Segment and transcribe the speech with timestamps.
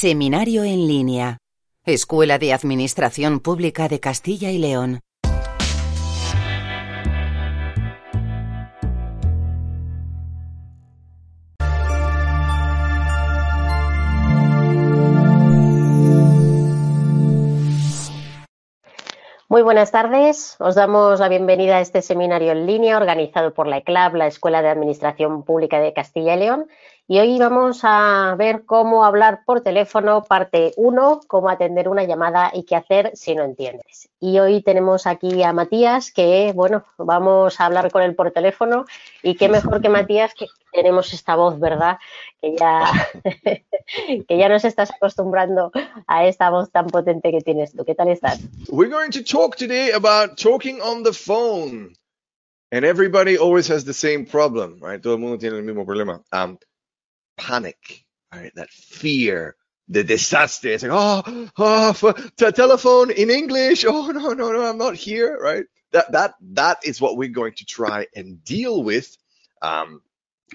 [0.00, 1.38] Seminario en línea.
[1.84, 5.00] Escuela de Administración Pública de Castilla y León.
[19.50, 20.54] Muy buenas tardes.
[20.60, 24.62] Os damos la bienvenida a este seminario en línea organizado por la ECLAB, la Escuela
[24.62, 26.68] de Administración Pública de Castilla y León,
[27.10, 32.50] y hoy vamos a ver cómo hablar por teléfono, parte 1, cómo atender una llamada
[32.52, 34.10] y qué hacer si no entiendes.
[34.20, 38.84] Y hoy tenemos aquí a Matías, que bueno, vamos a hablar con él por teléfono
[39.22, 41.96] y qué mejor que Matías que tenemos esta voz, ¿verdad?
[42.42, 42.84] Que ya,
[44.28, 45.72] que ya nos estás acostumbrando
[46.06, 47.86] a esta voz tan potente que tienes tú.
[47.86, 48.38] ¿Qué tal estás?
[48.68, 51.94] We're going to talk today about talking on the phone.
[52.70, 55.00] And everybody always has the same problem, right?
[55.00, 56.22] Todo el mundo tiene el mismo problema.
[56.30, 56.58] Um,
[57.38, 58.52] panic, right?
[58.56, 59.56] That fear,
[59.88, 60.68] the disaster.
[60.68, 62.12] It's like, oh, oh, for,
[62.52, 63.84] telephone in English.
[63.86, 65.64] Oh no, no, no, I'm not here, right?
[65.92, 69.16] That that that is what we're going to try and deal with.
[69.62, 70.02] Um,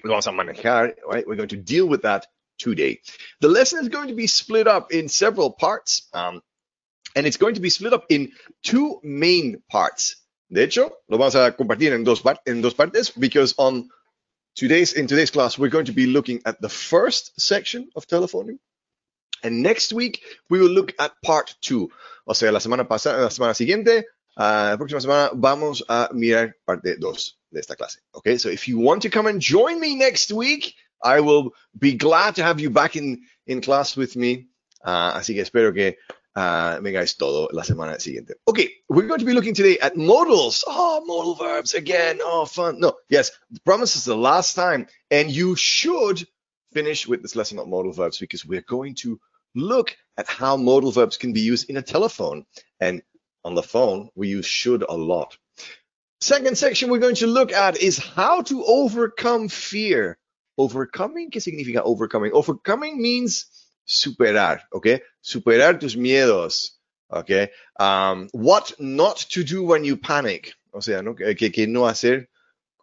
[0.04, 1.24] right?
[1.26, 2.26] We're going to deal with that
[2.58, 3.00] today.
[3.40, 6.40] The lesson is going to be split up in several parts, um,
[7.16, 8.32] and it's going to be split up in
[8.62, 10.16] two main parts.
[10.50, 13.88] De hecho, lo vamos a compartir en dos, par- en dos partes because on
[14.54, 18.58] today's in today's class we're going to be looking at the first section of telephoning
[19.42, 21.90] and next week we will look at part two.
[22.26, 24.04] O sea la semana pasada la semana siguiente
[24.36, 27.98] uh, la próxima semana vamos a mirar parte dos de esta clase.
[28.14, 31.94] Okay so if you want to come and join me next week I will be
[31.94, 34.48] glad to have you back in in class with me.
[34.82, 35.96] Uh, así que espero que
[36.36, 38.34] uh, vengáis todo la semana siguiente.
[38.48, 40.64] Okay, we're going to be looking today at modals.
[40.66, 42.18] Oh, modal verbs again.
[42.22, 42.80] Oh, fun.
[42.80, 44.86] No, yes, the promise is the last time.
[45.10, 46.26] And you should
[46.72, 49.20] finish with this lesson on modal verbs because we're going to
[49.54, 52.46] look at how modal verbs can be used in a telephone.
[52.80, 53.02] And
[53.44, 55.36] on the phone, we use should a lot.
[56.20, 60.18] Second section we're going to look at is how to overcome fear.
[60.56, 62.32] Overcoming, ¿qué significa overcoming?
[62.32, 63.46] Overcoming means
[63.86, 65.00] superar, okay?
[65.22, 66.70] Superar tus miedos,
[67.12, 67.50] okay?
[67.78, 70.54] Um, what not to do when you panic.
[70.72, 71.14] O sea, ¿no?
[71.14, 72.28] Que, que no hacer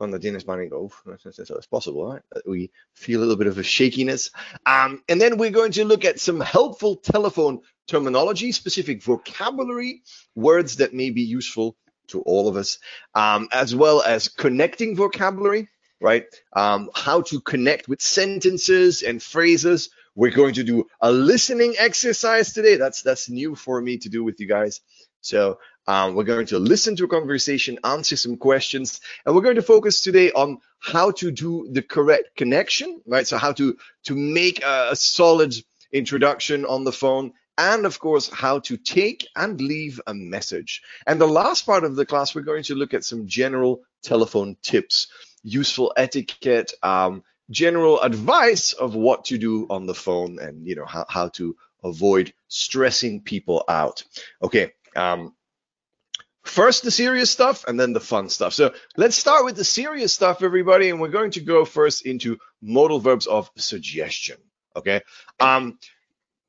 [0.02, 0.90] cuando tienes pánico.
[1.20, 2.24] Si eso es possible, right?
[2.46, 4.32] We feel a little bit of a shakiness.
[4.66, 10.02] Um, and then we're going to look at some helpful telephone terminology, specific vocabulary,
[10.34, 11.76] words that may be useful
[12.08, 12.80] to all of us,
[13.14, 15.68] um, as well as connecting vocabulary,
[16.00, 16.26] right?
[16.54, 19.90] Um, how to connect with sentences and phrases.
[20.16, 22.76] We're going to do a listening exercise today.
[22.76, 24.82] That's that's new for me to do with you guys.
[25.22, 29.56] So um, we're going to listen to a conversation, answer some questions, and we're going
[29.56, 33.26] to focus today on how to do the correct connection, right?
[33.28, 35.54] So how to to make a, a solid
[35.92, 40.82] introduction on the phone, and of course how to take and leave a message.
[41.08, 44.58] And the last part of the class, we're going to look at some general telephone
[44.62, 45.08] tips,
[45.44, 50.86] useful etiquette, um, general advice of what to do on the phone, and you know
[50.86, 54.04] how, how to avoid stressing people out.
[54.42, 54.72] Okay.
[54.96, 55.36] Um,
[56.44, 58.54] first the serious stuff and then the fun stuff.
[58.54, 62.40] So let's start with the serious stuff, everybody, and we're going to go first into
[62.62, 64.38] modal verbs of suggestion.
[64.76, 65.02] Okay.
[65.40, 65.78] Um,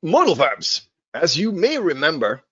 [0.01, 2.43] modal verbs, as you may remember,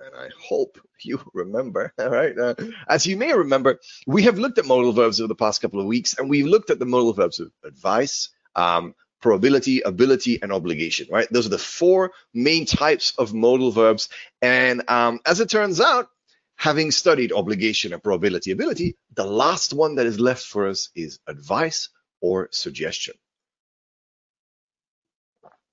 [0.00, 2.54] and I hope you remember, all right, uh,
[2.88, 5.86] as you may remember, we have looked at modal verbs over the past couple of
[5.86, 11.08] weeks, and we've looked at the modal verbs of advice, um, probability, ability, and obligation,
[11.10, 11.28] right?
[11.30, 14.08] Those are the four main types of modal verbs.
[14.40, 16.08] And um, as it turns out,
[16.56, 21.18] having studied obligation and probability, ability, the last one that is left for us is
[21.26, 21.88] advice
[22.20, 23.14] or suggestion.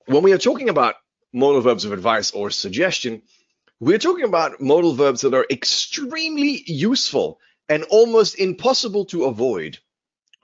[0.07, 0.95] When we are talking about
[1.33, 3.23] modal verbs of advice or suggestion,
[3.79, 9.79] we're talking about modal verbs that are extremely useful and almost impossible to avoid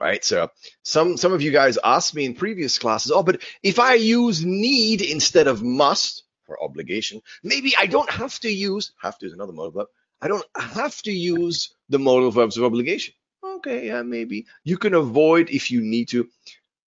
[0.02, 0.24] right?
[0.24, 0.50] So
[0.82, 4.44] some some of you guys asked me in previous classes, oh, but if I use
[4.44, 9.32] need instead of must for obligation, maybe I don't have to use have to is
[9.32, 9.86] another modal verb.
[10.20, 13.14] I don't have to use the modal verbs of obligation.
[13.44, 16.28] Okay, yeah, maybe you can avoid if you need to.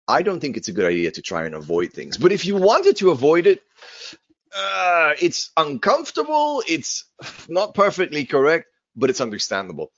[0.08, 2.56] I don't think it's a good idea to try and avoid things, but if you
[2.56, 3.62] wanted to avoid it,
[4.56, 6.64] uh, it's uncomfortable.
[6.68, 7.06] It's
[7.48, 8.66] not perfectly correct,
[8.96, 9.92] but it's understandable.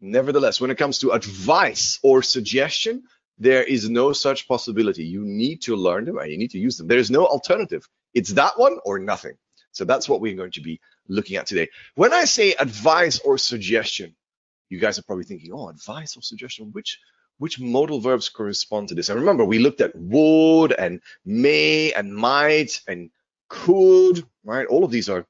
[0.00, 3.02] Nevertheless, when it comes to advice or suggestion,
[3.38, 5.04] there is no such possibility.
[5.04, 6.88] You need to learn them and you need to use them.
[6.88, 7.86] There is no alternative.
[8.14, 9.34] It's that one or nothing.
[9.72, 11.68] So that's what we're going to be looking at today.
[11.94, 14.14] When I say advice or suggestion,
[14.68, 16.98] you guys are probably thinking, oh, advice or suggestion, which
[17.38, 19.08] which modal verbs correspond to this?
[19.08, 23.10] And remember, we looked at would and may and might and
[23.50, 24.66] could, right?
[24.66, 25.26] All of these are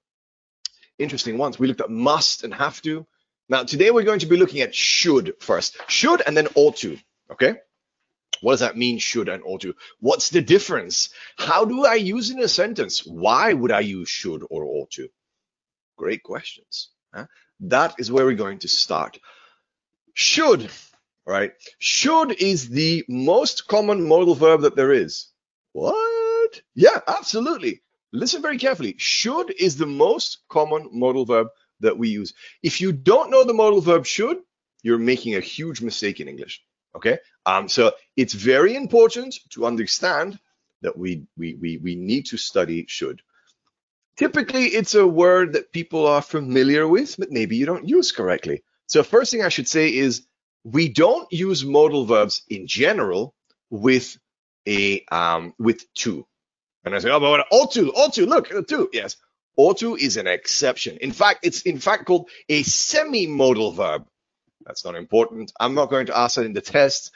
[0.99, 1.59] interesting ones.
[1.59, 3.05] We looked at must and have to.
[3.49, 5.77] Now, today we're going to be looking at should first.
[5.89, 6.99] Should and then ought to,
[7.33, 7.57] okay?
[8.43, 9.75] What does that mean, should and ought to?
[9.99, 11.11] What's the difference?
[11.37, 13.05] How do I use in a sentence?
[13.05, 15.09] Why would I use should or ought to?
[15.97, 16.91] Great questions.
[17.13, 17.27] Huh?
[17.61, 19.19] That is where we're going to start.
[20.15, 20.71] Should,
[21.27, 21.53] right?
[21.79, 25.27] Should is the most common modal verb that there is.
[25.73, 26.63] What?
[26.75, 27.83] Yeah, absolutely.
[28.13, 28.95] Listen very carefully.
[28.99, 31.49] Should is the most common modal verb
[31.81, 32.35] that we use.
[32.63, 34.39] If you don't know the modal verb should,
[34.83, 36.63] you're making a huge mistake in English.
[36.97, 37.19] Okay.
[37.47, 40.39] Um, so it's very important to understand
[40.83, 43.23] that we, we, we, we need to study should.
[44.17, 48.63] Typically, it's a word that people are familiar with, but maybe you don't use correctly.
[48.87, 50.27] So first thing I should say is
[50.65, 53.35] we don't use modal verbs in general
[53.71, 54.19] with
[54.67, 56.27] a um, with to.
[56.85, 59.17] And I say, oh, but ought to, ought to, look, to, yes.
[59.57, 60.97] Ought to is an exception.
[60.99, 64.07] In fact, it's in fact called a semi-modal verb.
[64.65, 65.53] That's not important.
[65.59, 67.13] I'm not going to ask that in the test.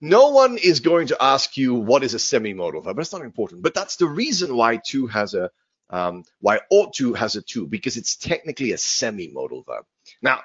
[0.00, 2.96] No one is going to ask you what is a semi-modal verb.
[2.96, 3.62] That's not important.
[3.62, 5.50] But that's the reason why to has a
[5.90, 9.84] um, why ought to has a to because it's technically a semi-modal verb.
[10.22, 10.40] Now,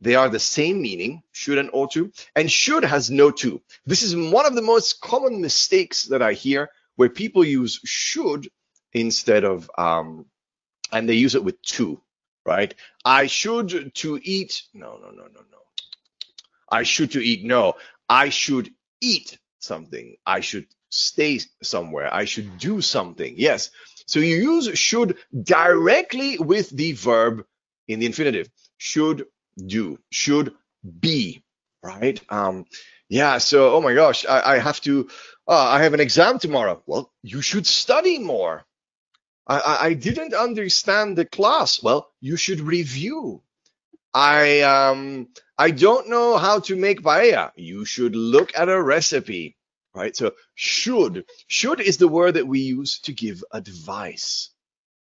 [0.00, 3.60] they are the same meaning, should and ought to, and should has no to.
[3.84, 8.48] This is one of the most common mistakes that I hear where people use should
[8.92, 10.26] instead of um,
[10.90, 12.02] and they use it with to,
[12.44, 12.74] right?
[13.04, 14.64] I should to eat.
[14.74, 15.58] No, no, no, no, no.
[16.68, 17.44] I should to eat.
[17.44, 17.74] No,
[18.08, 20.16] I should eat something.
[20.26, 22.12] I should stay somewhere.
[22.12, 23.34] I should do something.
[23.36, 23.70] Yes.
[24.06, 27.44] So you use should directly with the verb
[27.86, 28.48] in the infinitive.
[28.76, 29.26] Should
[29.64, 30.52] do, should
[30.98, 31.44] be,
[31.80, 32.20] right?
[32.28, 32.64] Um,
[33.08, 33.38] yeah.
[33.38, 35.08] So, oh my gosh, I, I have to,
[35.46, 36.82] uh, I have an exam tomorrow.
[36.86, 38.64] Well, you should study more.
[39.46, 41.82] I, I didn't understand the class.
[41.82, 43.42] Well, you should review.
[44.12, 47.52] I um I don't know how to make paella.
[47.56, 49.56] You should look at a recipe,
[49.94, 50.14] right?
[50.16, 54.50] So should should is the word that we use to give advice.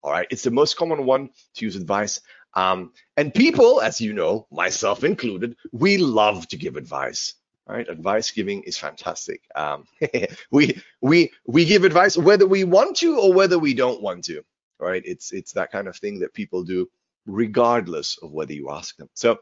[0.02, 2.20] All right, it's the most common one to use advice.
[2.54, 7.34] Um, and people, as you know, myself included, we love to give advice
[7.68, 7.88] right?
[7.88, 9.42] Advice giving is fantastic.
[9.54, 9.86] Um,
[10.50, 14.42] we we we give advice whether we want to or whether we don't want to,
[14.80, 15.02] right?
[15.04, 16.88] It's it's that kind of thing that people do
[17.26, 19.08] regardless of whether you ask them.
[19.14, 19.38] So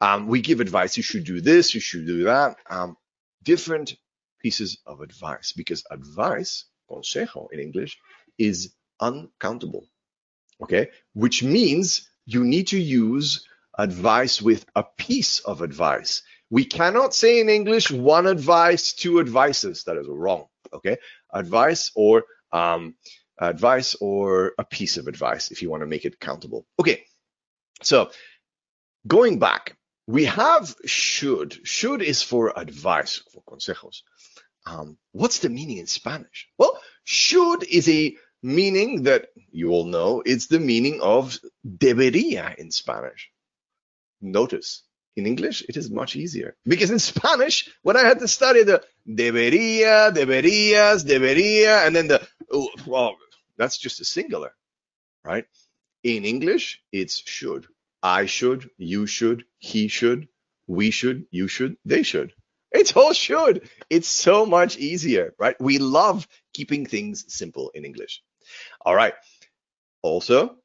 [0.00, 0.96] um, we give advice.
[0.96, 1.74] You should do this.
[1.74, 2.56] You should do that.
[2.70, 2.96] Um,
[3.42, 3.96] different
[4.40, 7.98] pieces of advice because advice, consejo in English,
[8.38, 9.86] is uncountable.
[10.62, 13.46] Okay, which means you need to use
[13.78, 16.22] advice with a piece of advice.
[16.50, 19.84] We cannot say in English one advice, two advices.
[19.84, 20.46] That is wrong.
[20.72, 20.98] Okay,
[21.32, 22.94] advice or um,
[23.38, 26.66] advice or a piece of advice if you want to make it countable.
[26.78, 27.04] Okay,
[27.82, 28.10] so
[29.06, 29.76] going back,
[30.06, 31.66] we have should.
[31.66, 34.02] Should is for advice, for consejos.
[34.66, 36.48] Um, what's the meaning in Spanish?
[36.58, 40.22] Well, should is a meaning that you all know.
[40.24, 43.30] It's the meaning of debería in Spanish.
[44.20, 44.82] Notice
[45.16, 48.82] in English, it is much easier because in Spanish, when I had to study the
[49.08, 53.16] debería, deberías, debería, and then the oh, well,
[53.56, 54.52] that's just a singular,
[55.24, 55.46] right?
[56.02, 57.66] In English, it's should.
[58.02, 60.28] I should, you should, he should,
[60.66, 62.32] we should, you should, they should.
[62.70, 63.70] It's all should.
[63.88, 65.56] It's so much easier, right?
[65.58, 68.22] We love keeping things simple in English.
[68.84, 69.14] All right.
[70.02, 70.56] Also,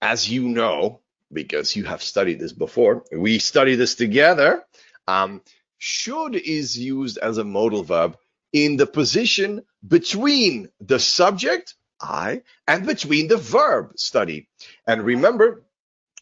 [0.00, 1.01] as you know,
[1.32, 3.04] because you have studied this before.
[3.12, 4.64] We study this together.
[5.08, 5.42] Um,
[5.78, 8.16] should is used as a modal verb
[8.52, 14.48] in the position between the subject, I, and between the verb, study.
[14.86, 15.64] And remember,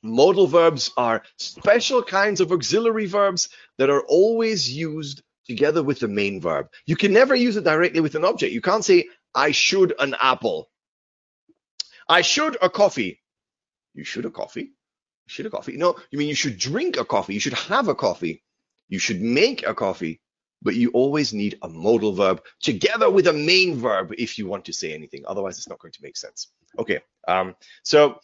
[0.02, 6.08] modal verbs are special kinds of auxiliary verbs that are always used together with the
[6.08, 6.68] main verb.
[6.86, 8.52] You can never use it directly with an object.
[8.52, 10.70] You can't say, I should an apple.
[12.08, 13.20] I should a coffee.
[13.94, 14.72] You should a coffee
[15.30, 15.76] should a coffee.
[15.76, 17.34] No, you mean you should drink a coffee.
[17.34, 18.42] You should have a coffee.
[18.88, 20.20] You should make a coffee.
[20.62, 24.66] But you always need a modal verb together with a main verb if you want
[24.66, 25.25] to say anything.
[25.26, 26.49] Otherwise, it's not going to make sense.
[26.78, 27.00] Okay.
[27.26, 28.20] Um, so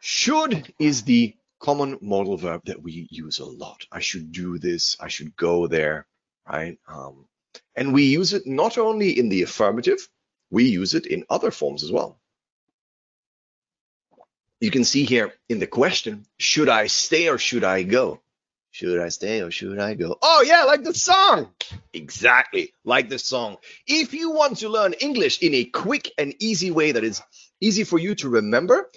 [0.00, 3.86] should is the common modal verb that we use a lot.
[3.92, 4.96] I should do this.
[4.98, 6.08] I should go there.
[6.48, 6.76] Right.
[6.88, 7.26] Um,
[7.76, 10.08] and we use it not only in the affirmative,
[10.50, 12.18] we use it in other forms as well
[14.60, 18.20] you can see here in the question, should I stay or should I go?
[18.70, 20.16] Should I stay or should I go?
[20.20, 21.48] Oh, yeah, like the song.
[21.92, 23.56] Exactly, like the song.
[23.86, 27.22] If you want to learn English in a quick and easy way that is
[27.60, 28.88] easy for you to remember,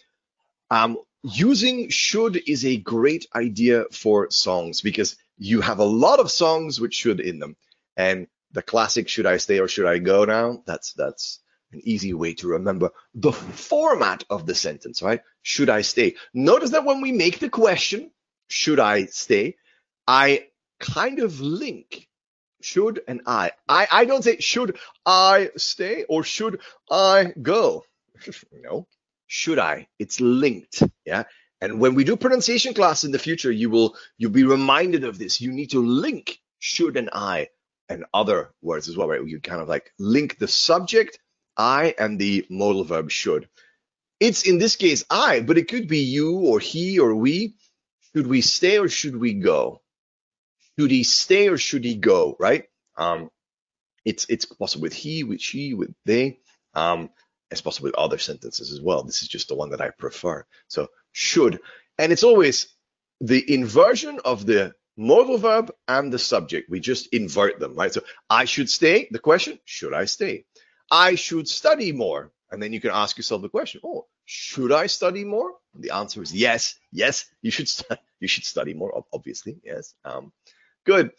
[0.69, 6.31] um, using should is a great idea for songs because you have a lot of
[6.31, 7.55] songs with should in them.
[7.97, 10.63] And the classic should I stay or should I go now?
[10.65, 11.39] That's that's
[11.71, 15.21] an easy way to remember the format of the sentence, right?
[15.41, 16.15] Should I stay?
[16.33, 18.11] Notice that when we make the question,
[18.47, 19.55] should I stay?
[20.07, 20.47] I
[20.79, 22.07] kind of link
[22.61, 23.51] should and I.
[23.67, 26.59] I, I don't say should I stay or should
[26.89, 27.85] I go?
[28.51, 28.87] no,
[29.27, 29.87] should I?
[29.99, 30.83] It's linked.
[31.05, 31.23] Yeah.
[31.61, 35.17] And when we do pronunciation class in the future, you will you'll be reminded of
[35.17, 35.41] this.
[35.41, 37.49] You need to link should and I
[37.87, 39.25] and other words as well, right?
[39.25, 41.19] You kind of like link the subject
[41.57, 43.47] I and the modal verb should.
[44.19, 47.55] It's in this case I, but it could be you or he or we.
[48.13, 49.81] Should we stay or should we go?
[50.77, 52.35] Should he stay or should he go?
[52.39, 52.65] Right?
[52.97, 53.29] Um,
[54.05, 56.39] it's it's possible with he, with she, with they.
[56.73, 57.09] Um,
[57.49, 59.03] it's possible with other sentences as well.
[59.03, 60.45] This is just the one that I prefer.
[60.67, 61.59] So should,
[61.97, 62.67] and it's always
[63.19, 66.69] the inversion of the modal verb and the subject.
[66.69, 67.93] We just invert them, right?
[67.93, 69.07] So I should stay.
[69.11, 70.45] The question, should I stay?
[70.91, 72.31] I should study more.
[72.51, 75.53] And then you can ask yourself the question, oh, should I study more?
[75.73, 77.99] And the answer is yes, yes, you should study.
[78.21, 79.57] You should study more, obviously.
[79.63, 79.95] Yes.
[80.05, 80.31] Um,
[80.85, 81.09] good.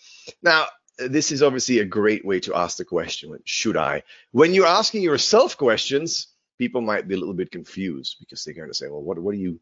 [0.40, 0.66] Now,
[0.98, 4.04] this is obviously a great way to ask the question, should I?
[4.30, 8.68] When you're asking yourself questions, people might be a little bit confused because they're going
[8.68, 9.58] to say, well, what, what are you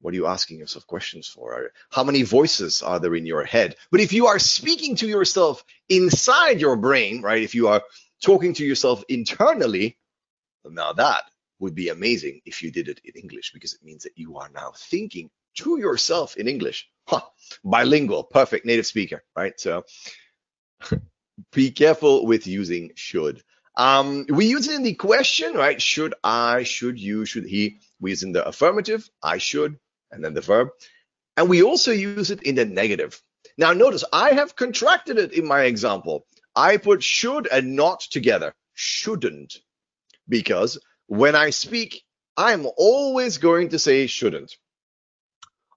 [0.00, 1.72] what are you asking yourself questions for?
[1.90, 3.76] How many voices are there in your head?
[3.90, 7.42] But if you are speaking to yourself inside your brain, right?
[7.42, 7.82] If you are
[8.22, 9.96] talking to yourself internally,
[10.64, 11.24] now that
[11.60, 14.50] would be amazing if you did it in English because it means that you are
[14.54, 16.88] now thinking to yourself in English.
[17.06, 17.22] Huh.
[17.64, 19.58] Bilingual, perfect native speaker, right?
[19.58, 19.84] So
[21.52, 23.42] be careful with using should.
[23.76, 25.80] Um, we use it in the question, right?
[25.80, 27.80] Should I, should you, should he?
[28.00, 29.78] We use in the affirmative, I should,
[30.10, 30.68] and then the verb.
[31.36, 33.20] And we also use it in the negative.
[33.56, 36.26] Now notice I have contracted it in my example.
[36.58, 38.52] I put should and not together.
[38.74, 39.58] Shouldn't.
[40.28, 42.02] Because when I speak,
[42.36, 44.56] I'm always going to say shouldn't.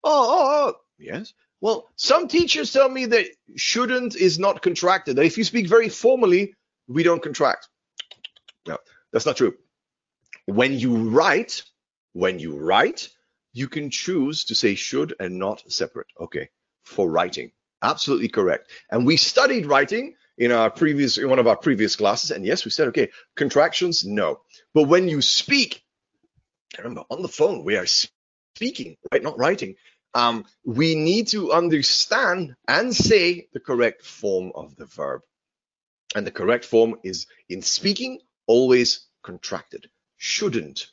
[0.03, 1.33] Oh, oh, oh, yes.
[1.61, 5.17] Well, some teachers tell me that shouldn't is not contracted.
[5.17, 6.55] That if you speak very formally,
[6.87, 7.69] we don't contract.
[8.67, 8.79] No,
[9.13, 9.53] that's not true.
[10.47, 11.61] When you write,
[12.13, 13.09] when you write,
[13.53, 16.07] you can choose to say should and not separate.
[16.19, 16.49] Okay,
[16.83, 17.51] for writing.
[17.83, 18.71] Absolutely correct.
[18.89, 22.65] And we studied writing in our previous in one of our previous classes, and yes,
[22.65, 24.41] we said okay, contractions, no.
[24.73, 25.83] But when you speak,
[26.79, 29.75] remember on the phone we are speaking, right, not writing.
[30.15, 35.21] Um, we need to understand and say the correct form of the verb.
[36.15, 39.89] And the correct form is in speaking, always contracted.
[40.17, 40.87] Shouldn't.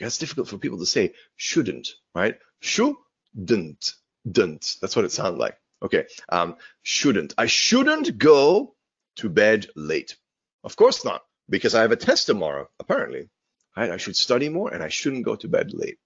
[0.00, 2.36] that's difficult for people to say shouldn't, right?
[2.60, 3.94] Shouldn't,
[4.24, 4.76] didn't.
[4.80, 5.59] That's what it sounds like.
[5.82, 6.06] Okay.
[6.28, 7.34] Um, shouldn't.
[7.38, 8.74] I shouldn't go
[9.16, 10.16] to bed late.
[10.62, 13.28] Of course not, because I have a test tomorrow, apparently.
[13.76, 13.90] Right?
[13.90, 15.98] I should study more and I shouldn't go to bed late.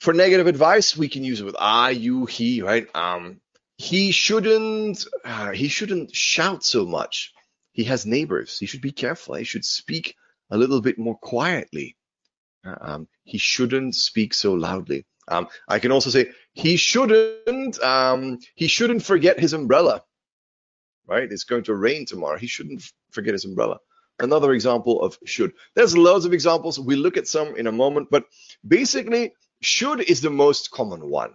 [0.00, 2.86] For negative advice, we can use it with I, you, he, right?
[2.94, 3.40] Um,
[3.76, 7.32] he shouldn't uh, he shouldn't shout so much.
[7.72, 8.58] He has neighbors.
[8.58, 9.34] He should be careful.
[9.34, 10.14] He should speak
[10.50, 11.96] a little bit more quietly.
[12.64, 15.06] Uh, um, he shouldn't speak so loudly.
[15.28, 20.02] Um, I can also say he shouldn't um, he shouldn't forget his umbrella.
[21.06, 21.30] Right?
[21.30, 22.38] It's going to rain tomorrow.
[22.38, 23.78] He shouldn't forget his umbrella.
[24.20, 25.52] Another example of should.
[25.74, 26.78] There's loads of examples.
[26.78, 28.24] We look at some in a moment, but
[28.66, 31.34] basically, should is the most common one.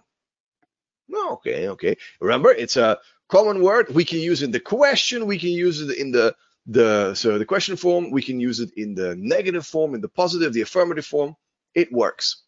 [1.14, 1.96] Okay, okay.
[2.20, 3.90] Remember, it's a common word.
[3.94, 5.26] We can use it in the question.
[5.26, 6.34] We can use it in the
[6.66, 8.10] the so the question form.
[8.10, 11.36] We can use it in the negative form, in the positive, the affirmative form.
[11.74, 12.42] It works,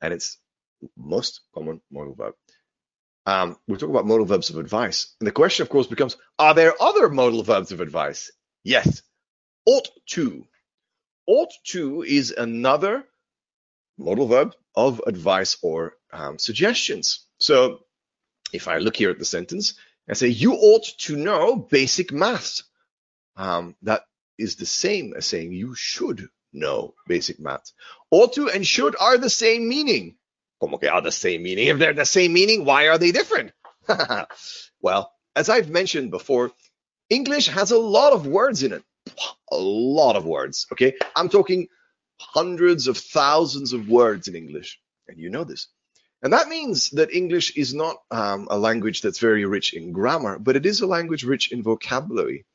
[0.00, 0.38] and it's
[0.96, 2.34] most common modal verb.
[3.24, 6.54] Um, we talk about modal verbs of advice, and the question, of course, becomes: Are
[6.54, 8.30] there other modal verbs of advice?
[8.64, 9.02] Yes.
[9.64, 10.44] Ought to.
[11.26, 13.04] Ought to is another
[13.98, 17.26] modal verb of advice or um, suggestions.
[17.38, 17.84] So
[18.52, 19.74] if I look here at the sentence
[20.08, 22.62] and say, you ought to know basic math,
[23.36, 24.02] um, that
[24.38, 27.72] is the same as saying you should know basic math.
[28.10, 30.16] Ought to and should are the same meaning.
[30.62, 31.66] Como que are the same meaning?
[31.66, 33.50] If they're the same meaning, why are they different?
[34.80, 36.52] well, as I've mentioned before,
[37.10, 38.84] English has a lot of words in it.
[39.50, 40.68] A lot of words.
[40.70, 40.94] Okay.
[41.16, 41.66] I'm talking
[42.20, 44.78] hundreds of thousands of words in English.
[45.08, 45.66] And you know this.
[46.22, 50.38] And that means that English is not um, a language that's very rich in grammar,
[50.38, 52.46] but it is a language rich in vocabulary.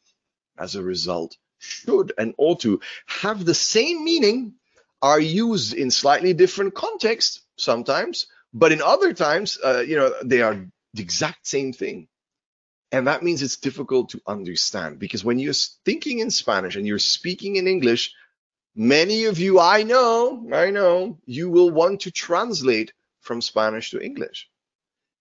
[0.57, 4.53] As a result, should and ought to have the same meaning,
[5.01, 10.41] are used in slightly different contexts sometimes, but in other times, uh, you know, they
[10.41, 10.55] are
[10.93, 12.07] the exact same thing.
[12.91, 15.53] And that means it's difficult to understand because when you're
[15.85, 18.13] thinking in Spanish and you're speaking in English,
[18.75, 24.01] many of you, I know, I know, you will want to translate from Spanish to
[24.01, 24.49] English.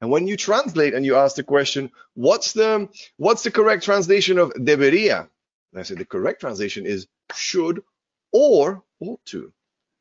[0.00, 4.38] And when you translate and you ask the question, what's the what's the correct translation
[4.38, 5.28] of debería?
[5.72, 7.82] And I said the correct translation is should
[8.30, 9.52] or ought to,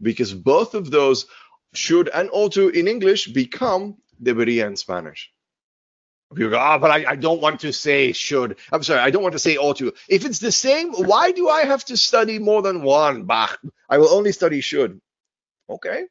[0.01, 1.27] because both of those
[1.73, 5.31] should and ought to in English become debería in Spanish.
[6.33, 8.57] People go, oh, but I, I don't want to say should.
[8.71, 9.93] I'm sorry, I don't want to say ought to.
[10.09, 13.23] If it's the same, why do I have to study more than one?
[13.25, 13.55] Bah,
[13.89, 14.99] I will only study should.
[15.69, 16.05] Okay,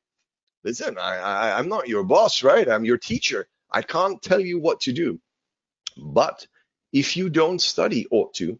[0.63, 2.69] listen, I, I, I'm not your boss, right?
[2.69, 3.49] I'm your teacher.
[3.71, 5.21] I can't tell you what to do.
[5.97, 6.47] But
[6.93, 8.59] if you don't study ought to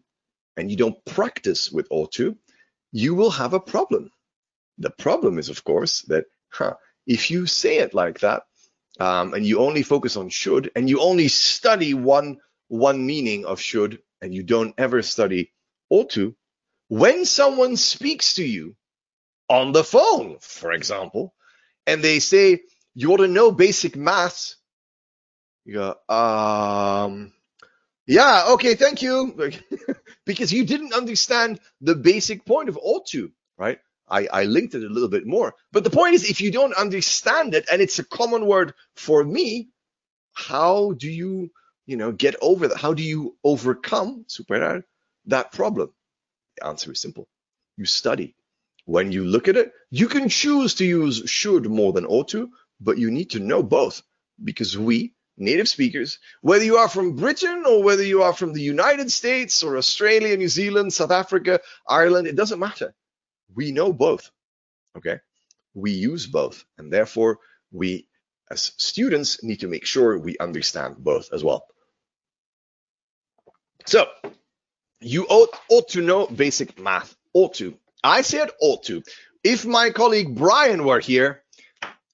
[0.57, 2.37] and you don't practice with ought to,
[2.91, 4.11] you will have a problem.
[4.77, 6.75] The problem is, of course, that huh,
[7.07, 8.43] if you say it like that
[8.99, 13.61] um, and you only focus on should and you only study one one meaning of
[13.61, 15.51] should and you don't ever study
[15.89, 16.35] ought to,
[16.89, 18.75] when someone speaks to you
[19.49, 21.33] on the phone, for example,
[21.87, 22.61] and they say,
[22.95, 24.55] you ought to know basic math,
[25.65, 27.33] You go, um,
[28.07, 29.35] yeah, okay, thank you.
[30.25, 33.79] because you didn't understand the basic point of ought to, right?
[34.07, 35.55] I, I linked it a little bit more.
[35.71, 39.23] But the point is, if you don't understand it and it's a common word for
[39.23, 39.69] me,
[40.33, 41.51] how do you,
[41.85, 42.77] you know, get over that?
[42.77, 44.83] How do you overcome, superar,
[45.27, 45.91] that problem?
[46.57, 47.27] The answer is simple.
[47.77, 48.35] You study.
[48.85, 52.51] When you look at it, you can choose to use should more than ought to,
[52.79, 54.03] but you need to know both
[54.43, 58.61] because we, native speakers, whether you are from Britain or whether you are from the
[58.61, 62.93] United States or Australia, New Zealand, South Africa, Ireland, it doesn't matter.
[63.53, 64.31] We know both.
[64.97, 65.19] Okay.
[65.73, 66.63] We use both.
[66.77, 67.39] And therefore,
[67.71, 68.07] we
[68.49, 71.65] as students need to make sure we understand both as well.
[73.87, 74.07] So,
[74.99, 77.15] you ought, ought to know basic math.
[77.33, 77.77] Ought to.
[78.03, 79.03] I said ought to.
[79.43, 81.43] If my colleague Brian were here,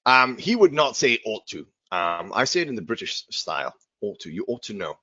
[0.04, 1.66] um, he would not say ought to.
[1.90, 3.74] Um, I say it in the British style.
[4.00, 4.30] Ought to.
[4.30, 4.96] You ought to know.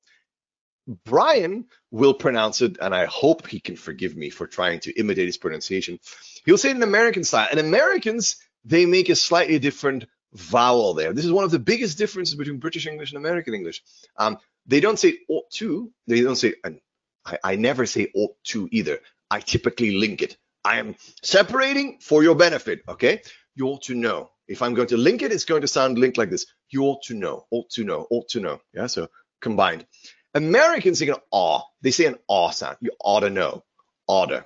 [1.05, 5.27] Brian will pronounce it, and I hope he can forgive me for trying to imitate
[5.27, 5.99] his pronunciation.
[6.45, 7.47] He'll say it in American style.
[7.51, 11.13] And Americans, they make a slightly different vowel there.
[11.13, 13.83] This is one of the biggest differences between British English and American English.
[14.17, 15.91] Um, they don't say ought to.
[16.07, 16.79] They don't say, and
[17.25, 18.99] I, I never say ought to either.
[19.29, 20.37] I typically link it.
[20.65, 23.21] I am separating for your benefit, okay?
[23.55, 24.31] You ought to know.
[24.47, 26.47] If I'm going to link it, it's going to sound linked like this.
[26.69, 28.59] You ought to know, ought to know, ought to know.
[28.73, 29.09] Yeah, so
[29.41, 29.85] combined.
[30.33, 31.61] Americans say an aw.
[31.81, 32.77] They say an aw sound.
[32.81, 33.63] You ought to know.
[34.07, 34.45] Oughta.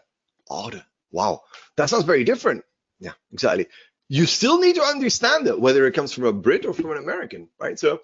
[0.49, 0.85] Oughta.
[1.11, 1.41] Wow.
[1.77, 2.63] That sounds very different.
[2.99, 3.67] Yeah, exactly.
[4.09, 6.97] You still need to understand it, whether it comes from a Brit or from an
[6.97, 7.79] American, right?
[7.79, 8.01] So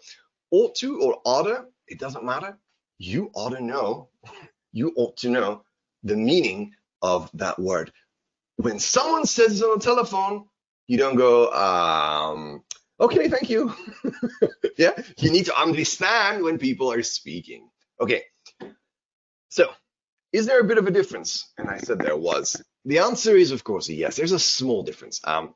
[0.51, 2.57] ought to or oughta, it doesn't matter.
[2.97, 4.09] You ought to know.
[4.71, 5.63] You ought to know
[6.03, 7.91] the meaning of that word.
[8.57, 10.45] When someone says it on the telephone,
[10.87, 12.63] you don't go, um,
[12.99, 13.73] okay, thank you.
[14.77, 17.69] yeah, you need to understand when people are speaking.
[17.99, 18.23] Okay,
[19.49, 19.69] so
[20.31, 21.51] is there a bit of a difference?
[21.57, 22.61] And I said there was.
[22.85, 24.15] The answer is, of course, yes.
[24.15, 25.21] There's a small difference.
[25.23, 25.55] Um,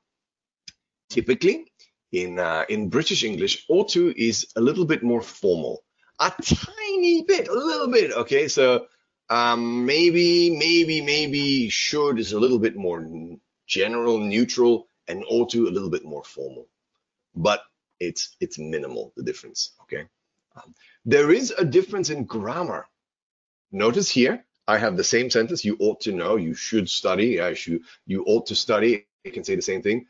[1.09, 1.71] typically,
[2.11, 5.83] in uh, in British English, ought to is a little bit more formal,
[6.19, 8.11] a tiny bit, a little bit.
[8.11, 8.87] Okay, so
[9.29, 13.05] um, maybe, maybe, maybe should is a little bit more
[13.67, 16.67] general, neutral, and ought to a little bit more formal.
[17.35, 17.61] But
[17.99, 19.73] it's it's minimal the difference.
[19.83, 20.05] Okay.
[20.55, 20.73] Um,
[21.05, 22.85] there is a difference in grammar.
[23.71, 25.65] Notice here, I have the same sentence.
[25.65, 26.35] You ought to know.
[26.35, 27.41] You should study.
[27.41, 27.81] I should.
[28.05, 29.07] You ought to study.
[29.25, 30.05] I can say the same thing.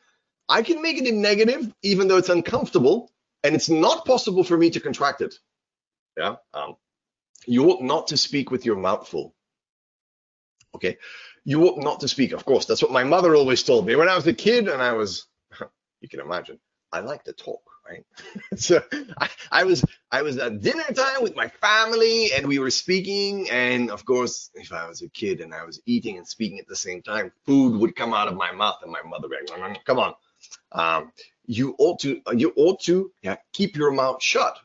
[0.49, 3.11] I can make it in negative, even though it's uncomfortable,
[3.43, 5.35] and it's not possible for me to contract it.
[6.17, 6.35] Yeah.
[6.53, 6.75] Um,
[7.45, 9.33] you ought not to speak with your mouth full.
[10.75, 10.97] Okay.
[11.45, 12.31] You ought not to speak.
[12.31, 14.81] Of course, that's what my mother always told me when I was a kid and
[14.81, 15.25] I was,
[16.01, 16.59] you can imagine,
[16.93, 18.05] I like to talk, right?
[18.55, 18.81] so
[19.19, 23.49] I, I was, I was at dinner time with my family and we were speaking.
[23.49, 26.67] And of course, if I was a kid and I was eating and speaking at
[26.67, 29.51] the same time, food would come out of my mouth and my mother would be
[29.51, 30.13] like, come on.
[30.71, 31.11] Um,
[31.45, 34.57] you ought to, you ought to yeah, keep your mouth shut.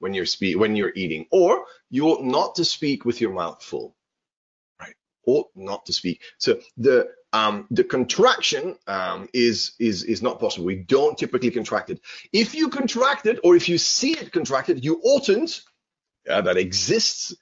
[0.00, 3.62] When you're spe- when you're eating, or you ought not to speak with your mouth
[3.62, 3.94] full.
[5.26, 6.22] Ought not to speak.
[6.38, 10.66] So the um, the contraction um, is is is not possible.
[10.66, 12.00] We don't typically contract it.
[12.32, 15.62] If you contract it, or if you see it contracted, you oughtn't.
[16.26, 17.34] Yeah, that exists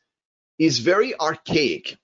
[0.59, 1.97] is very archaic.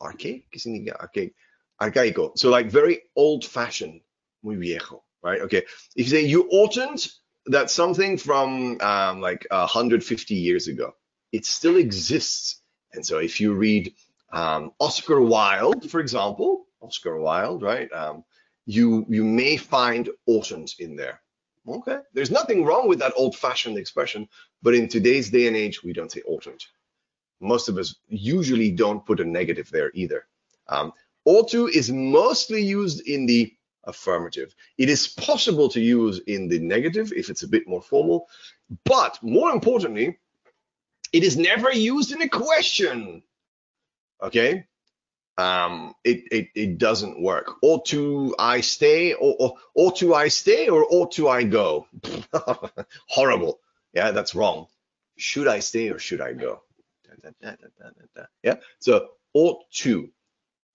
[0.00, 0.50] Archaic?
[0.50, 1.34] ¿Qué significa archaic?
[1.80, 2.36] Arcaico.
[2.36, 4.00] So like very old-fashioned.
[4.42, 5.04] Muy viejo.
[5.22, 5.40] Right?
[5.42, 5.64] Okay.
[5.96, 7.08] If you say you oughtn't,
[7.46, 10.94] that's something from um, like 150 years ago.
[11.32, 12.60] It still exists.
[12.92, 13.94] And so if you read
[14.32, 17.90] um, Oscar Wilde, for example, Oscar Wilde, right?
[17.92, 18.24] Um,
[18.66, 21.20] you you may find oughtn't in there.
[21.66, 24.28] Okay, there's nothing wrong with that old-fashioned expression,
[24.62, 26.64] but in today's day and age, we don't say oughtn't.
[27.40, 30.26] Most of us usually don't put a negative there either.
[30.68, 30.92] Um,
[31.24, 33.52] ought to is mostly used in the
[33.84, 34.54] affirmative.
[34.76, 38.28] It is possible to use in the negative if it's a bit more formal,
[38.84, 40.18] but more importantly,
[41.12, 43.22] it is never used in a question.
[44.22, 44.64] Okay,
[45.38, 47.62] um, it, it, it doesn't work.
[47.62, 51.86] or to I stay, or, or ought to I stay, or or to I go?
[53.08, 53.60] Horrible.
[53.94, 54.66] Yeah, that's wrong.
[55.16, 56.62] Should I stay or should I go?
[58.42, 58.56] Yeah.
[58.80, 60.10] So ought to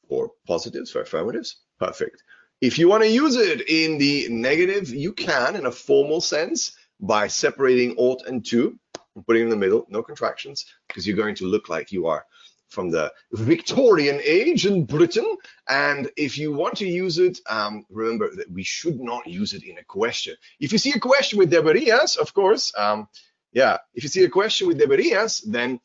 [0.08, 2.24] for positives, for affirmatives, perfect.
[2.62, 6.76] If you want to use it in the negative, you can in a formal sense
[7.00, 8.80] by separating ought and to
[9.16, 12.26] and putting in the middle, no contractions, because you're going to look like you are
[12.74, 15.38] from the Victorian age in Britain.
[15.70, 19.64] And if you want to use it, um, remember that we should not use it
[19.64, 20.36] in a question.
[20.60, 23.08] If you see a question with deberías, of course, um,
[23.52, 25.80] yeah, if you see a question with deberías, then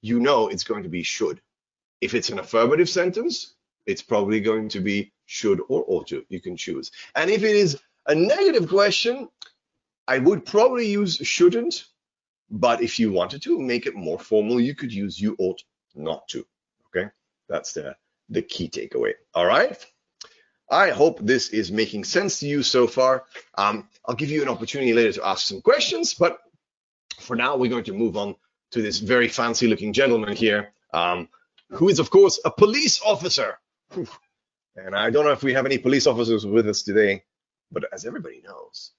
[0.00, 1.40] you know it's going to be should.
[2.00, 6.24] If it's an affirmative sentence, it's probably going to be should or ought to.
[6.28, 6.92] You can choose.
[7.16, 9.28] And if it is a negative question,
[10.06, 11.84] I would probably use shouldn't.
[12.50, 15.62] But if you wanted to make it more formal, you could use you ought
[15.94, 16.46] not to.
[16.86, 17.08] Okay,
[17.48, 17.96] that's the,
[18.28, 19.12] the key takeaway.
[19.34, 19.84] All right.
[20.70, 23.24] I hope this is making sense to you so far.
[23.56, 26.38] Um, I'll give you an opportunity later to ask some questions, but
[27.20, 28.36] for now, we're going to move on
[28.72, 31.28] to this very fancy looking gentleman here, um,
[31.70, 33.58] who is, of course, a police officer.
[34.76, 37.24] And I don't know if we have any police officers with us today,
[37.72, 38.92] but as everybody knows,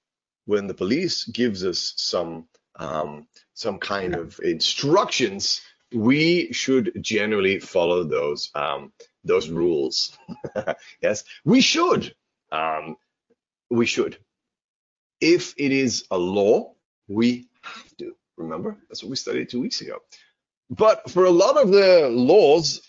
[0.46, 5.62] when the police gives us some um, some kind of instructions,
[5.94, 8.92] we should generally follow those um,
[9.24, 10.18] those rules.
[11.02, 12.16] yes, we should.
[12.52, 12.98] Um,
[13.70, 14.18] we should.
[15.22, 16.74] If it is a law,
[17.08, 18.16] we have to.
[18.38, 19.98] Remember, that's what we studied two weeks ago.
[20.70, 22.82] But for a lot of the laws,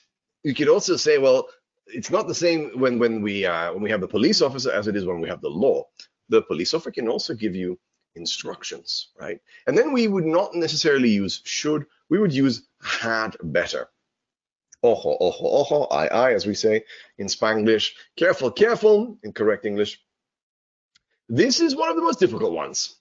[0.44, 1.48] you could also say, well,
[1.86, 4.86] it's not the same when when we uh, when we have the police officer as
[4.86, 5.84] it is when we have the law.
[6.28, 7.78] The police officer can also give you
[8.14, 9.40] instructions, right?
[9.66, 13.88] And then we would not necessarily use should, we would use had better.
[14.82, 16.84] Ojo, ojo, ojo, I, I, as we say
[17.18, 17.92] in Spanglish.
[18.16, 20.00] Careful, careful, in correct English.
[21.28, 22.96] This is one of the most difficult ones.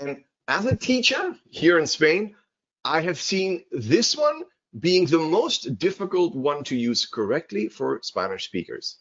[0.00, 2.36] And as a teacher here in Spain,
[2.84, 4.44] I have seen this one
[4.78, 8.98] being the most difficult one to use correctly for Spanish speakers.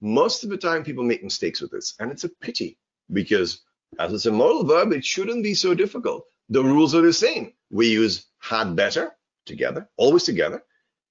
[0.00, 2.78] Most of the time, people make mistakes with this, and it's a pity
[3.12, 3.60] because
[3.98, 6.24] as it's a modal verb, it shouldn't be so difficult.
[6.50, 7.52] The rules are the same.
[7.70, 9.12] We use had better
[9.46, 10.62] together, always together.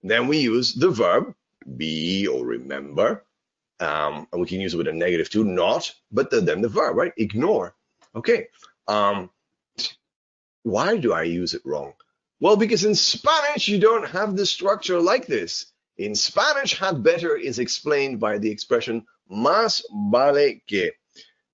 [0.03, 1.33] Then we use the verb
[1.75, 3.25] be or remember.
[3.79, 6.69] Um, and we can use it with a negative too, not, but the, then the
[6.69, 7.13] verb, right?
[7.17, 7.75] Ignore.
[8.15, 8.47] Okay.
[8.87, 9.29] Um,
[10.63, 11.93] why do I use it wrong?
[12.39, 15.67] Well, because in Spanish, you don't have the structure like this.
[15.97, 20.91] In Spanish, had better is explained by the expression más vale que.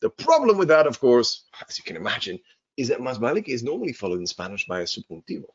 [0.02, 2.40] The problem with that, of course, as you can imagine,
[2.76, 5.46] is that más vale que is normally followed in Spanish by a subjuntivo.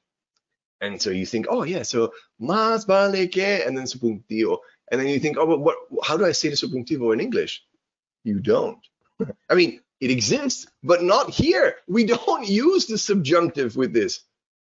[0.81, 4.59] And so you think, oh yeah, so más vale que, and then subjuntivo.
[4.91, 7.63] And then you think, oh, but what, how do I say the subjuntivo in English?
[8.25, 8.79] You don't.
[9.51, 11.77] I mean, it exists, but not here.
[11.89, 14.21] We don't use the subjunctive with this.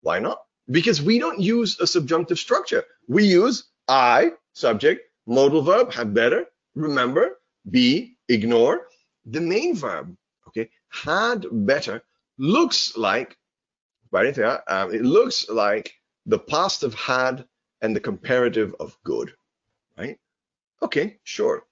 [0.01, 0.39] Why not?
[0.69, 2.83] because we don't use a subjunctive structure.
[3.07, 6.45] We use I, subject, modal verb, had better,
[6.75, 8.81] remember, be, ignore.
[9.25, 10.15] The main verb,
[10.47, 12.01] okay, had better
[12.37, 13.35] looks like,
[14.13, 15.93] um, it looks like
[16.29, 17.45] the past of had
[17.81, 19.33] and the comparative of good,
[19.97, 20.17] right?
[20.81, 21.63] Okay, sure.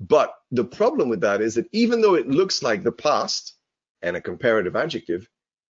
[0.00, 3.54] But the problem with that is that even though it looks like the past
[4.02, 5.28] and a comparative adjective,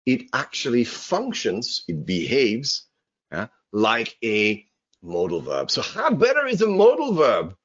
[0.05, 2.87] it actually functions, it behaves
[3.33, 4.67] yeah, like a
[5.03, 5.71] modal verb.
[5.71, 7.57] So had better is a modal verb.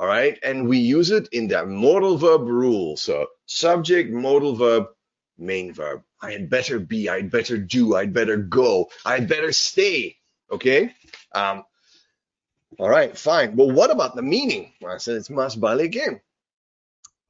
[0.00, 0.38] All right.
[0.42, 2.96] And we use it in that modal verb rule.
[2.96, 4.86] So subject, modal verb,
[5.38, 6.02] main verb.
[6.20, 10.16] I had better be, I'd better do, I'd better go, I'd better stay.
[10.50, 10.94] Okay.
[11.34, 11.64] Um,
[12.78, 13.56] All right, fine.
[13.56, 14.72] Well, what about the meaning?
[14.86, 16.20] I said it's mas vale que.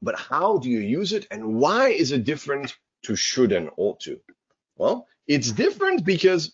[0.02, 4.00] But how do you use it and why is it different to should and ought
[4.00, 4.20] to?
[4.76, 6.52] Well, it's different because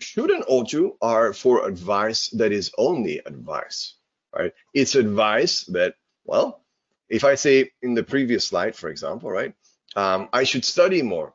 [0.00, 3.94] should and ought to are for advice that is only advice,
[4.34, 4.52] right?
[4.74, 6.64] It's advice that, well,
[7.08, 9.54] if I say in the previous slide, for example, right,
[9.96, 11.34] um, I should study more.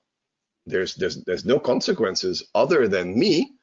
[0.65, 3.53] There's, there's, there's no consequences other than me,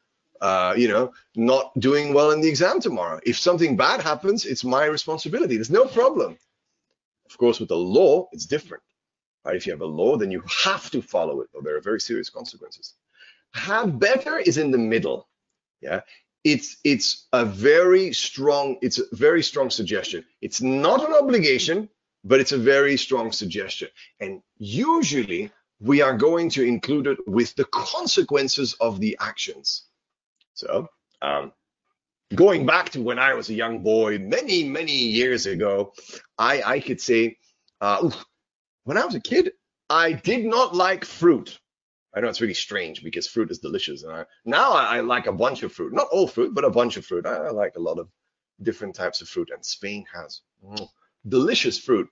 [0.41, 3.21] uh, you know, not doing well in the exam tomorrow.
[3.25, 5.57] If something bad happens, it's my responsibility.
[5.57, 6.37] There's no problem.
[7.29, 8.83] Of course, with the law, it's different.
[9.45, 9.57] Right?
[9.57, 12.01] If you have a law, then you have to follow it, or there are very
[12.01, 12.95] serious consequences.
[13.55, 15.29] Have better is in the middle.
[15.81, 16.01] Yeah,
[16.45, 20.25] it's it's a very strong it's a very strong suggestion.
[20.41, 21.89] It's not an obligation,
[22.25, 23.89] but it's a very strong suggestion.
[24.21, 29.85] And usually we are going to include it with the consequences of the actions.
[30.55, 30.89] So
[31.21, 31.53] um,
[32.35, 35.93] going back to when I was a young boy, many, many years ago,
[36.39, 37.39] I, I could say,
[37.81, 38.11] uh,
[38.85, 39.53] when I was a kid,
[39.91, 41.59] I did not like fruit.
[42.15, 44.03] I know it's really strange because fruit is delicious.
[44.03, 46.71] And I, now I, I, like a bunch of fruit, not all fruit, but a
[46.71, 47.27] bunch of fruit.
[47.27, 48.09] I, I like a lot of
[48.63, 50.89] different types of fruit, and Spain has mm,
[51.29, 52.09] delicious fruit.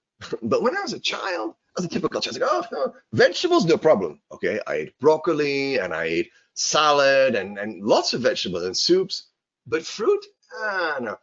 [0.42, 3.64] but when I was a child, as a typical child, I was like, oh, vegetables,
[3.64, 4.20] no problem.
[4.32, 9.28] Okay, I ate broccoli and I ate salad and, and lots of vegetables and soups.
[9.66, 11.16] But fruit, ah, no.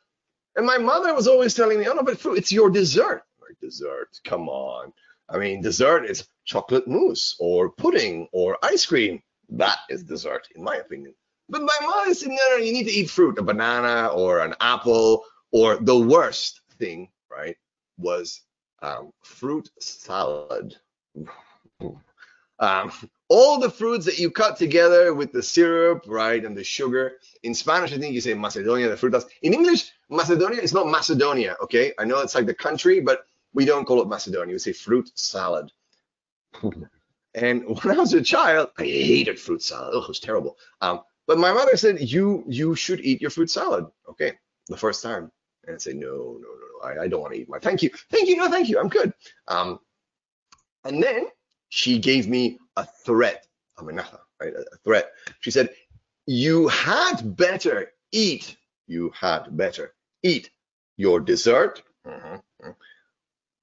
[0.55, 3.23] And my mother was always telling me, oh, no, but fruit, it's your dessert.
[3.41, 4.91] Like, dessert, come on.
[5.29, 9.21] I mean, dessert is chocolate mousse or pudding or ice cream.
[9.49, 11.13] That is dessert, in my opinion.
[11.49, 14.55] But my mother said, no, no, you need to eat fruit, a banana or an
[14.59, 17.55] apple, or the worst thing, right,
[17.97, 18.41] was
[18.81, 20.75] um, fruit salad.
[22.59, 22.91] um,
[23.29, 27.13] all the fruits that you cut together with the syrup, right, and the sugar.
[27.43, 29.25] In Spanish, I think you say Macedonia, the frutas.
[29.41, 31.93] In English, Macedonia is not Macedonia, okay?
[31.99, 34.53] I know it's like the country, but we don't call it Macedonia.
[34.53, 35.71] We say fruit salad.
[37.35, 39.91] and when I was a child, I hated fruit salad.
[39.93, 40.57] Oh, it was terrible.
[40.81, 43.85] Um, but my mother said, you you should eat your fruit salad.
[44.09, 44.33] Okay,
[44.67, 45.31] the first time.
[45.65, 47.59] And I said, no, no, no, I, I don't want to eat my.
[47.59, 49.13] Thank you, thank you, no, thank you, I'm good.
[49.47, 49.79] Um,
[50.83, 51.27] and then
[51.69, 53.45] she gave me a threat,
[53.77, 54.53] amenaza, right?
[54.53, 55.11] A threat.
[55.39, 55.69] She said,
[56.25, 60.49] You had better eat, you had better eat
[60.97, 62.69] your dessert, mm-hmm,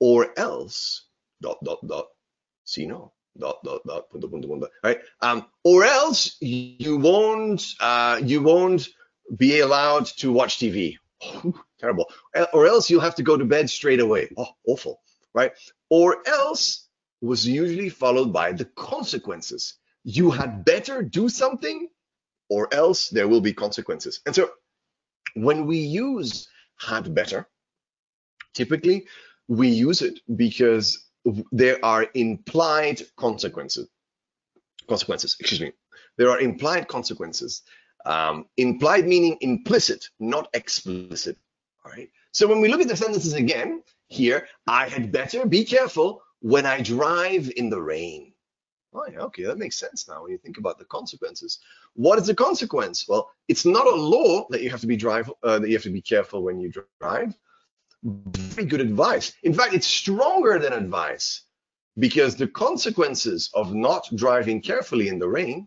[0.00, 1.06] or else,
[1.42, 2.06] dot, dot, dot,
[2.64, 5.00] see no, dot, dot, dot, punto, punto, punto, right?
[5.20, 8.88] Um, or else you won't, uh, you won't
[9.36, 10.96] be allowed to watch TV.
[11.80, 12.06] Terrible.
[12.34, 14.28] Eh, or else you'll have to go to bed straight away.
[14.36, 15.00] Oh, awful,
[15.34, 15.52] right?
[15.90, 16.88] Or else
[17.20, 19.74] was usually followed by the consequences.
[20.04, 21.88] You had better do something
[22.48, 24.20] or else there will be consequences.
[24.26, 24.50] And so
[25.34, 26.48] when we use
[26.78, 27.48] had better,
[28.54, 29.06] typically
[29.48, 31.06] we use it because
[31.52, 33.88] there are implied consequences.
[34.88, 35.72] Consequences, excuse me.
[36.18, 37.62] There are implied consequences.
[38.06, 41.36] Um, implied meaning implicit, not explicit.
[41.84, 42.08] All right.
[42.30, 46.66] So when we look at the sentences again, here, I had better be careful when
[46.66, 48.32] I drive in the rain.
[48.94, 51.58] Oh, yeah, okay, that makes sense now when you think about the consequences.
[51.94, 53.06] What is the consequence?
[53.08, 55.82] Well, it's not a law that you have to be drive uh, that you have
[55.82, 57.34] to be careful when you drive.
[58.04, 59.32] Very good advice.
[59.42, 61.42] In fact, it's stronger than advice
[61.98, 65.66] because the consequences of not driving carefully in the rain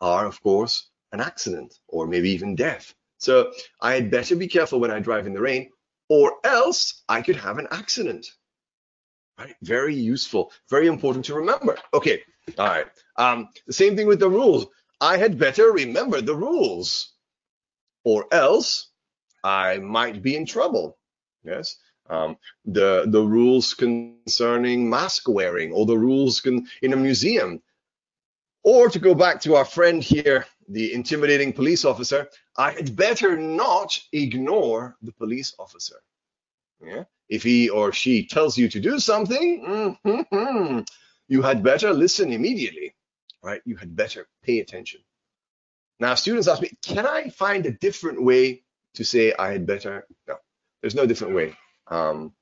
[0.00, 2.94] are, of course, an accident or maybe even death.
[3.18, 5.70] So I had better be careful when I drive in the rain,
[6.08, 8.26] or else I could have an accident.
[9.38, 9.54] Right?
[9.62, 11.76] Very useful, very important to remember.
[11.94, 12.22] Okay,
[12.58, 12.86] all right.
[13.16, 14.66] Um, the same thing with the rules.
[15.00, 17.14] I had better remember the rules,
[18.04, 18.90] or else
[19.42, 20.98] I might be in trouble.
[21.42, 21.76] Yes.
[22.08, 27.62] Um, the the rules concerning mask wearing, or the rules in a museum,
[28.62, 33.36] or to go back to our friend here, the intimidating police officer, I had better
[33.36, 35.96] not ignore the police officer.
[36.82, 37.04] Yeah.
[37.28, 40.80] If he or she tells you to do something, mm-hmm,
[41.28, 42.94] you had better listen immediately,
[43.42, 43.60] right?
[43.64, 45.00] You had better pay attention.
[45.98, 48.62] Now, students ask me, can I find a different way
[48.94, 50.06] to say I had better?
[50.26, 50.36] No,
[50.80, 51.54] there's no different way.
[51.88, 52.32] Um,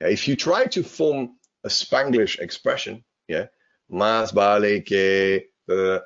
[0.00, 3.46] if you try to form a Spanglish expression, yeah,
[3.90, 6.00] más vale que, uh,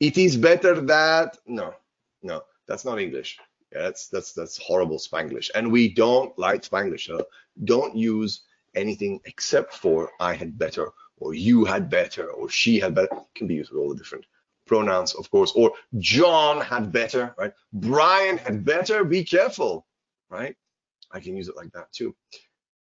[0.00, 1.74] it is better that, no,
[2.22, 3.38] no, that's not English.
[3.72, 7.06] Yeah, that's that's that's horrible Spanglish, and we don't like Spanglish.
[7.06, 7.26] So
[7.62, 8.42] don't use
[8.74, 13.12] anything except for I had better, or you had better, or she had better.
[13.12, 14.26] It can be used with all the different
[14.66, 17.52] pronouns, of course, or John had better, right?
[17.72, 19.86] Brian had better be careful,
[20.30, 20.56] right?
[21.12, 22.16] I can use it like that too.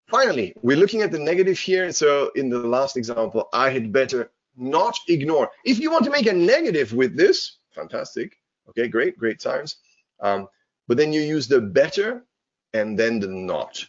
[0.08, 1.91] Finally, we're looking at the negative here.
[1.91, 5.50] So in the last example, I had better not ignore.
[5.66, 8.38] If you want to make a negative with this, fantastic.
[8.70, 9.78] Okay, great, great times.
[10.20, 10.48] Um,
[10.88, 12.26] but then you use the better
[12.74, 13.86] and then the not.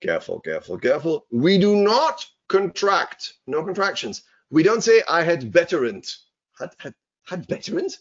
[0.00, 1.26] Careful, careful, careful.
[1.30, 4.22] We do not contract, no contractions.
[4.50, 6.16] We don't say I had betterant.
[6.58, 6.94] Had had
[7.26, 7.98] had betterant?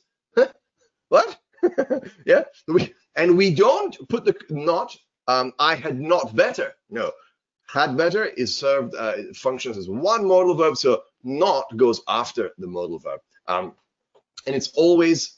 [1.10, 1.40] what?
[2.26, 2.44] yeah.
[2.68, 4.96] We, and we don't put the not
[5.28, 6.74] um, I had not better.
[6.90, 7.12] No,
[7.68, 12.68] had better is served uh, functions as one modal verb, so not goes after the
[12.68, 13.74] modal verb, um,
[14.46, 15.38] and it's always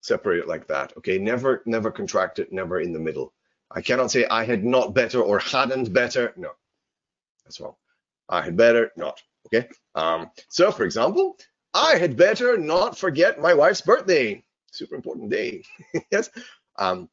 [0.00, 0.92] separated like that.
[0.98, 3.32] Okay, never never contracted, never in the middle.
[3.70, 6.32] I cannot say I had not better or hadn't better.
[6.36, 6.50] No,
[7.44, 7.74] that's wrong.
[8.28, 9.20] I had better not.
[9.46, 9.68] Okay.
[9.94, 11.38] Um, so, for example,
[11.74, 14.44] I had better not forget my wife's birthday.
[14.70, 15.62] Super important day.
[16.10, 16.30] yes.
[16.78, 17.08] Um,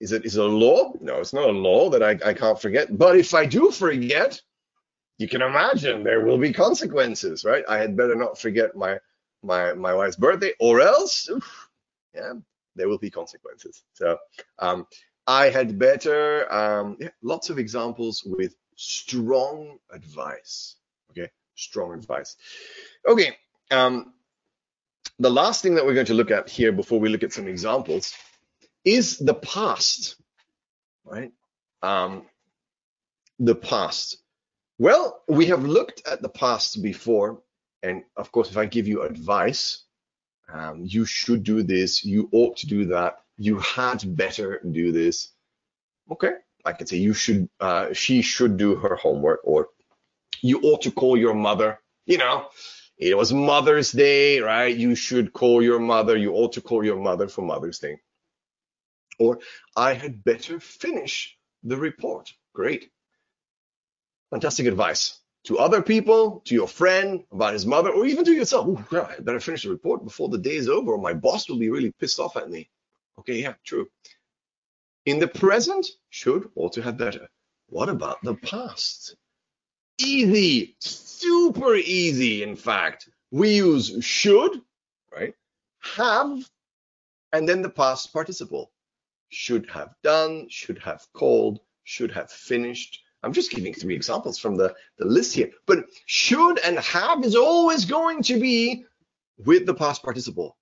[0.00, 0.92] is it is it a law?
[1.00, 2.96] No, it's not a law that I, I can't forget.
[2.96, 4.40] But if I do forget,
[5.18, 7.64] you can imagine there will be consequences, right?
[7.68, 8.98] I had better not forget my
[9.42, 11.68] my my wife's birthday, or else, oof,
[12.14, 12.32] yeah,
[12.74, 13.82] there will be consequences.
[13.92, 14.18] So
[14.58, 14.86] um,
[15.26, 16.52] I had better.
[16.52, 20.76] Um, yeah, lots of examples with strong advice.
[21.10, 22.36] Okay, strong advice.
[23.08, 23.36] Okay.
[23.70, 24.12] Um,
[25.18, 27.46] the last thing that we're going to look at here before we look at some
[27.46, 28.14] examples
[28.84, 30.16] is the past,
[31.04, 31.32] right?
[31.82, 32.26] Um,
[33.38, 34.18] the past.
[34.78, 37.42] Well, we have looked at the past before,
[37.82, 39.84] and of course, if I give you advice,
[40.52, 45.30] um, you should do this, you ought to do that, you had better do this.
[46.10, 46.32] Okay,
[46.64, 49.68] I can say you should, uh, she should do her homework, or
[50.42, 51.80] you ought to call your mother.
[52.06, 52.48] You know,
[52.98, 54.76] it was Mother's Day, right?
[54.76, 56.16] You should call your mother.
[56.16, 58.00] You ought to call your mother for Mother's Day.
[59.18, 59.38] Or
[59.76, 62.32] I had better finish the report.
[62.52, 62.90] Great.
[64.34, 68.66] Fantastic advice to other people, to your friend about his mother, or even to yourself.
[68.66, 71.48] Ooh, yeah, I better finish the report before the day is over, or my boss
[71.48, 72.68] will be really pissed off at me.
[73.20, 73.86] Okay, yeah, true.
[75.06, 77.28] In the present, should or to have better.
[77.68, 79.14] What about the past?
[79.98, 83.08] Easy, super easy, in fact.
[83.30, 84.60] We use should,
[85.16, 85.34] right?
[85.94, 86.50] Have,
[87.32, 88.72] and then the past participle
[89.28, 93.03] should have done, should have called, should have finished.
[93.24, 95.50] I'm just giving three examples from the, the list here.
[95.66, 98.84] But should and have is always going to be
[99.38, 100.56] with the past participle.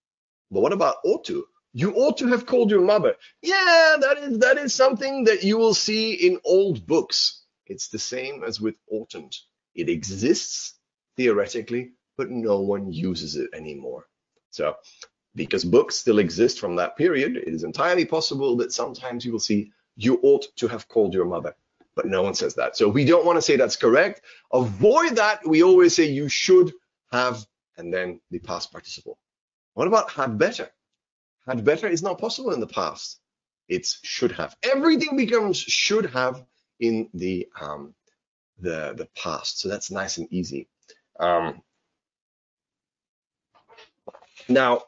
[0.50, 1.46] But what about ought to?
[1.74, 3.14] You ought to have called your mother.
[3.40, 7.42] Yeah, that is that is something that you will see in old books.
[7.66, 9.34] It's the same as with oughtn't.
[9.74, 10.74] It exists
[11.16, 14.06] theoretically, but no one uses it anymore.
[14.50, 14.76] So
[15.34, 19.40] because books still exist from that period, it is entirely possible that sometimes you will
[19.40, 21.54] see you ought to have called your mother,
[21.94, 22.76] but no one says that.
[22.76, 24.22] So we don't want to say that's correct.
[24.52, 25.46] Avoid that.
[25.46, 26.72] We always say you should
[27.10, 27.44] have,
[27.76, 29.18] and then the past participle.
[29.74, 30.68] What about had better?
[31.46, 33.18] Had better is not possible in the past.
[33.68, 34.56] It's should have.
[34.62, 36.44] Everything becomes should have
[36.80, 37.94] in the um,
[38.58, 39.60] the the past.
[39.60, 40.68] So that's nice and easy.
[41.18, 41.62] Um,
[44.48, 44.82] now,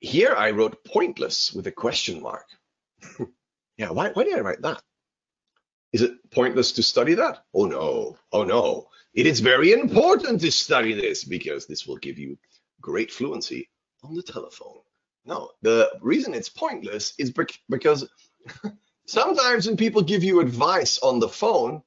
[0.00, 2.46] here I wrote pointless with a question mark.
[3.76, 4.82] yeah, why, why did I write that?
[5.92, 7.44] Is it pointless to study that?
[7.54, 8.88] Oh no, oh no.
[9.14, 12.38] It is very important to study this because this will give you
[12.80, 13.68] great fluency
[14.04, 14.80] on the telephone.
[15.24, 17.32] No, the reason it's pointless is
[17.68, 18.08] because
[19.06, 21.82] sometimes when people give you advice on the phone,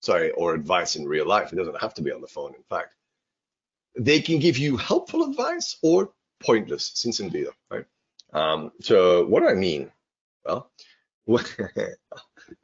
[0.00, 2.62] sorry, or advice in real life, it doesn't have to be on the phone, in
[2.70, 2.94] fact,
[3.98, 6.12] they can give you helpful advice or
[6.44, 7.86] pointless, sin sentido, right?
[8.32, 9.90] Um, so what do I mean?
[10.44, 10.70] Well,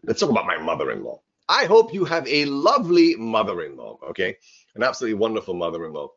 [0.04, 1.20] let's talk about my mother-in-law.
[1.48, 4.36] I hope you have a lovely mother-in-law, okay?
[4.74, 6.08] An absolutely wonderful mother-in-law.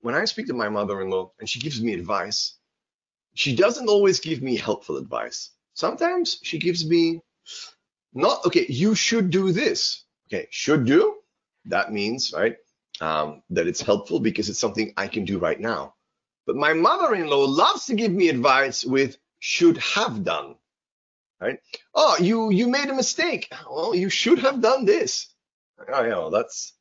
[0.00, 2.58] When I speak to my mother-in-law and she gives me advice,
[3.34, 5.50] she doesn't always give me helpful advice.
[5.74, 7.20] Sometimes she gives me
[8.14, 10.04] not, okay, you should do this.
[10.28, 11.16] Okay, should do,
[11.66, 12.56] that means, right,
[13.00, 15.94] um, that it's helpful because it's something I can do right now.
[16.46, 20.56] But my mother-in-law loves to give me advice with should have done.
[21.40, 21.58] Right?
[21.94, 23.52] Oh, you you made a mistake.
[23.70, 25.26] Well, you should have done this.
[25.78, 26.72] Oh, yeah, well, that's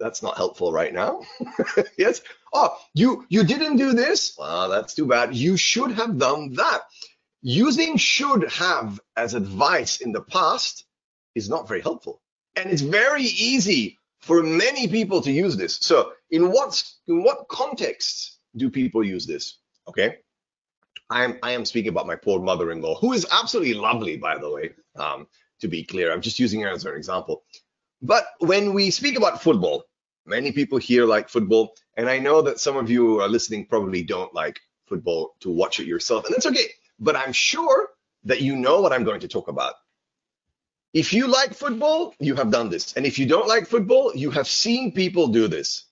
[0.00, 1.20] that's not helpful right now.
[1.98, 2.22] yes.
[2.52, 4.34] Oh, you you didn't do this.
[4.38, 5.34] Well, that's too bad.
[5.34, 6.82] You should have done that.
[7.42, 10.84] Using should have as advice in the past
[11.34, 12.20] is not very helpful.
[12.56, 15.76] And it's very easy for many people to use this.
[15.80, 19.58] So in what in what context do people use this?
[19.88, 20.18] Okay.
[21.12, 24.50] I am I am speaking about my poor mother-in-law, who is absolutely lovely, by the
[24.50, 24.70] way.
[24.96, 25.26] Um,
[25.60, 27.44] to be clear, I'm just using her as an example.
[28.00, 29.84] But when we speak about football,
[30.26, 33.66] many people here like football, and I know that some of you who are listening
[33.66, 36.68] probably don't like football to watch it yourself, and that's okay.
[36.98, 37.90] But I'm sure
[38.24, 39.74] that you know what I'm going to talk about.
[40.92, 42.92] If you like football, you have done this.
[42.94, 45.84] And if you don't like football, you have seen people do this.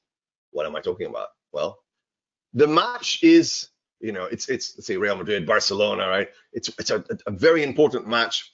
[0.50, 1.28] What am I talking about?
[1.52, 1.78] Well,
[2.52, 3.68] the match is,
[4.00, 6.28] you know, it's it's let's say Real Madrid, Barcelona, right?
[6.52, 8.52] It's it's a, a very important match.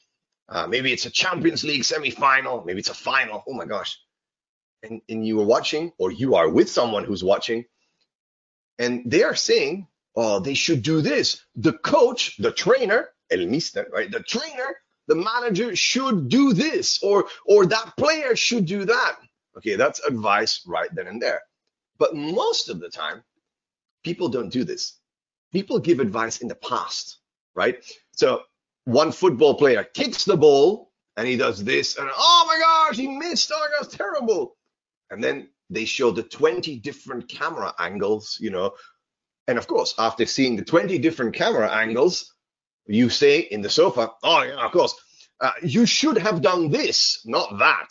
[0.48, 3.42] Uh, maybe it's a Champions League semi-final, maybe it's a final.
[3.48, 3.98] Oh my gosh.
[4.82, 7.64] And and you are watching, or you are with someone who's watching,
[8.78, 11.42] and they are saying, oh, they should do this.
[11.56, 14.10] The coach, the trainer, el mister, right?
[14.10, 14.76] The trainer
[15.06, 19.16] the manager should do this or or that player should do that
[19.56, 21.40] okay that's advice right then and there
[21.98, 23.22] but most of the time
[24.04, 24.98] people don't do this
[25.58, 27.16] people give advice in the past
[27.56, 27.82] right?
[28.12, 28.42] So
[28.84, 33.08] one football player kicks the ball and he does this and oh my gosh he
[33.08, 33.50] missed.
[33.52, 34.56] Oh gosh terrible.
[35.10, 38.74] And then they show the 20 different camera angles you know.
[39.48, 42.32] And of course after seeing the 20 different camera angles
[42.86, 44.94] you say in the sofa, oh yeah, of course,
[45.40, 47.88] uh, you should have done this, not that.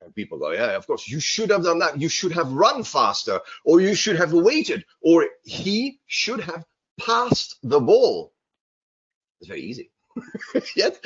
[0.00, 2.00] And people go, yeah, of course, you should have done that.
[2.00, 6.64] You should have run faster, or you should have waited, or he should have
[6.98, 8.32] passed the ball.
[9.40, 9.90] It's very easy.
[10.76, 11.04] Yet,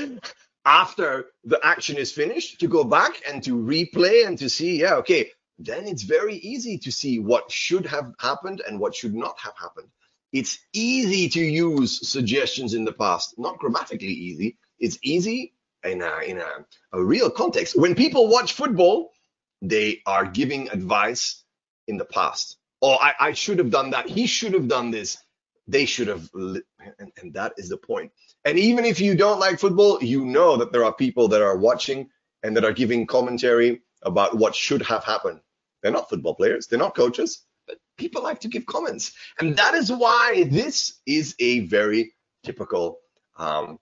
[0.65, 4.95] after the action is finished, to go back and to replay and to see, yeah,
[4.97, 9.39] okay, then it's very easy to see what should have happened and what should not
[9.39, 9.89] have happened.
[10.33, 14.59] It's easy to use suggestions in the past, not grammatically easy.
[14.79, 17.77] It's easy in a, in a, a real context.
[17.77, 19.13] When people watch football,
[19.63, 21.43] they are giving advice
[21.87, 22.59] in the past.
[22.83, 24.09] Oh, I, I should have done that.
[24.09, 25.19] He should have done this.
[25.69, 26.63] They should have, and,
[27.21, 28.11] and that is the point.
[28.45, 31.59] And even if you don't like football, you know that there are people that are
[31.59, 32.09] watching
[32.43, 35.41] and that are giving commentary about what should have happened.
[35.83, 39.13] They're not football players, they're not coaches, but people like to give comments.
[39.39, 42.99] And that is why this is a very typical
[43.37, 43.79] um,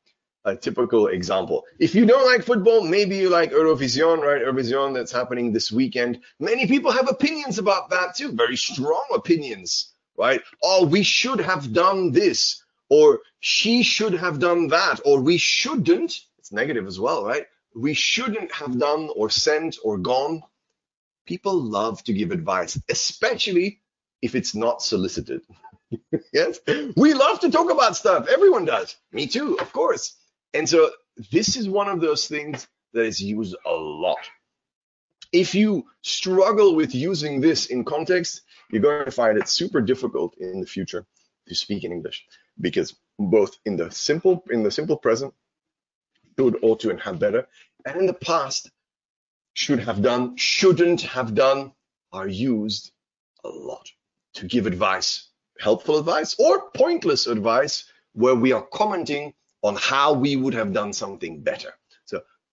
[0.47, 1.64] a typical example.
[1.80, 4.41] If you don't like football, maybe you like Eurovision, right?
[4.41, 6.20] Eurovision that's happening this weekend.
[6.39, 10.43] Many people have opinions about that too, very strong opinions, right?
[10.62, 16.21] Oh, we should have done this, or she should have done that, or we shouldn't.
[16.39, 17.47] It's negative as well, right?
[17.75, 20.43] We shouldn't have done or sent or gone.
[21.27, 23.81] People love to give advice, especially
[24.23, 25.43] if it's not solicited.
[26.33, 26.61] yes,
[26.97, 28.29] we love to talk about stuff.
[28.29, 28.97] Everyone does.
[29.12, 30.17] Me too, of course.
[30.55, 30.91] And so
[31.31, 34.19] this is one of those things that is used a lot.
[35.33, 40.37] If you struggle with using this in context, you're going to find it super difficult
[40.39, 41.07] in the future
[41.49, 42.27] to speak in English
[42.61, 45.33] because both in the simple in the simple present
[46.39, 47.47] should ought to and have better
[47.87, 48.71] and in the past
[49.55, 51.73] should have done shouldn't have done
[52.12, 52.93] are used
[53.45, 53.89] a lot
[54.35, 60.37] to give advice helpful advice or pointless advice where we are commenting on how we
[60.37, 61.73] would have done something better.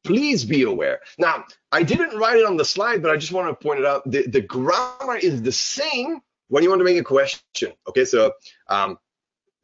[0.03, 0.99] Please be aware.
[1.17, 3.85] Now, I didn't write it on the slide, but I just want to point it
[3.85, 4.09] out.
[4.09, 7.71] The, the grammar is the same when you want to make a question.
[7.87, 8.33] Okay, so
[8.67, 8.97] um,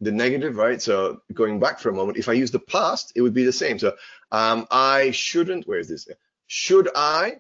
[0.02, 0.82] the negative, right?
[0.82, 3.52] So going back for a moment, if I use the past, it would be the
[3.52, 3.80] same.
[3.80, 3.96] So
[4.32, 6.08] um, I shouldn't, where is this?
[6.48, 7.40] Should I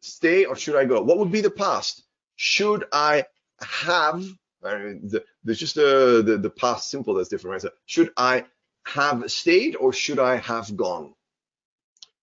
[0.00, 1.02] stay or should I go?
[1.02, 2.02] What would be the past?
[2.36, 3.26] Should I
[3.60, 4.20] have,
[4.62, 7.62] mean, the, there's just the, the, the past simple that's different, right?
[7.62, 8.46] So should I
[8.84, 11.14] have stayed or should I have gone?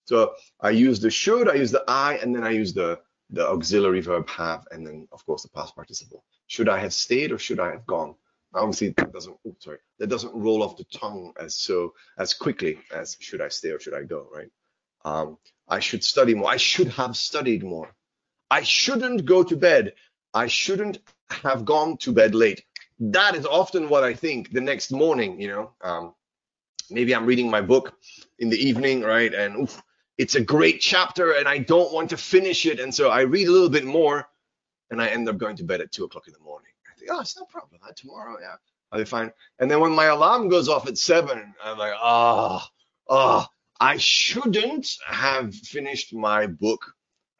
[0.05, 2.99] So I use the should, I use the I, and then I use the,
[3.31, 6.23] the auxiliary verb have, and then of course the past participle.
[6.47, 8.15] Should I have stayed or should I have gone?
[8.53, 12.79] Obviously that doesn't, oh, sorry, that doesn't roll off the tongue as so, as quickly
[12.93, 14.49] as should I stay or should I go, right?
[15.03, 15.37] Um,
[15.67, 16.49] I should study more.
[16.49, 17.93] I should have studied more.
[18.49, 19.93] I shouldn't go to bed.
[20.33, 20.99] I shouldn't
[21.29, 22.63] have gone to bed late.
[22.99, 25.71] That is often what I think the next morning, you know.
[25.81, 26.13] Um,
[26.89, 27.97] maybe I'm reading my book
[28.39, 29.33] in the evening, right?
[29.33, 29.81] And oof,
[30.17, 32.79] it's a great chapter and I don't want to finish it.
[32.79, 34.27] And so I read a little bit more
[34.91, 36.71] and I end up going to bed at two o'clock in the morning.
[36.89, 37.79] I think, oh, it's no problem.
[37.83, 37.91] Huh?
[37.95, 38.55] Tomorrow, yeah,
[38.91, 39.31] I'll be fine.
[39.59, 42.63] And then when my alarm goes off at seven, I'm like, oh,
[43.09, 43.45] oh,
[43.79, 46.93] I shouldn't have finished my book,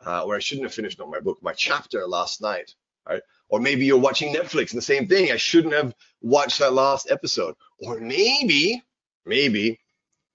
[0.05, 2.73] uh, or I shouldn't have finished not my book, my chapter last night,
[3.07, 3.21] right?
[3.47, 5.31] Or maybe you're watching Netflix and the same thing.
[5.31, 7.55] I shouldn't have watched that last episode.
[7.79, 8.83] Or maybe
[9.25, 9.79] maybe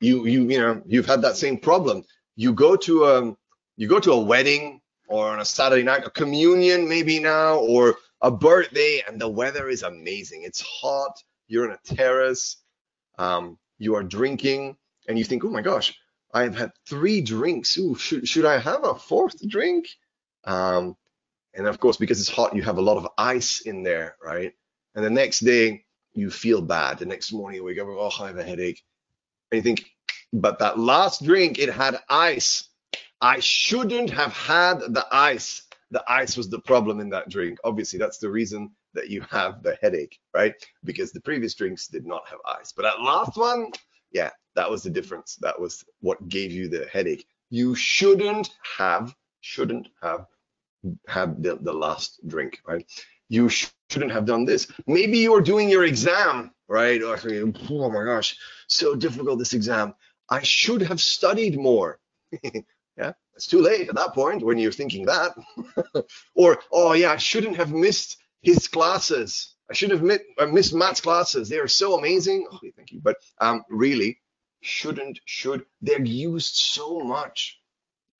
[0.00, 2.04] you you you know you've had that same problem.
[2.40, 3.36] You go to a
[3.76, 7.96] you go to a wedding or on a Saturday night, a communion maybe now, or
[8.22, 10.44] a birthday and the weather is amazing.
[10.44, 11.22] It's hot.
[11.48, 12.56] You're on a terrace.
[13.18, 15.94] Um, you are drinking and you think, oh my gosh,
[16.32, 17.76] I have had three drinks.
[17.76, 19.88] Ooh, should, should I have a fourth drink?
[20.44, 20.96] Um,
[21.52, 24.54] and of course, because it's hot, you have a lot of ice in there, right?
[24.94, 25.84] And the next day,
[26.14, 27.00] you feel bad.
[27.00, 28.82] The next morning, you wake up, oh, I have a headache.
[29.50, 29.84] And you think,
[30.32, 32.68] but that last drink, it had ice.
[33.20, 35.62] I shouldn't have had the ice.
[35.90, 37.58] The ice was the problem in that drink.
[37.64, 40.54] Obviously, that's the reason that you have the headache, right?
[40.84, 42.72] Because the previous drinks did not have ice.
[42.72, 43.70] But that last one,
[44.12, 45.36] yeah, that was the difference.
[45.40, 47.26] That was what gave you the headache.
[47.50, 50.26] You shouldn't have, shouldn't have
[51.08, 52.86] had the, the last drink, right?
[53.28, 54.70] You sh shouldn't have done this.
[54.86, 57.00] Maybe you are doing your exam, right?
[57.02, 58.36] Oh my gosh,
[58.68, 59.94] so difficult this exam.
[60.30, 61.98] I should have studied more.
[62.96, 65.32] yeah, it's too late at that point when you're thinking that.
[66.34, 69.54] or, oh yeah, I shouldn't have missed his classes.
[69.68, 71.48] I should have missed, uh, missed Matt's classes.
[71.48, 72.46] They are so amazing.
[72.50, 73.00] Oh, thank you.
[73.02, 74.20] But um, really,
[74.60, 75.64] shouldn't, should.
[75.80, 77.60] They're used so much,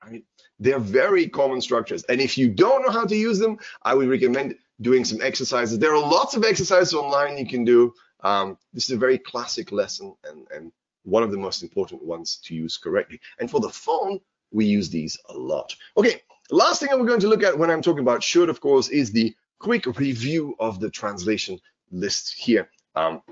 [0.05, 0.25] right?
[0.59, 2.05] They're very common structures.
[2.05, 5.79] And if you don't know how to use them, I would recommend doing some exercises.
[5.79, 7.95] There are lots of exercises online you can do.
[8.23, 10.73] Um, this is a very classic lesson and, and
[11.05, 13.21] one of the most important ones to use correctly.
[13.39, 14.21] And for the phone,
[14.51, 15.75] we use these a lot.
[15.97, 18.89] Okay, last thing I'm going to look at when I'm talking about should, of course,
[18.89, 22.69] is the quick review of the translation list here.
[22.95, 23.23] Um,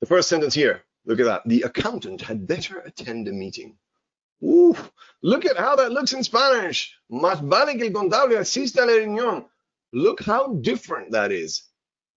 [0.00, 1.42] the first sentence here, look at that.
[1.46, 3.76] The accountant had better attend a meeting.
[4.42, 4.76] Ooh,
[5.22, 6.94] look at how that looks in Spanish.
[7.10, 9.46] Más vale que el contable asista a la reunión.
[9.92, 11.62] Look how different that is.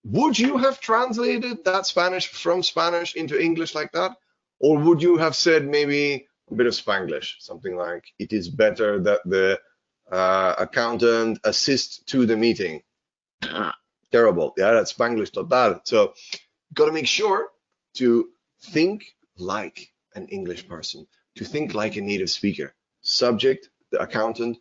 [0.03, 4.11] Would you have translated that Spanish from Spanish into English like that?
[4.59, 8.99] Or would you have said maybe a bit of Spanglish, something like, it is better
[9.01, 9.59] that the
[10.11, 12.81] uh, accountant assist to the meeting?
[14.11, 14.53] Terrible.
[14.57, 15.81] Yeah, that's Spanglish total.
[15.83, 16.13] So,
[16.73, 17.49] got to make sure
[17.95, 18.29] to
[18.61, 19.05] think
[19.37, 22.73] like an English person, to think like a native speaker.
[23.01, 24.57] Subject, the accountant,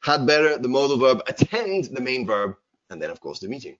[0.00, 2.54] had better, the modal verb, attend, the main verb,
[2.90, 3.76] and then, of course, the meeting.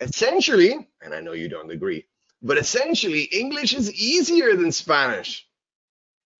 [0.00, 2.06] Essentially, and I know you don't agree,
[2.42, 5.46] but essentially, English is easier than Spanish.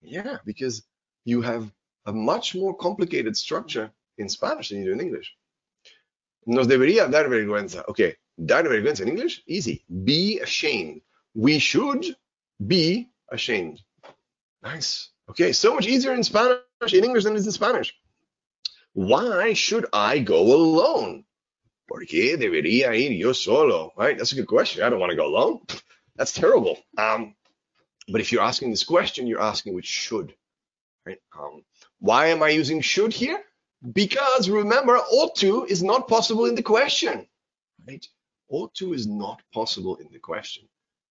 [0.00, 0.84] Yeah, because
[1.24, 1.70] you have
[2.06, 5.34] a much more complicated structure in Spanish than you do in English.
[6.46, 7.84] Nos debería dar vergüenza.
[7.88, 9.42] Okay, dar vergüenza in English?
[9.46, 9.84] Easy.
[10.04, 11.02] Be ashamed.
[11.34, 12.16] We should
[12.66, 13.82] be ashamed.
[14.62, 15.10] Nice.
[15.28, 17.94] Okay, so much easier in Spanish, in English than it is in Spanish.
[18.94, 21.24] Why should I go alone?
[21.88, 23.92] ¿Por qué debería ir yo solo?
[23.96, 24.16] Right?
[24.16, 24.84] That's a good question.
[24.84, 25.60] I don't want to go alone.
[26.16, 26.78] That's terrible.
[26.98, 27.34] Um,
[28.08, 30.34] but if you're asking this question, you're asking with should.
[31.06, 31.18] Right?
[31.36, 31.64] Um,
[31.98, 33.42] why am I using should here?
[33.92, 37.26] Because remember, ought to is not possible in the question.
[37.86, 38.06] Right?
[38.50, 40.68] Ought to is not possible in the question.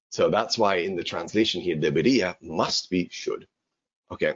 [0.10, 3.48] So that's why in the translation here, debería must be should.
[4.12, 4.34] Okay.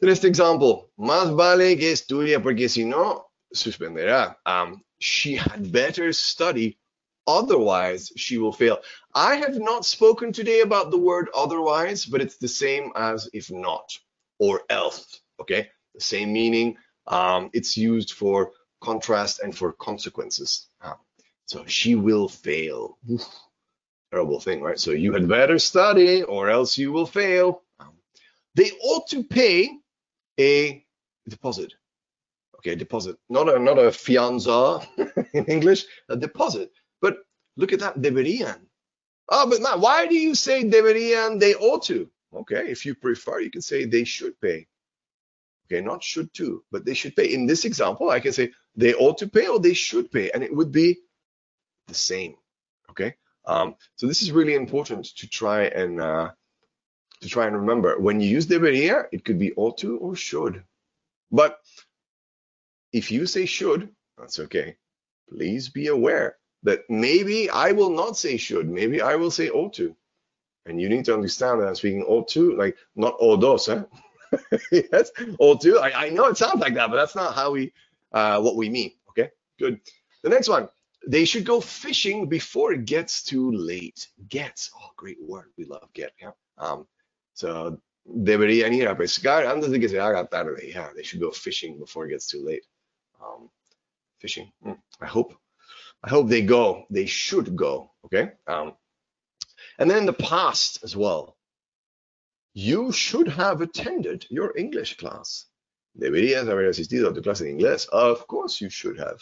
[0.00, 4.36] The next example, más vale que estudia porque si no, suspenderá.
[4.46, 6.78] Um, she had better study,
[7.26, 8.78] otherwise she will fail.
[9.14, 13.50] I have not spoken today about the word otherwise, but it's the same as if
[13.50, 13.92] not
[14.38, 15.20] or else.
[15.40, 16.76] Okay, the same meaning.
[17.06, 20.68] Um, it's used for contrast and for consequences.
[20.80, 20.96] Um,
[21.46, 22.98] so she will fail.
[23.10, 23.26] Oof,
[24.12, 24.78] terrible thing, right?
[24.78, 27.62] So you had better study or else you will fail.
[27.80, 27.94] Um,
[28.54, 29.70] they ought to pay
[30.38, 30.84] a
[31.28, 31.74] deposit.
[32.62, 34.86] Okay, deposit, not a not a fianza
[35.34, 36.70] in English, a deposit.
[37.00, 37.18] But
[37.56, 38.60] look at that, deberían.
[39.28, 41.40] Oh, but Matt, why do you say deberían?
[41.40, 42.08] They ought to.
[42.32, 44.68] Okay, if you prefer, you can say they should pay.
[45.66, 47.34] Okay, not should to, but they should pay.
[47.34, 50.44] In this example, I can say they ought to pay or they should pay, and
[50.44, 50.98] it would be
[51.88, 52.36] the same.
[52.90, 56.30] Okay, um, so this is really important to try and uh,
[57.22, 57.98] to try and remember.
[57.98, 60.62] When you use debería, it could be ought to or should.
[61.32, 61.58] But
[62.92, 63.88] if you say should,
[64.18, 64.76] that's okay.
[65.28, 69.74] Please be aware that maybe I will not say should, maybe I will say ought
[69.74, 69.96] to.
[70.66, 73.82] And you need to understand that I'm speaking ought to, like not o dos, eh?
[74.72, 75.78] yes, ought to.
[75.78, 77.72] I, I know it sounds like that, but that's not how we,
[78.12, 78.92] uh, what we mean.
[79.10, 79.80] Okay, good.
[80.22, 80.68] The next one,
[81.06, 84.06] they should go fishing before it gets too late.
[84.28, 85.50] Gets, oh, great word.
[85.58, 86.12] We love get.
[86.20, 86.30] Yeah.
[86.58, 86.86] Um,
[87.34, 90.62] so deberían ir a pescar antes de que se haga tarde.
[90.62, 92.64] Yeah, they should go fishing before it gets too late.
[93.22, 93.50] Um,
[94.20, 94.50] fishing.
[94.64, 95.34] Mm, I hope.
[96.02, 96.84] I hope they go.
[96.90, 97.92] They should go.
[98.06, 98.32] Okay.
[98.46, 98.74] Um,
[99.78, 101.36] and then in the past as well.
[102.54, 105.46] You should have attended your English class.
[105.98, 107.88] Deberías haber asistido a tu clase de inglés.
[107.88, 109.18] Of course you should have.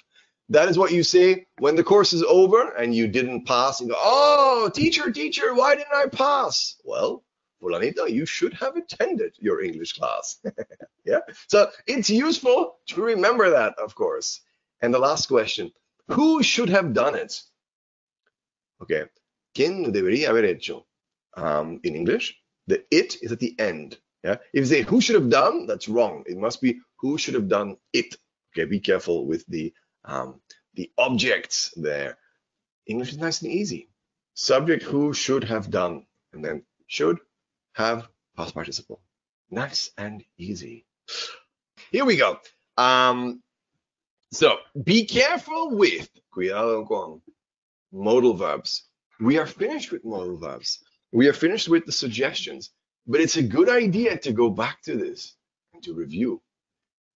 [0.49, 3.81] That is what you say when the course is over and you didn't pass.
[3.81, 6.75] You go, oh, teacher, teacher, why didn't I pass?
[6.85, 7.23] Well,
[7.61, 10.39] Fulanito, you should have attended your English class.
[11.05, 11.21] yeah.
[11.49, 14.41] So it's useful to remember that, of course.
[14.81, 15.73] And the last question,
[16.09, 17.43] who should have done it?
[18.83, 19.05] Okay.
[19.55, 20.87] ¿Quién debería haber hecho?
[21.37, 22.35] Um, in English,
[22.67, 23.99] the it is at the end.
[24.25, 24.37] Yeah.
[24.53, 26.25] If you say who should have done, that's wrong.
[26.27, 28.17] It must be who should have done it.
[28.53, 28.65] Okay.
[28.65, 29.73] Be careful with the
[30.05, 30.41] um,
[30.75, 32.19] the objects there.
[32.87, 33.91] English is nice and easy.
[34.35, 37.19] Subject who should have done, and then should
[37.75, 39.01] have past participle.
[39.51, 40.87] Nice and easy.
[41.91, 42.39] Here we go.
[42.77, 43.43] Um,
[44.33, 46.09] so be careful with
[47.93, 48.85] modal verbs.
[49.19, 50.83] We are finished with modal verbs.
[51.13, 52.71] We are finished with the suggestions,
[53.07, 55.35] but it's a good idea to go back to this
[55.75, 56.41] and to review.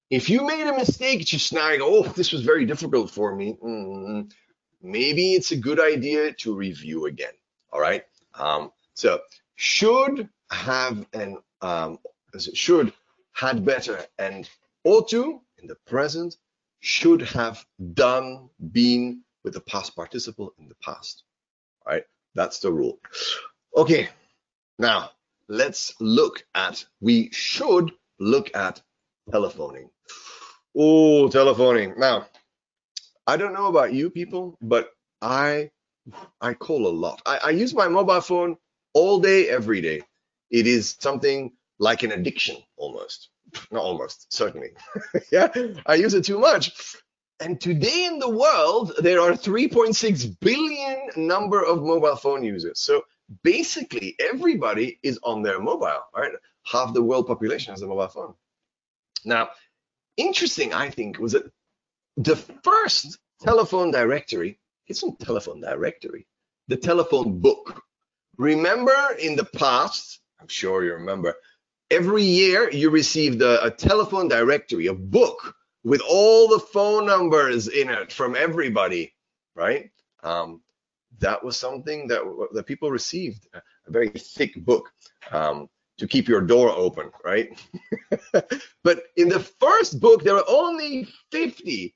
[0.10, 3.58] If you made a mistake, just now go, oh, this was very difficult for me.
[3.64, 4.32] Mm,
[4.82, 7.34] maybe it's a good idea to review again.
[7.72, 8.04] All right.
[8.34, 9.22] Um, so
[9.56, 12.00] should have and um,
[12.54, 12.94] should
[13.34, 14.50] had better and
[14.84, 16.38] ought to in the present
[16.80, 21.24] should have done been with the past participle in the past.
[21.86, 22.04] Right.
[22.36, 23.00] That's the rule.
[23.76, 24.10] Okay.
[24.80, 25.12] Now
[25.48, 28.82] let's look at we should look at
[29.32, 29.90] telephoning.
[30.76, 31.94] Oh, telephoning.
[31.98, 32.28] Now,
[33.28, 34.92] I don't know about you people, but
[35.22, 35.72] I
[36.42, 37.22] I call a lot.
[37.26, 38.58] I, I use my mobile phone
[38.94, 40.02] all day, every day.
[40.50, 43.30] It is something like an addiction almost.
[43.72, 44.70] Not almost, certainly.
[45.32, 45.50] yeah,
[45.86, 46.72] I use it too much.
[47.40, 52.80] And today in the world, there are 3.6 billion number of mobile phone users.
[52.80, 53.04] So
[53.44, 56.32] basically, everybody is on their mobile, right?
[56.66, 58.34] Half the world population has a mobile phone.
[59.26, 59.50] Now,
[60.18, 61.52] interesting, I think, was that
[62.18, 66.28] the first telephone directory, it's not telephone directory,
[66.68, 67.82] the telephone book.
[68.38, 71.36] Remember in the past, I'm sure you remember,
[71.90, 77.70] every year you received a, a telephone directory, a book with all the phone numbers
[77.70, 79.14] in it from everybody,
[79.56, 79.90] right?
[80.22, 80.62] Um,
[81.20, 84.92] that was something that, that people received, a very thick book.
[85.32, 85.70] Um,
[86.00, 87.58] to keep your door open, right?
[88.84, 91.94] but in the first book, there were only 50,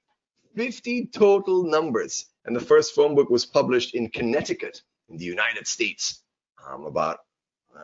[0.56, 2.28] 50 total numbers.
[2.46, 6.22] And the first phone book was published in Connecticut in the United States
[6.70, 7.22] um, about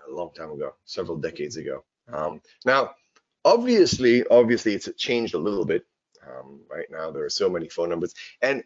[0.07, 1.83] a long time ago, several decades ago.
[2.11, 2.91] Um, now,
[3.45, 5.83] obviously, obviously, it's changed a little bit.
[6.25, 8.63] Um, right now, there are so many phone numbers, and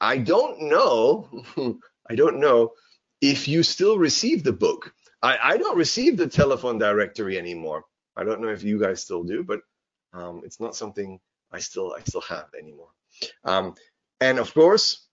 [0.00, 1.28] I don't know,
[2.10, 2.72] I don't know
[3.20, 4.92] if you still receive the book.
[5.22, 7.84] I, I don't receive the telephone directory anymore.
[8.16, 9.60] I don't know if you guys still do, but
[10.12, 11.20] um, it's not something
[11.52, 12.90] I still I still have anymore.
[13.44, 13.74] Um,
[14.20, 15.06] and of course,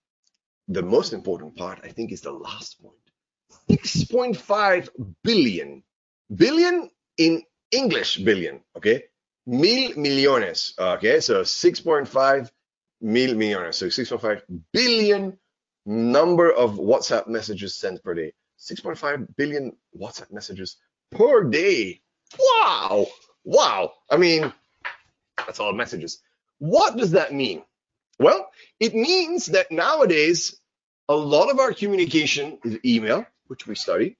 [0.67, 3.04] the most important part I think is the last point.
[3.69, 4.89] 6.5
[5.23, 5.83] billion,
[6.33, 9.03] billion in English billion, okay?
[9.45, 11.19] Mil millones, okay?
[11.19, 12.51] So 6.5
[13.01, 14.41] mil millones, so 6.5
[14.71, 15.37] billion
[15.85, 18.33] number of WhatsApp messages sent per day.
[18.59, 20.77] 6.5 billion WhatsApp messages
[21.11, 22.01] per day.
[22.39, 23.07] Wow.
[23.43, 23.93] Wow.
[24.09, 24.51] I mean,
[25.37, 26.21] that's all messages.
[26.57, 27.63] What does that mean?
[28.17, 30.55] Well, it means that nowadays,
[31.09, 34.17] a lot of our communication is email, which we study.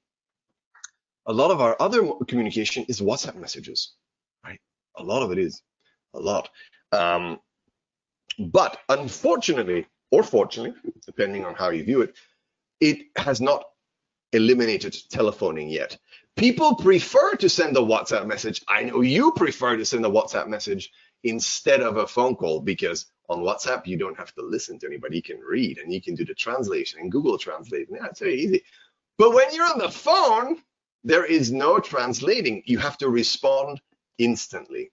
[1.27, 3.93] A lot of our other communication is WhatsApp messages,
[4.43, 4.59] right?
[4.97, 5.61] A lot of it is,
[6.13, 6.49] a lot.
[6.91, 7.39] Um,
[8.37, 10.73] but unfortunately, or fortunately,
[11.05, 12.15] depending on how you view it,
[12.79, 13.65] it has not
[14.33, 15.97] eliminated telephoning yet.
[16.35, 18.61] People prefer to send a WhatsApp message.
[18.67, 20.91] I know you prefer to send a WhatsApp message
[21.23, 25.17] instead of a phone call because on WhatsApp you don't have to listen to anybody.
[25.17, 27.87] You can read and you can do the translation and Google Translate.
[27.89, 28.63] Yeah, it's very easy.
[29.17, 30.57] But when you're on the phone,
[31.03, 32.63] there is no translating.
[32.65, 33.79] You have to respond
[34.17, 34.91] instantly.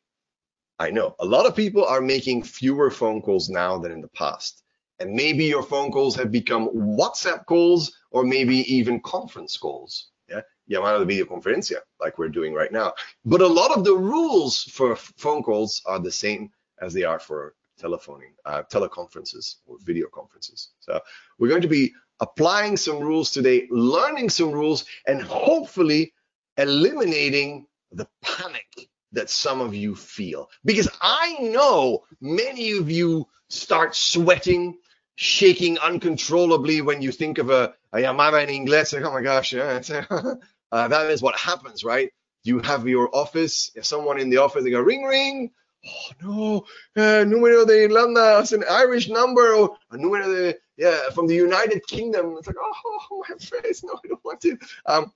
[0.78, 4.08] I know a lot of people are making fewer phone calls now than in the
[4.08, 4.62] past.
[5.00, 10.10] And maybe your phone calls have become WhatsApp calls or maybe even conference calls.
[10.28, 12.92] Yeah, llamada de videoconferencia, like we're doing right now.
[13.24, 16.50] But a lot of the rules for phone calls are the same
[16.80, 20.70] as they are for telephoning, uh, teleconferences or video conferences.
[20.80, 21.00] So
[21.38, 21.92] we're going to be
[22.22, 26.14] applying some rules today, learning some rules, and hopefully
[26.56, 30.48] eliminating the panic that some of you feel.
[30.64, 34.78] Because I know many of you start sweating,
[35.16, 38.92] shaking uncontrollably when you think of a, a llamada in English.
[38.92, 39.82] Like, oh my gosh, yeah,
[40.72, 42.10] uh, that is what happens, right?
[42.44, 45.50] You have your office, someone in the office, they go ring, ring.
[45.86, 46.56] Oh no,
[46.96, 51.34] uh, número de Irlanda, it's an Irish number, or a número de, yeah, from the
[51.34, 52.36] United Kingdom.
[52.38, 54.58] It's like, oh, my face, no, I don't want to.
[54.86, 55.12] Um,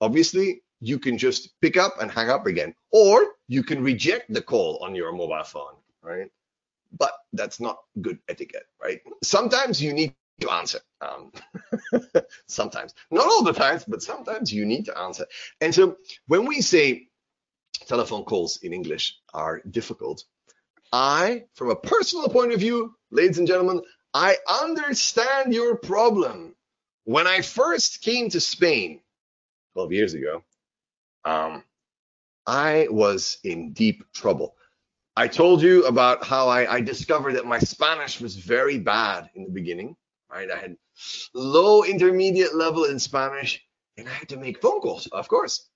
[0.00, 4.42] obviously, you can just pick up and hang up again, or you can reject the
[4.42, 6.30] call on your mobile phone, right?
[6.96, 9.00] But that's not good etiquette, right?
[9.22, 10.80] Sometimes you need to answer.
[11.00, 11.32] Um,
[12.46, 15.26] sometimes, not all the times, but sometimes you need to answer.
[15.60, 15.96] And so
[16.28, 17.07] when we say
[17.86, 20.24] telephone calls in English are difficult,
[20.92, 23.82] I, from a personal point of view, ladies and gentlemen,
[24.14, 26.54] I understand your problem.
[27.04, 29.00] When I first came to Spain
[29.74, 30.42] 12 years ago,
[31.24, 31.62] um,
[32.46, 34.54] I was in deep trouble.
[35.16, 39.44] I told you about how I, I discovered that my Spanish was very bad in
[39.44, 39.96] the beginning
[40.30, 40.50] right?
[40.50, 40.76] I had
[41.34, 43.62] low intermediate level in Spanish
[43.96, 45.68] and I had to make phone calls, of course.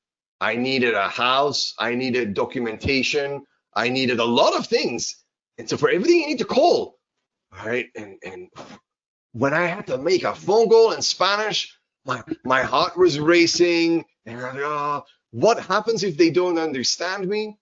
[0.42, 5.16] I needed a house, I needed documentation, I needed a lot of things.
[5.56, 6.98] And so for everything you need to call,
[7.64, 7.86] right?
[7.94, 8.48] And and
[9.32, 14.04] when I had to make a phone call in Spanish, my my heart was racing.
[14.26, 17.56] And I like, oh, what happens if they don't understand me?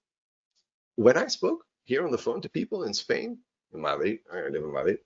[0.96, 3.38] When I spoke here on the phone to people in Spain,
[3.74, 5.00] in Madrid, I live in Madrid,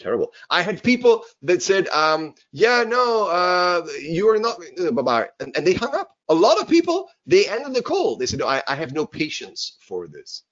[0.00, 0.32] terrible.
[0.48, 5.66] I had people that said, um, "Yeah, no, uh, you are not." Uh, and, and,
[5.66, 6.16] they hung up.
[6.28, 8.16] A lot of people they ended the call.
[8.16, 10.42] They said, no, I, "I have no patience for this."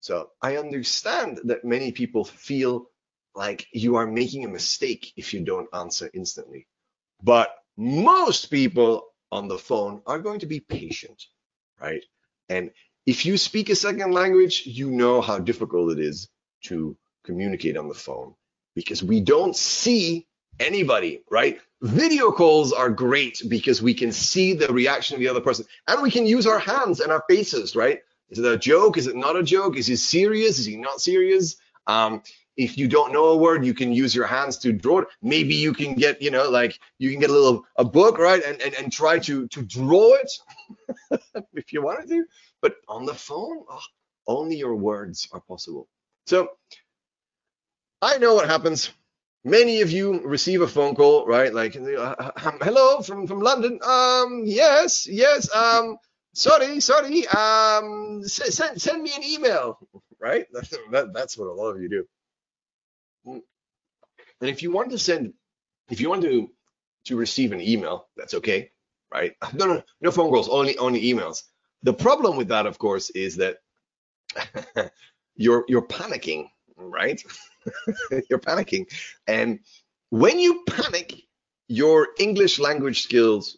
[0.00, 2.90] So I understand that many people feel
[3.34, 6.66] like you are making a mistake if you don't answer instantly,
[7.22, 11.22] but most people on the phone are going to be patient,
[11.80, 12.04] right?
[12.48, 12.72] And
[13.06, 16.28] if you speak a second language, you know how difficult it is
[16.64, 18.34] to communicate on the phone
[18.74, 20.26] because we don't see
[20.60, 21.60] anybody, right?
[21.82, 26.00] Video calls are great because we can see the reaction of the other person and
[26.02, 28.00] we can use our hands and our faces, right?
[28.30, 28.96] Is it a joke?
[28.96, 29.76] Is it not a joke?
[29.76, 30.58] Is he serious?
[30.58, 31.56] Is he not serious?
[31.86, 32.22] Um,
[32.56, 35.08] if you don't know a word, you can use your hands to draw it.
[35.22, 38.42] Maybe you can get, you know, like you can get a little a book, right,
[38.42, 40.32] and and, and try to to draw it
[41.54, 42.24] if you wanted to.
[42.60, 43.80] But on the phone, oh,
[44.26, 45.88] only your words are possible.
[46.26, 46.48] So
[48.02, 48.90] I know what happens.
[49.44, 51.54] Many of you receive a phone call, right?
[51.54, 53.80] Like, uh, hello from from London.
[53.82, 55.54] Um, yes, yes.
[55.54, 55.98] Um,
[56.34, 57.26] sorry, sorry.
[57.28, 59.78] Um, send send me an email,
[60.20, 60.46] right?
[60.92, 62.04] that, that's what a lot of you do.
[64.40, 65.34] And if you want to send,
[65.90, 66.50] if you want to
[67.06, 68.70] to receive an email, that's okay,
[69.12, 69.34] right?
[69.54, 71.42] No, no, no phone calls, only only emails.
[71.84, 73.58] The problem with that, of course, is that
[75.36, 77.22] you're you're panicking, right?
[78.30, 78.86] you're panicking.
[79.26, 79.60] And
[80.10, 81.14] when you panic,
[81.68, 83.56] your English language skills,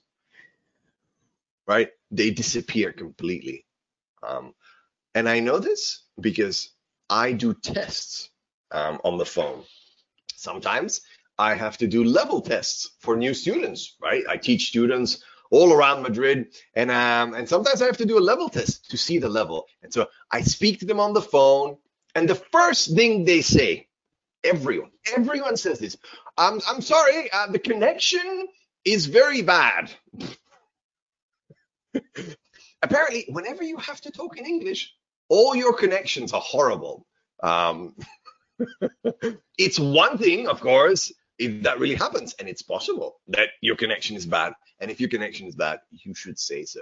[1.66, 3.66] right, they disappear completely.
[4.22, 4.54] Um,
[5.14, 6.70] and I know this because
[7.10, 8.30] I do tests
[8.70, 9.62] um, on the phone.
[10.34, 11.00] Sometimes
[11.38, 14.24] I have to do level tests for new students, right?
[14.28, 18.28] I teach students all around Madrid, and um, and sometimes I have to do a
[18.30, 19.66] level test to see the level.
[19.82, 21.76] And so I speak to them on the phone,
[22.14, 23.88] and the first thing they say
[24.44, 25.96] Everyone, everyone says this.
[26.36, 28.46] I'm, I'm sorry, uh, the connection
[28.84, 29.90] is very bad.
[32.82, 34.92] Apparently, whenever you have to talk in English,
[35.28, 37.06] all your connections are horrible.
[37.42, 37.96] Um,
[39.58, 44.16] it's one thing, of course, if that really happens, and it's possible that your connection
[44.16, 44.52] is bad.
[44.80, 46.80] And if your connection is bad, you should say so.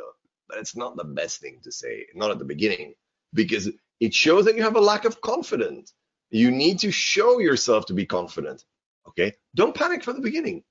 [0.48, 2.94] But it's not the best thing to say, not at the beginning,
[3.32, 5.94] because it shows that you have a lack of confidence.
[6.32, 8.64] You need to show yourself to be confident.
[9.06, 9.34] Okay.
[9.54, 10.64] Don't panic from the beginning.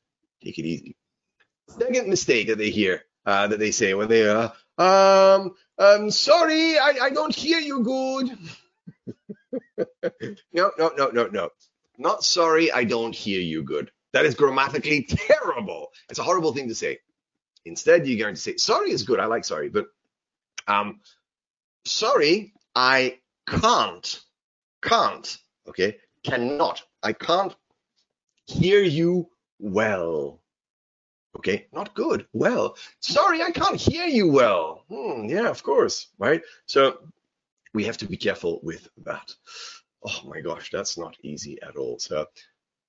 [0.44, 0.98] Take it easy.
[1.70, 4.50] Second mistake that they hear, uh, that they say when they, uh,
[4.80, 8.38] um, um, sorry, I, I don't hear you good.
[10.52, 11.50] no, no, no, no, no.
[12.00, 13.92] Not sorry, I don't hear you good.
[14.14, 15.92] That is grammatically terrible.
[16.10, 16.98] It's a horrible thing to say.
[17.66, 19.20] Instead, you're going to say, sorry is good.
[19.20, 19.86] I like sorry, but
[20.68, 21.02] um,
[21.86, 24.20] sorry, I can't,
[24.82, 25.38] can't
[25.68, 25.98] okay?
[26.24, 26.84] Cannot.
[27.04, 27.56] I can't
[28.46, 30.42] hear you well.
[31.38, 32.28] Okay, not good.
[32.34, 34.84] Well, sorry, I can't hear you well.
[34.90, 36.42] Hmm, yeah, of course, right?
[36.66, 36.98] So
[37.74, 39.34] we have to be careful with that.
[40.06, 42.00] Oh my gosh, that's not easy at all.
[42.00, 42.26] So,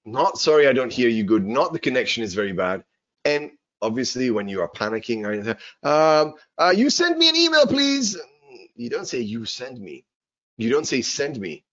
[0.04, 1.46] not sorry, I don't hear you good.
[1.46, 2.82] Not the connection is very bad.
[3.24, 8.18] And obviously, when you are panicking, um, uh, you send me an email, please.
[8.74, 10.04] You don't say you send me.
[10.56, 11.64] You don't say send me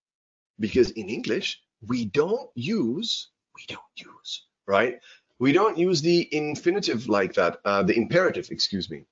[0.60, 5.00] because in English, we don't use, we don't use, right?
[5.40, 9.06] We don't use the infinitive like that, uh, the imperative, excuse me.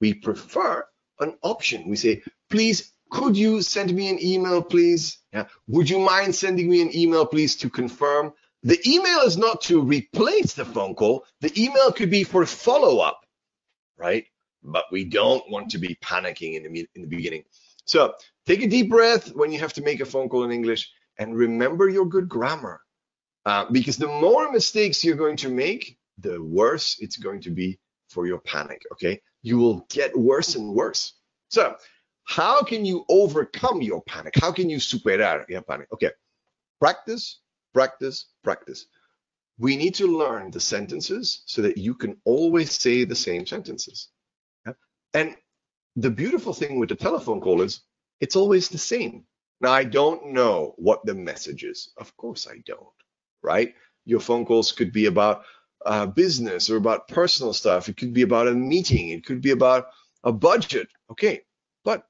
[0.00, 0.84] We prefer
[1.20, 1.88] an option.
[1.88, 5.18] We say, please could you send me an email, please?
[5.32, 5.44] Yeah.
[5.68, 8.32] Would you mind sending me an email, please, to confirm?
[8.62, 11.26] The email is not to replace the phone call.
[11.42, 13.20] The email could be for follow up,
[13.98, 14.24] right?
[14.62, 17.44] But we don't want to be panicking in the, in the beginning.
[17.84, 18.14] So
[18.46, 21.36] take a deep breath when you have to make a phone call in English and
[21.36, 22.80] remember your good grammar.
[23.44, 27.78] Uh, because the more mistakes you're going to make, the worse it's going to be
[28.08, 28.82] for your panic.
[28.92, 29.20] Okay.
[29.42, 31.14] You will get worse and worse.
[31.48, 31.76] So,
[32.24, 34.34] how can you overcome your panic?
[34.40, 35.88] How can you superar your panic?
[35.92, 36.10] Okay.
[36.80, 37.40] Practice,
[37.74, 38.86] practice, practice.
[39.58, 44.08] We need to learn the sentences so that you can always say the same sentences.
[44.66, 44.72] Yeah?
[45.14, 45.36] And
[45.96, 47.82] the beautiful thing with the telephone call is
[48.20, 49.24] it's always the same.
[49.60, 51.92] Now, I don't know what the message is.
[51.96, 52.98] Of course, I don't,
[53.42, 53.74] right?
[54.04, 55.44] Your phone calls could be about
[55.84, 57.88] uh, business or about personal stuff.
[57.88, 59.10] It could be about a meeting.
[59.10, 59.86] It could be about
[60.24, 60.88] a budget.
[61.10, 61.42] Okay.
[61.84, 62.06] But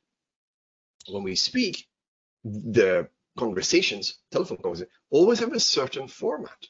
[1.08, 1.86] when we speak,
[2.44, 3.08] the
[3.38, 6.66] conversations, telephone conversations, always have a certain format.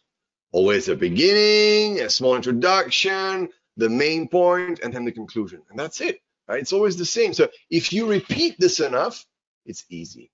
[0.52, 5.62] Always a beginning, a small introduction, the main point, and then the conclusion.
[5.70, 6.20] And that's it.
[6.52, 6.60] Right?
[6.60, 7.32] It's always the same.
[7.32, 9.24] So if you repeat this enough,
[9.64, 10.30] it's easy.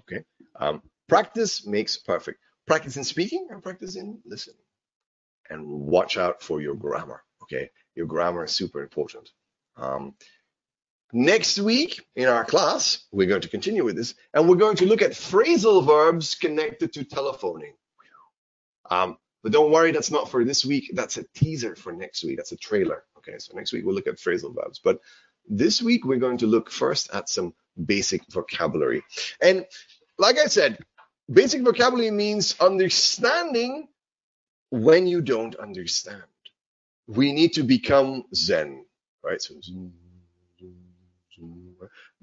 [0.00, 0.24] Okay.
[0.56, 2.40] Um, practice makes perfect.
[2.66, 4.56] Practice in speaking and practice in listening
[5.50, 7.22] and watch out for your grammar.
[7.42, 9.30] Okay, your grammar is super important.
[9.76, 10.14] Um,
[11.12, 14.86] next week in our class, we're going to continue with this, and we're going to
[14.86, 17.74] look at phrasal verbs connected to telephoning.
[18.90, 20.90] Um, but don't worry, that's not for this week.
[20.94, 22.38] That's a teaser for next week.
[22.38, 23.04] That's a trailer.
[23.18, 24.80] Okay, so next week we'll look at phrasal verbs.
[24.82, 25.00] But
[25.48, 29.02] this week we're going to look first at some basic vocabulary.
[29.40, 29.66] And
[30.18, 30.78] like I said,
[31.30, 33.88] basic vocabulary means understanding
[34.70, 36.22] when you don't understand.
[37.06, 38.84] We need to become Zen,
[39.22, 39.40] right?
[39.40, 39.54] So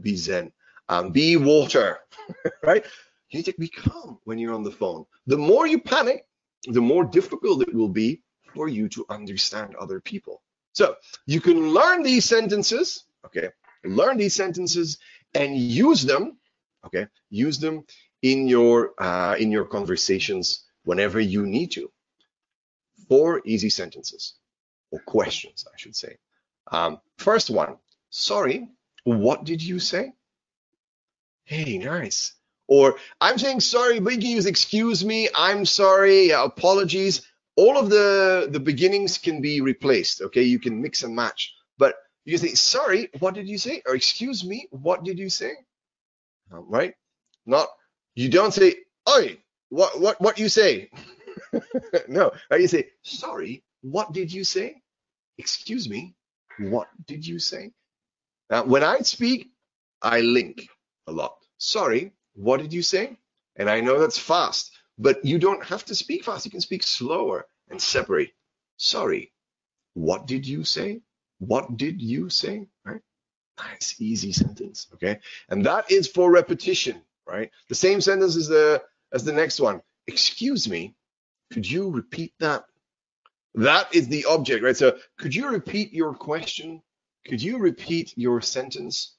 [0.02, 0.52] be Zen.
[0.90, 2.00] Um, be water,
[2.64, 2.84] right?
[3.30, 5.06] You need to be calm when you're on the phone.
[5.28, 6.26] The more you panic,
[6.66, 8.22] the more difficult it will be
[8.54, 10.42] for you to understand other people.
[10.74, 10.96] So
[11.26, 13.50] you can learn these sentences, okay?
[13.84, 14.98] Learn these sentences
[15.34, 16.38] and use them,
[16.86, 17.08] okay?
[17.30, 17.86] Use them
[18.22, 21.92] in your uh, in your conversations whenever you need to
[23.12, 24.36] four easy sentences
[24.92, 26.18] or questions, I should say.
[26.72, 27.78] Um, first one,
[28.10, 28.70] sorry,
[29.04, 30.14] what did you say?
[31.44, 32.34] Hey, nice.
[32.68, 37.28] Or I'm saying sorry, but you can use excuse me, I'm sorry, apologies.
[37.58, 40.44] All of the, the beginnings can be replaced, okay?
[40.44, 41.54] You can mix and match.
[42.26, 43.82] You say, sorry, what did you say?
[43.86, 45.54] Or excuse me, what did you say?
[46.52, 46.94] Um, right?
[47.46, 47.68] Not,
[48.16, 48.76] you don't say,
[49.10, 49.38] oi,
[49.70, 50.90] what, what, what you say?
[52.08, 54.82] no, you say, sorry, what did you say?
[55.38, 56.14] Excuse me,
[56.60, 57.72] what did you say?
[58.50, 59.50] Now, when I speak,
[60.02, 60.68] I link
[61.08, 61.36] a lot.
[61.58, 63.18] Sorry, what did you say?
[63.56, 66.46] And I know that's fast, but you don't have to speak fast.
[66.46, 68.32] You can speak slower and separate.
[68.78, 69.32] Sorry,
[69.94, 71.02] what did you say?
[71.42, 72.68] What did you say?
[72.86, 73.02] Right?
[73.58, 74.88] Nice, easy sentence.
[74.94, 75.20] Okay.
[75.50, 77.50] And that is for repetition, right?
[77.68, 79.82] The same sentence as the as the next one.
[80.06, 80.96] Excuse me,
[81.52, 82.66] could you repeat that?
[83.56, 84.78] That is the object, right?
[84.78, 86.84] So could you repeat your question?
[87.28, 89.16] Could you repeat your sentence?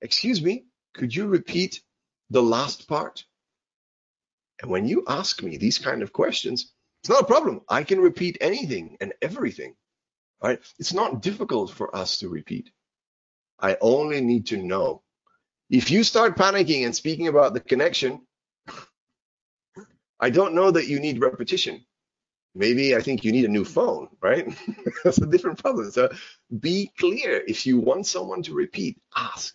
[0.00, 1.82] Excuse me, could you repeat
[2.30, 3.26] the last part?
[4.62, 7.60] And when you ask me these kind of questions, it's not a problem.
[7.68, 9.74] I can repeat anything and everything.
[10.42, 10.60] Right?
[10.78, 12.70] It's not difficult for us to repeat.
[13.58, 15.02] I only need to know.
[15.68, 18.22] If you start panicking and speaking about the connection,
[20.18, 21.84] I don't know that you need repetition.
[22.54, 24.48] Maybe I think you need a new phone, right?
[25.04, 25.90] That's a different problem.
[25.92, 26.10] So
[26.58, 27.42] be clear.
[27.46, 29.54] If you want someone to repeat, ask.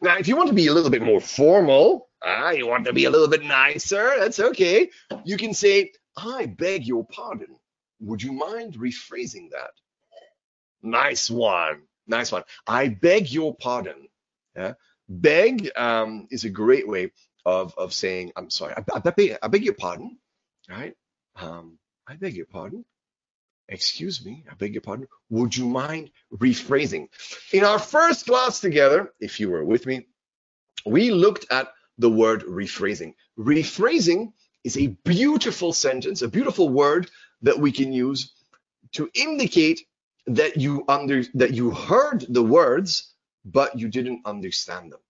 [0.00, 2.92] Now, if you want to be a little bit more formal, ah, you want to
[2.92, 4.90] be a little bit nicer, that's okay.
[5.24, 7.56] You can say, I beg your pardon.
[8.00, 9.72] Would you mind rephrasing that?
[10.82, 11.82] Nice one.
[12.06, 12.44] Nice one.
[12.66, 14.08] I beg your pardon.
[14.56, 14.74] Yeah.
[15.08, 17.12] Beg um, is a great way
[17.46, 20.18] of of saying, I'm sorry, I, I, beg, I beg your pardon,
[20.68, 20.94] right?
[21.36, 22.84] Um, I beg your pardon.
[23.68, 25.08] Excuse me, I beg your pardon.
[25.30, 27.08] Would you mind rephrasing?
[27.52, 30.06] In our first class together, if you were with me,
[30.86, 31.68] we looked at
[31.98, 33.14] the word rephrasing.
[33.38, 34.32] Rephrasing
[34.64, 37.10] is a beautiful sentence, a beautiful word
[37.42, 38.32] that we can use
[38.92, 39.86] to indicate
[40.28, 43.14] that you under that you heard the words
[43.44, 45.00] but you didn't understand them.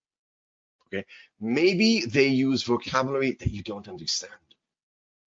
[0.86, 1.04] Okay,
[1.40, 4.32] maybe they use vocabulary that you don't understand.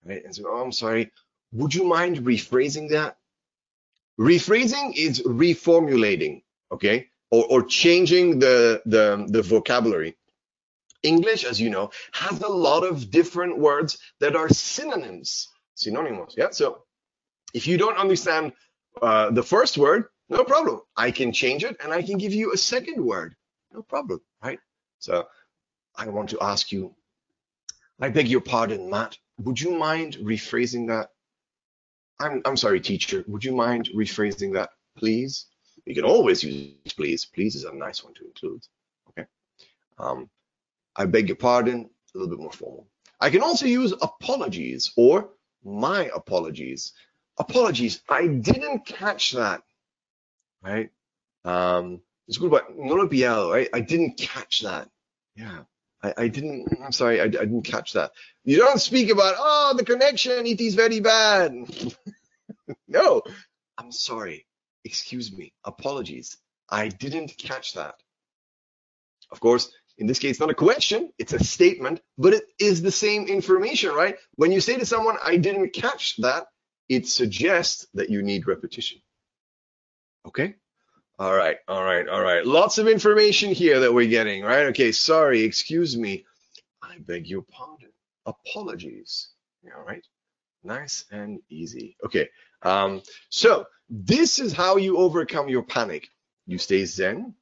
[0.03, 0.23] Right?
[0.23, 1.11] And so, oh, I'm sorry.
[1.53, 3.17] Would you mind rephrasing that?
[4.19, 10.15] Rephrasing is reformulating, okay, or, or changing the, the the vocabulary.
[11.03, 16.35] English, as you know, has a lot of different words that are synonyms, synonymous.
[16.37, 16.51] Yeah.
[16.51, 16.83] So
[17.53, 18.53] if you don't understand
[19.01, 20.81] uh, the first word, no problem.
[20.95, 23.35] I can change it and I can give you a second word.
[23.73, 24.59] No problem, right?
[24.99, 25.27] So
[25.95, 26.95] I want to ask you,
[27.99, 31.09] I beg your pardon, Matt, would you mind rephrasing that?
[32.19, 35.47] I'm, I'm sorry, teacher, would you mind rephrasing that, please?
[35.85, 37.25] You can always use please.
[37.25, 38.61] Please is a nice one to include.
[39.09, 39.27] Okay.
[39.97, 40.29] Um,
[40.95, 42.87] I beg your pardon, a little bit more formal.
[43.19, 45.29] I can also use apologies or
[45.63, 46.93] my apologies.
[47.38, 49.63] Apologies, I didn't catch that.
[50.63, 50.89] Right?
[51.43, 53.69] Um, it's good, but no pillado, right?
[53.73, 54.89] I didn't catch that.
[55.36, 55.63] Yeah.
[56.03, 58.11] I, I didn't, I'm sorry, I, I didn't catch that.
[58.43, 61.53] You don't speak about, oh, the connection, it is very bad.
[62.88, 63.21] no,
[63.77, 64.45] I'm sorry.
[64.84, 65.53] Excuse me.
[65.63, 66.38] Apologies.
[66.69, 67.95] I didn't catch that.
[69.32, 72.91] Of course, in this case, not a question, it's a statement, but it is the
[72.91, 74.17] same information, right?
[74.36, 76.47] When you say to someone, I didn't catch that,
[76.91, 78.99] it suggests that you need repetition.
[80.27, 80.55] Okay?
[81.17, 82.45] All right, all right, all right.
[82.45, 84.65] Lots of information here that we're getting, right?
[84.67, 86.25] Okay, sorry, excuse me.
[86.81, 87.93] I beg your pardon.
[88.25, 89.29] Apologies.
[89.73, 90.05] All right.
[90.65, 91.95] Nice and easy.
[92.03, 92.27] Okay.
[92.61, 96.09] Um, so this is how you overcome your panic.
[96.45, 97.35] You stay zen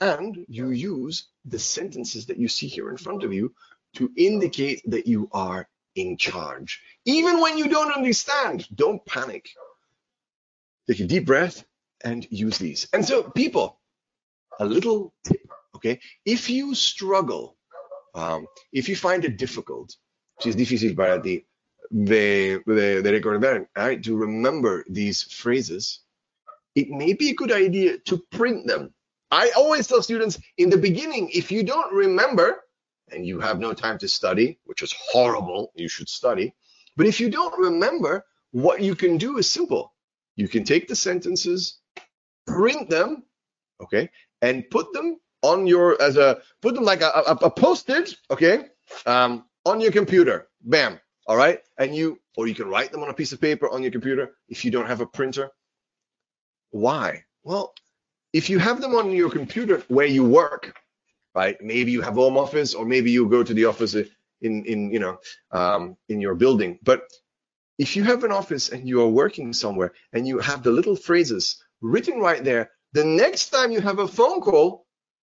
[0.00, 3.54] and you use the sentences that you see here in front of you
[3.94, 6.82] to indicate that you are in charge.
[7.06, 9.48] Even when you don't understand, don't panic.
[10.88, 11.64] Take a deep breath
[12.04, 12.88] and use these.
[12.92, 13.80] And so, people,
[14.58, 15.40] a little tip,
[15.76, 16.00] okay?
[16.24, 17.56] If you struggle,
[18.14, 19.96] um, if you find it difficult,
[20.40, 21.46] si es difícil para ti
[21.92, 26.00] de, de, recordar, right, to remember these phrases,
[26.74, 28.92] it may be a good idea to print them.
[29.30, 32.62] I always tell students in the beginning, if you don't remember
[33.12, 36.54] and you have no time to study, which is horrible, you should study.
[36.96, 39.92] But if you don't remember, what you can do is simple.
[40.36, 41.78] You can take the sentences,
[42.46, 43.24] print them,
[43.80, 44.08] okay,
[44.42, 48.66] and put them on your as a put them like a, a, a post-it, okay,
[49.06, 50.48] um, on your computer.
[50.62, 50.98] Bam.
[51.28, 53.82] All right, and you or you can write them on a piece of paper on
[53.82, 55.50] your computer if you don't have a printer.
[56.70, 57.24] Why?
[57.42, 57.74] Well,
[58.32, 60.76] if you have them on your computer where you work,
[61.34, 61.60] right?
[61.60, 63.96] Maybe you have home office, or maybe you go to the office
[64.40, 65.18] in in you know
[65.52, 66.78] um, in your building.
[66.82, 67.02] But
[67.78, 70.96] if you have an office and you are working somewhere and you have the little
[70.96, 74.86] phrases written right there, the next time you have a phone call,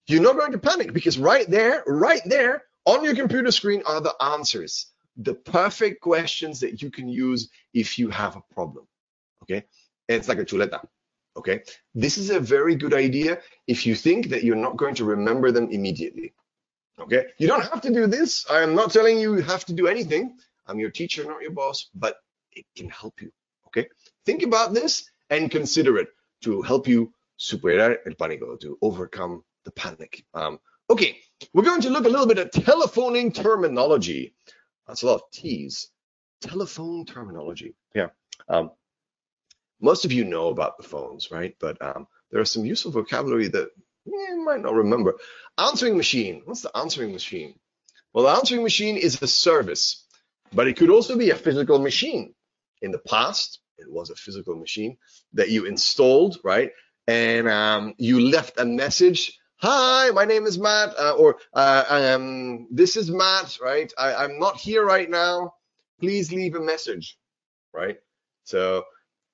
[0.07, 4.01] you're not going to panic because right there, right there on your computer screen are
[4.01, 4.87] the answers,
[5.17, 8.87] the perfect questions that you can use if you have a problem.
[9.43, 9.65] Okay,
[10.09, 10.81] it's like a chuleta.
[11.37, 11.63] Okay,
[11.95, 15.51] this is a very good idea if you think that you're not going to remember
[15.51, 16.33] them immediately.
[16.99, 18.47] Okay, you don't have to do this.
[18.51, 20.39] I am not telling you you have to do anything.
[20.67, 22.17] I'm your teacher, not your boss, but
[22.53, 23.31] it can help you.
[23.69, 23.89] Okay,
[24.25, 26.09] think about this and consider it
[26.43, 30.25] to help you superar el pánico, to overcome the panic.
[30.33, 31.19] Um, okay,
[31.53, 34.35] we're going to look a little bit at telephoning terminology.
[34.87, 35.89] That's a lot of T's.
[36.41, 37.75] Telephone terminology.
[37.95, 38.09] Yeah.
[38.49, 38.71] Um,
[39.81, 41.55] most of you know about the phones, right?
[41.59, 43.69] But um, there are some useful vocabulary that
[44.07, 45.15] you might not remember.
[45.59, 46.43] Answering machine.
[46.45, 47.59] What's the answering machine?
[48.13, 50.07] Well, the answering machine is a service,
[50.53, 52.35] but it could also be a physical machine.
[52.83, 54.97] In the past, it was a physical machine
[55.35, 56.71] that you installed, right?
[57.07, 59.39] And um, you left a message.
[59.59, 63.93] Hi, my name is Matt, uh, or uh, um, this is Matt, right?
[63.99, 65.55] I, I'm not here right now.
[66.01, 67.19] Please leave a message,
[67.73, 67.97] right?
[68.45, 68.85] So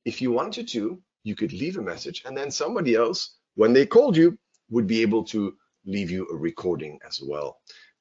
[0.05, 3.87] if you wanted to, you could leave a message and then somebody else, when they
[3.87, 4.39] called you,
[4.71, 7.59] would be able to leave you a recording as well.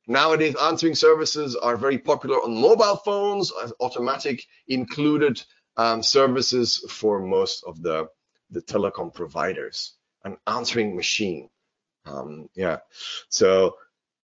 [0.07, 5.41] Nowadays, answering services are very popular on mobile phones, automatic included
[5.77, 8.07] um, services for most of the,
[8.49, 9.93] the telecom providers.
[10.23, 11.49] An answering machine.
[12.05, 12.77] Um, yeah.
[13.29, 13.77] So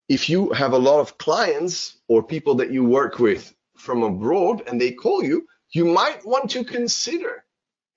[0.10, 4.64] if you have a lot of clients or people that you work with from abroad
[4.68, 7.44] and they call you, you might want to consider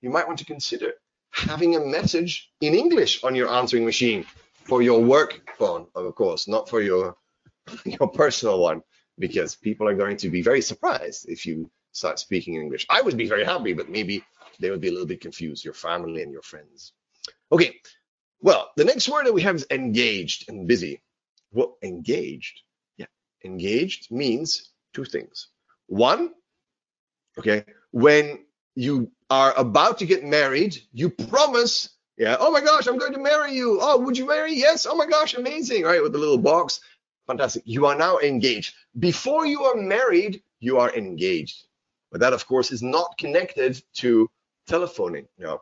[0.00, 0.94] you might want to consider
[1.32, 4.24] having a message in English on your answering machine
[4.64, 7.16] for your work phone, of course, not for your
[7.84, 8.82] your personal one,
[9.18, 12.86] because people are going to be very surprised if you start speaking English.
[12.88, 14.24] I would be very happy, but maybe
[14.58, 16.92] they would be a little bit confused, your family and your friends.
[17.52, 17.80] Okay,
[18.40, 21.02] well, the next word that we have is engaged and busy.
[21.52, 22.60] Well, engaged,
[22.96, 23.06] yeah,
[23.44, 25.48] engaged means two things.
[25.86, 26.30] One,
[27.38, 32.98] okay, when you are about to get married, you promise, yeah, oh my gosh, I'm
[32.98, 33.78] going to marry you.
[33.80, 34.54] Oh, would you marry?
[34.54, 34.86] Yes.
[34.86, 36.02] Oh my gosh, amazing, right?
[36.02, 36.80] With the little box.
[37.26, 37.62] fantastic.
[37.64, 38.74] You are now engaged.
[38.98, 41.62] Before you are married, you are engaged.
[42.10, 44.28] But that, of course, is not connected to
[44.66, 45.28] telephoning.
[45.38, 45.60] Know.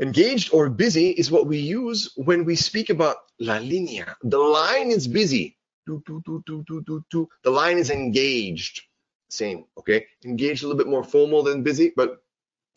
[0.00, 4.14] Engaged or busy is what we use when we speak about la línea.
[4.22, 5.58] The line is busy.
[5.86, 7.28] Do, do, do, do, do, do, do.
[7.44, 8.82] The line is engaged.
[9.28, 10.06] Same, okay?
[10.24, 12.22] Engaged a little bit more formal than busy, but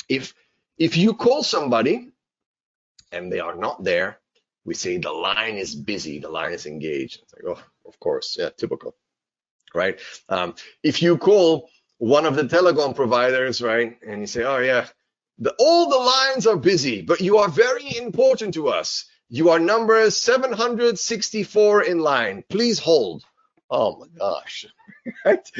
[0.10, 0.34] if
[0.78, 2.12] if you call somebody
[3.12, 4.20] and they are not there,
[4.66, 7.22] we say the line is busy, the line is engaged.
[7.24, 8.96] It's like, oh, of course, yeah, typical,
[9.74, 10.00] right?
[10.30, 14.88] Um, if you call one of the telecom providers, right, and you say, oh yeah,
[15.40, 19.06] the, all the lines are busy, but you are very important to us.
[19.30, 22.44] You are number 764 in line.
[22.50, 23.24] Please hold.
[23.70, 24.66] Oh my gosh,
[25.26, 25.52] right?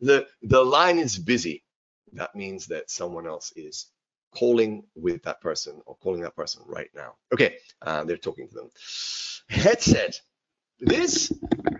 [0.00, 1.64] The the line is busy.
[2.12, 3.86] That means that someone else is
[4.34, 7.14] calling with that person or calling that person right now.
[7.32, 8.70] Okay, uh, they're talking to them.
[9.48, 10.20] Headset.
[10.80, 11.32] This,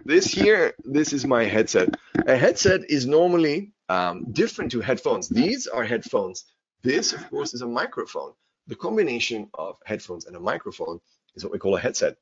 [0.04, 1.94] this here, this is my headset.
[2.26, 5.28] A headset is normally um, different to headphones.
[5.28, 6.44] These are headphones.
[6.82, 8.32] This, of course, is a microphone.
[8.66, 11.00] The combination of headphones and a microphone
[11.34, 12.16] is what we call a headset.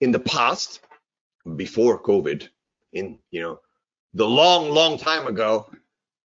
[0.00, 0.80] In the past,
[1.56, 2.48] before COVID,
[2.92, 3.60] in you know
[4.14, 5.70] the long, long time ago,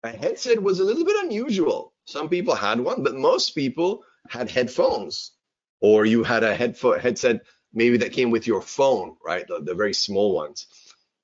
[0.05, 4.51] a headset was a little bit unusual some people had one, but most people had
[4.51, 5.33] headphones,
[5.81, 7.43] or you had a headphone headset
[7.73, 9.47] maybe that came with your phone, right?
[9.49, 10.67] The, the very small ones.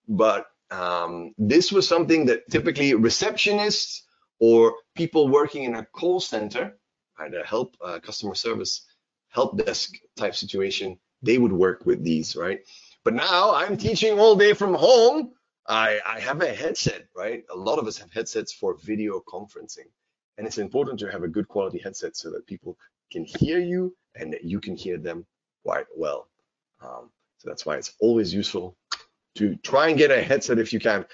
[0.09, 4.01] But um, this was something that typically receptionists
[4.41, 6.77] or people working in a call center,
[7.19, 8.87] right, a help uh, customer service
[9.29, 12.61] help desk type situation, they would work with these, right?
[13.05, 15.33] But now I'm teaching all day from home.
[15.71, 17.45] I, I have a headset, right?
[17.53, 19.87] A lot of us have headsets for video conferencing.
[20.37, 22.77] And it's important to have a good quality headset so that people
[23.13, 25.25] can hear you and that you can hear them
[25.65, 26.29] quite well.
[26.83, 28.77] Um, so that's why it's always useful
[29.37, 31.07] to try and get a headset if you can.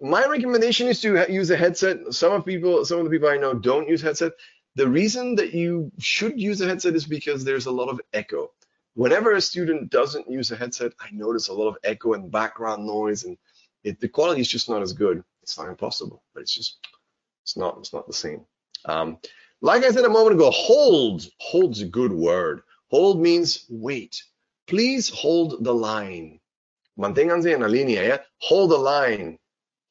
[0.00, 1.98] My recommendation is to use a headset.
[2.10, 4.32] Some of people, some of the people I know don't use headset.
[4.74, 8.50] The reason that you should use a headset is because there's a lot of echo.
[8.94, 12.86] Whenever a student doesn't use a headset, I notice a lot of echo and background
[12.86, 13.36] noise, and
[13.84, 15.24] it, the quality is just not as good.
[15.42, 16.78] It's not impossible, but it's just
[17.44, 18.42] it's not it's not the same.
[18.86, 19.18] Um,
[19.62, 21.26] like I said a moment ago, hold.
[21.40, 22.62] Hold's a good word.
[22.90, 24.22] Hold means wait.
[24.66, 26.40] Please hold the line.
[26.98, 28.18] Manténganse en la línea, yeah?
[28.40, 29.38] Hold the line.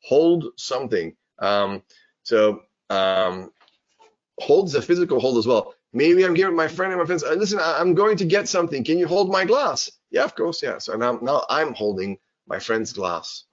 [0.06, 1.16] Hold something.
[1.40, 1.84] Um,
[2.24, 3.52] so um,
[4.42, 5.76] holds a physical hold as well.
[5.94, 8.84] Maybe I'm giving my friend and my friends, uh, listen, I'm going to get something.
[8.84, 9.92] Can you hold my glass?
[10.12, 10.80] Yeah, of course, yeah.
[10.80, 12.18] So now, now I'm holding
[12.48, 13.46] my friend's glass.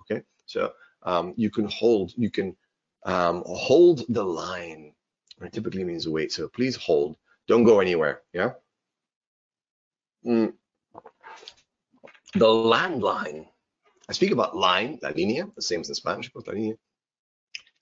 [0.46, 0.72] So
[1.02, 2.56] um, you can hold, you can
[3.04, 4.92] um, hold the line.
[5.42, 6.32] It typically means wait.
[6.32, 7.16] So please hold.
[7.46, 8.22] Don't go anywhere.
[8.32, 8.52] Yeah.
[10.26, 10.54] Mm.
[12.34, 13.46] The landline.
[14.08, 16.76] I speak about line, la línea, the same as in Spanish, but la línea.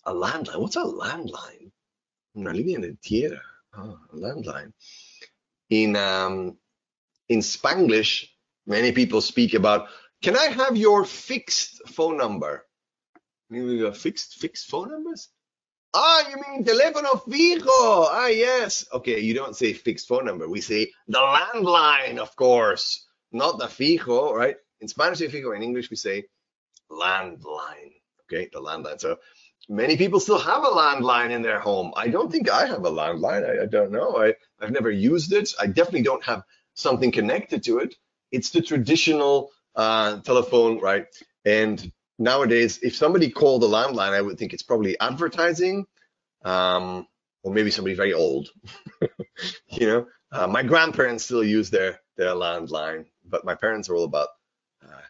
[0.04, 0.58] A landline.
[0.60, 1.70] What's a landline?
[2.36, 3.40] Una línea de tierra.
[3.76, 4.72] Oh, a landline.
[5.70, 6.56] In um,
[7.28, 8.28] in Spanglish,
[8.66, 9.88] many people speak about.
[10.24, 12.64] Can I have your fixed phone number?
[13.50, 15.28] Maybe we fixed fixed phone numbers.
[15.92, 18.08] Ah, you mean teléfono fijo?
[18.10, 18.86] Ah, yes.
[18.90, 20.48] Okay, you don't say fixed phone number.
[20.48, 24.56] We say the landline, of course, not the fijo, right?
[24.80, 25.54] In Spanish, we fijo.
[25.54, 26.24] In English, we say
[26.90, 27.92] landline.
[28.22, 28.98] Okay, the landline.
[28.98, 29.18] So
[29.68, 31.92] many people still have a landline in their home.
[31.98, 33.44] I don't think I have a landline.
[33.46, 34.16] I, I don't know.
[34.16, 35.52] I, I've never used it.
[35.60, 37.94] I definitely don't have something connected to it.
[38.32, 41.06] It's the traditional uh, telephone, right?
[41.44, 45.86] And nowadays, if somebody called a landline, I would think it's probably advertising,
[46.44, 47.06] um,
[47.42, 48.48] or maybe somebody very old.
[49.68, 54.04] you know, uh, my grandparents still use their their landline, but my parents are all
[54.04, 54.28] about
[54.84, 55.00] uh,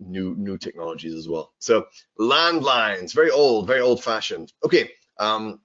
[0.00, 1.52] new new technologies as well.
[1.58, 1.86] So
[2.18, 4.52] landlines, very old, very old fashioned.
[4.64, 5.60] Okay, um,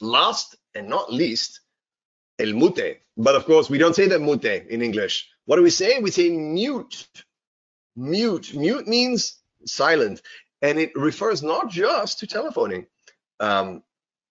[0.00, 1.60] last and not least,
[2.38, 3.00] el mute.
[3.16, 5.28] But of course, we don't say that mute in English.
[5.46, 6.00] What do we say?
[6.00, 7.06] We say mute.
[7.96, 8.54] Mute.
[8.54, 10.22] Mute means silent.
[10.62, 12.86] And it refers not just to telephoning.
[13.40, 13.82] Um,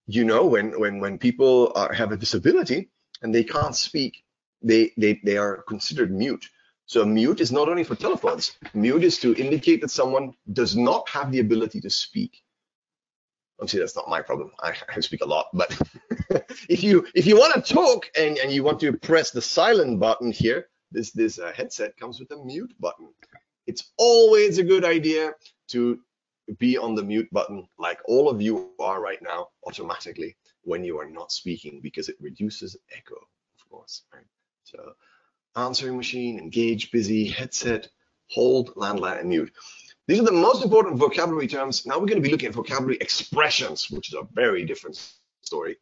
[0.08, 2.90] you know, when when when people are, have a disability
[3.22, 4.24] and they can't speak,
[4.62, 6.46] they, they they are considered mute.
[6.86, 8.58] So mute is not only for telephones.
[8.74, 12.44] Mute is to indicate that someone does not have the ability to speak.
[13.60, 14.52] Obviously, that's not my problem.
[14.60, 15.80] I, I speak a lot, but
[16.70, 20.00] if you if you want to talk and, and you want to press the silent
[20.00, 23.08] button here, this this uh, headset comes with a mute button
[23.68, 25.34] it's always a good idea
[25.70, 26.00] to
[26.58, 31.00] be on the mute button like all of you are right now automatically when you
[31.00, 34.04] are not speaking because it reduces echo, of course.
[34.14, 34.26] Right?
[34.64, 34.94] So
[35.56, 37.90] answering machine, engage, busy, headset,
[38.30, 39.52] hold, landline, and mute.
[40.08, 41.86] These are the most important vocabulary terms.
[41.86, 45.00] Now we're going to be looking at vocabulary expressions, which is a very different
[45.42, 45.78] story.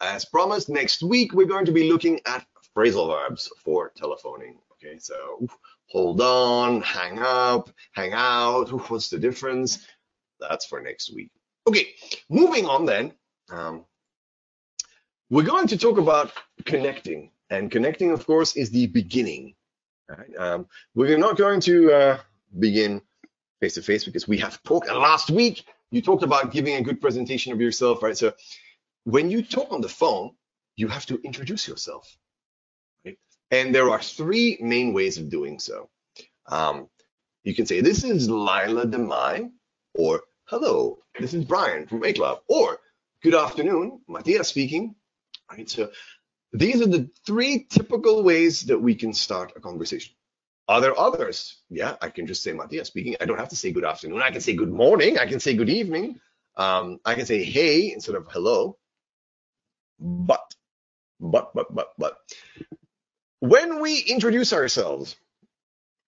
[0.00, 4.58] As promised, next week we're going to be looking at phrasal verbs for telephoning.
[4.72, 5.46] Okay, so
[5.90, 8.68] hold on, hang up, hang out.
[8.90, 9.86] What's the difference?
[10.40, 11.30] That's for next week.
[11.68, 11.88] Okay,
[12.28, 13.12] moving on then.
[13.50, 13.84] Um,
[15.28, 16.32] we're going to talk about
[16.64, 19.54] connecting, and connecting, of course, is the beginning.
[20.08, 20.36] Right?
[20.36, 22.18] Um, we're not going to uh,
[22.58, 23.02] begin
[23.60, 24.88] face to face because we have talked.
[24.88, 28.16] And last week you talked about giving a good presentation of yourself, right?
[28.16, 28.32] So
[29.04, 30.30] when you talk on the phone,
[30.76, 32.16] you have to introduce yourself.
[33.50, 35.88] And there are three main ways of doing so.
[36.46, 36.88] Um,
[37.44, 39.50] you can say, This is Lila Demai,
[39.94, 42.78] or Hello, this is Brian from ECLAP, or
[43.22, 44.94] Good afternoon, Matthias speaking.
[45.50, 45.68] Right?
[45.68, 45.90] So
[46.52, 50.14] these are the three typical ways that we can start a conversation.
[50.68, 51.60] Are there others?
[51.68, 53.16] Yeah, I can just say Matthias speaking.
[53.20, 54.22] I don't have to say good afternoon.
[54.22, 55.18] I can say good morning.
[55.18, 56.18] I can say good evening.
[56.56, 58.78] Um, I can say hey instead of hello.
[59.98, 60.54] But,
[61.20, 62.16] but, but, but, but,
[63.40, 65.16] when we introduce ourselves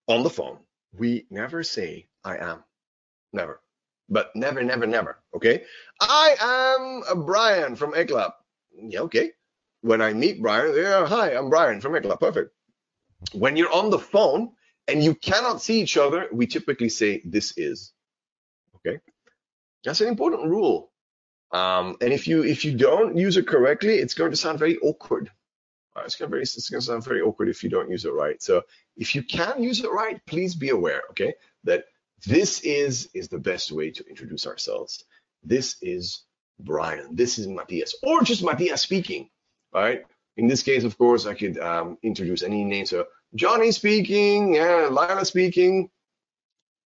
[0.07, 0.59] on the phone,
[0.97, 2.63] we never say I am.
[3.33, 3.61] Never.
[4.09, 5.19] But never, never, never.
[5.35, 5.65] Okay.
[6.01, 8.33] I am Brian from ECLAP.
[8.75, 9.33] Yeah, okay.
[9.81, 12.21] When I meet Brian, yeah, hi, I'm Brian from ECLAP.
[12.21, 12.53] Perfect.
[13.33, 14.53] When you're on the phone
[14.87, 17.93] and you cannot see each other, we typically say this is.
[18.77, 18.99] Okay.
[19.85, 20.91] That's an important rule.
[21.53, 24.79] Um, and if you if you don't use it correctly, it's going to sound very
[24.79, 25.31] awkward.
[25.97, 28.43] It's to very it's to sound very awkward if you don't use it right.
[28.43, 28.63] So
[28.97, 31.85] if you can use it right, please be aware, okay, that
[32.27, 35.05] this is is the best way to introduce ourselves.
[35.43, 36.23] This is
[36.61, 37.15] Brian.
[37.15, 39.29] This is Matthias, or just Matthias speaking.
[39.73, 40.05] Right.
[40.37, 42.87] In this case, of course, I could um, introduce any name.
[42.87, 45.91] So Johnny speaking, yeah, Lila speaking.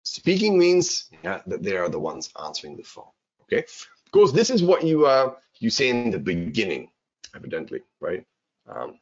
[0.03, 3.11] Speaking means yeah, that they are the ones answering the phone.
[3.43, 3.65] Okay.
[4.07, 6.91] Of course, this is what you uh, you say in the beginning,
[7.35, 8.25] evidently, right?
[8.69, 8.99] Um,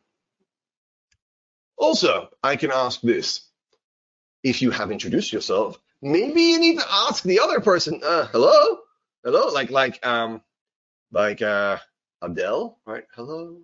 [1.76, 3.48] also, I can ask this:
[4.42, 8.78] if you have introduced yourself, maybe you need to ask the other person, uh, "Hello,
[9.24, 10.42] hello," like like um
[11.12, 11.78] like uh
[12.22, 13.04] Adele, right?
[13.14, 13.58] Hello,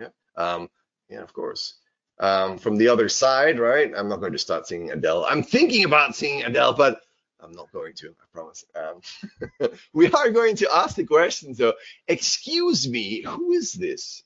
[0.00, 0.68] yeah, um,
[1.08, 1.78] yeah, of course.
[2.18, 3.92] Um, from the other side, right?
[3.94, 5.26] I'm not going to start singing Adele.
[5.28, 7.00] I'm thinking about singing Adele, but
[7.40, 8.64] I'm not going to, I promise.
[8.74, 11.74] Um, we are going to ask the question, so
[12.08, 14.22] excuse me, who is this?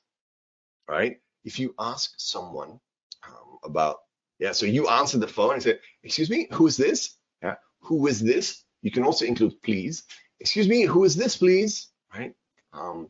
[0.91, 1.21] Right?
[1.45, 2.79] If you ask someone
[3.25, 3.99] um, about,
[4.39, 7.15] yeah, so you answer the phone and say, excuse me, who is this?
[7.41, 8.65] Yeah, who is this?
[8.81, 10.03] You can also include please.
[10.41, 11.87] Excuse me, who is this, please?
[12.13, 12.33] Right?
[12.73, 13.09] Um,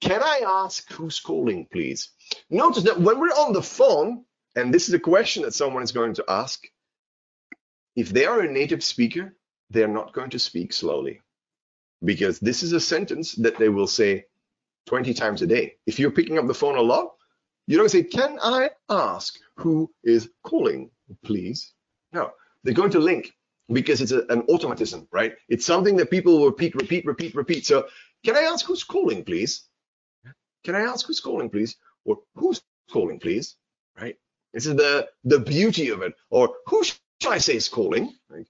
[0.00, 2.10] can I ask who's calling, please?
[2.50, 4.24] Notice that when we're on the phone,
[4.54, 6.64] and this is a question that someone is going to ask,
[7.96, 9.34] if they are a native speaker,
[9.70, 11.20] they're not going to speak slowly
[12.04, 14.26] because this is a sentence that they will say
[14.86, 15.74] 20 times a day.
[15.86, 17.12] If you're picking up the phone a lot,
[17.66, 20.90] you don't say, Can I ask who is calling,
[21.24, 21.72] please?
[22.12, 22.32] No,
[22.64, 23.32] they're going to link
[23.72, 25.34] because it's a, an automatism, right?
[25.48, 27.66] It's something that people will repeat, repeat, repeat, repeat.
[27.66, 27.86] So,
[28.24, 29.66] can I ask who's calling, please?
[30.64, 31.76] Can I ask who's calling, please?
[32.04, 33.56] Or who's calling, please?
[34.00, 34.16] Right?
[34.52, 36.14] This is the the beauty of it.
[36.30, 38.14] Or who should I say is calling?
[38.28, 38.46] Right?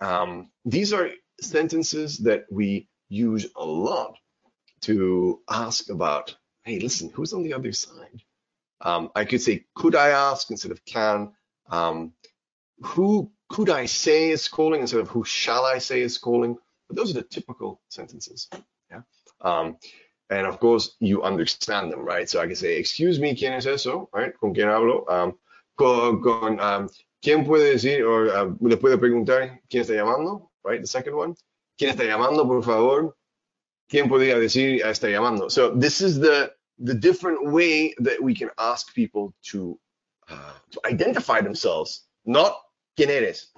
[0.00, 4.16] Um, these are sentences that we use a lot
[4.82, 8.22] to ask about, hey, listen, who's on the other side?
[8.80, 11.32] Um, I could say, could I ask instead of can?
[11.70, 12.12] Um,
[12.80, 16.58] who could I say is calling instead of who shall I say is calling?
[16.88, 18.48] But those are the typical sentences.
[18.90, 19.02] Yeah.
[19.40, 19.76] Um,
[20.30, 22.28] and of course, you understand them, right?
[22.28, 24.08] So I can say, excuse me, ¿quién es eso?
[24.12, 24.32] Right?
[24.38, 25.04] ¿Con quién hablo?
[25.08, 25.34] Um,
[25.76, 26.88] con, con um,
[27.22, 30.50] ¿Quién puede decir o uh, le puede preguntar quién está llamando?
[30.64, 31.34] Right, the second one.
[31.78, 33.16] ¿Quién está llamando, por favor?
[33.90, 35.50] ¿Quién podría decir está llamando?
[35.50, 39.78] So this is the the different way that we can ask people to
[40.28, 42.04] uh, to identify themselves.
[42.24, 42.56] Not
[42.98, 43.48] quién eres.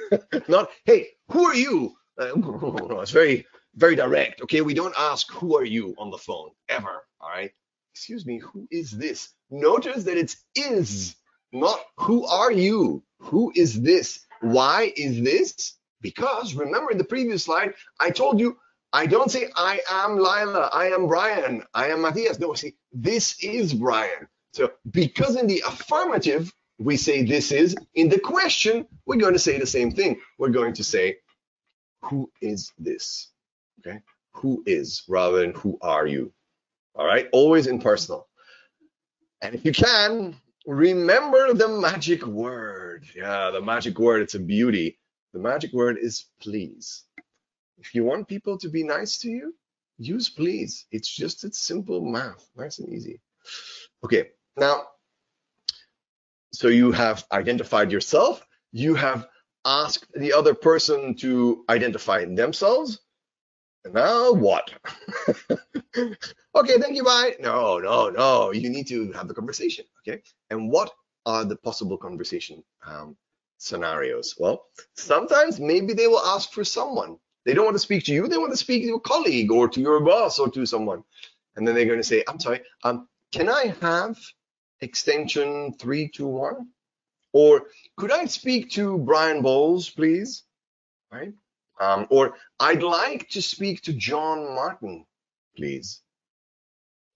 [0.48, 1.94] Not hey, who are you?
[2.18, 4.42] Uh, no, it's very very direct.
[4.42, 7.02] Okay, we don't ask who are you on the phone ever.
[7.20, 7.52] All right.
[7.94, 9.30] Excuse me, who is this?
[9.50, 11.16] Notice that it's is,
[11.52, 13.02] not who are you.
[13.20, 14.20] Who is this?
[14.40, 15.74] Why is this?
[16.00, 18.56] Because remember in the previous slide, I told you
[18.92, 22.38] I don't say I am Lila, I am Brian, I am Matthias.
[22.38, 24.28] No, see, this is Brian.
[24.52, 29.38] So because in the affirmative, we say this is, in the question, we're going to
[29.38, 30.20] say the same thing.
[30.38, 31.18] We're going to say,
[32.02, 33.28] who is this?
[33.80, 34.00] Okay,
[34.32, 36.32] who is rather than who are you?
[36.94, 38.26] All right, always impersonal.
[39.42, 40.34] And if you can,
[40.66, 43.06] remember the magic word.
[43.14, 44.98] Yeah, the magic word, it's a beauty.
[45.32, 47.04] The magic word is please.
[47.78, 49.54] If you want people to be nice to you,
[49.98, 50.86] use please.
[50.90, 53.20] It's just a simple math, nice and easy.
[54.04, 54.84] Okay, now,
[56.52, 59.28] so you have identified yourself, you have
[59.64, 63.00] asked the other person to identify themselves.
[63.92, 64.70] Now what?
[65.96, 67.36] okay, thank you, bye.
[67.40, 68.52] No, no, no.
[68.52, 69.84] You need to have the conversation.
[70.00, 70.22] Okay.
[70.50, 70.90] And what
[71.26, 73.16] are the possible conversation um,
[73.58, 74.34] scenarios?
[74.38, 77.18] Well, sometimes maybe they will ask for someone.
[77.48, 78.28] They don't want to speak to you.
[78.28, 81.02] They want to speak to a colleague or to your boss or to someone.
[81.56, 84.18] And then they're going to say, I'm sorry, um, can I have
[84.82, 86.68] extension 321?
[87.32, 87.62] Or
[87.96, 90.42] could I speak to Brian Bowles, please?
[91.10, 91.32] Right?
[91.80, 95.06] Um, or I'd like to speak to John Martin,
[95.56, 96.02] please.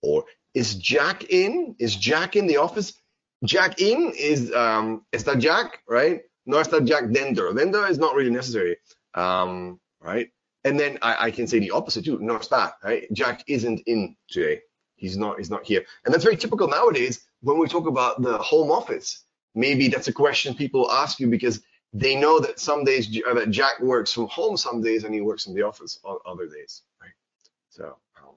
[0.01, 1.75] Or is Jack in?
[1.77, 2.93] Is Jack in the office?
[3.45, 6.21] Jack in is um está Jack, right?
[6.47, 7.53] No está Jack dentro.
[7.53, 8.77] Dentro is not really necessary.
[9.13, 10.29] Um, right?
[10.63, 12.19] And then I, I can say the opposite too.
[12.19, 13.11] No está, right?
[13.11, 14.61] Jack isn't in today.
[14.95, 15.83] He's not, he's not here.
[16.05, 19.23] And that's very typical nowadays when we talk about the home office.
[19.55, 21.61] Maybe that's a question people ask you because
[21.91, 25.45] they know that some days that Jack works from home some days and he works
[25.47, 27.11] in the office on other days, right?
[27.69, 28.35] So um,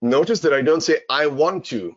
[0.00, 1.96] notice that I don't say I want to.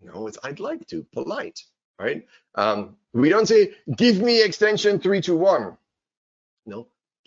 [0.00, 1.04] No, it's I'd like to.
[1.12, 1.60] Polite,
[1.98, 2.26] right?
[2.54, 5.77] Um, we don't say give me extension three to one.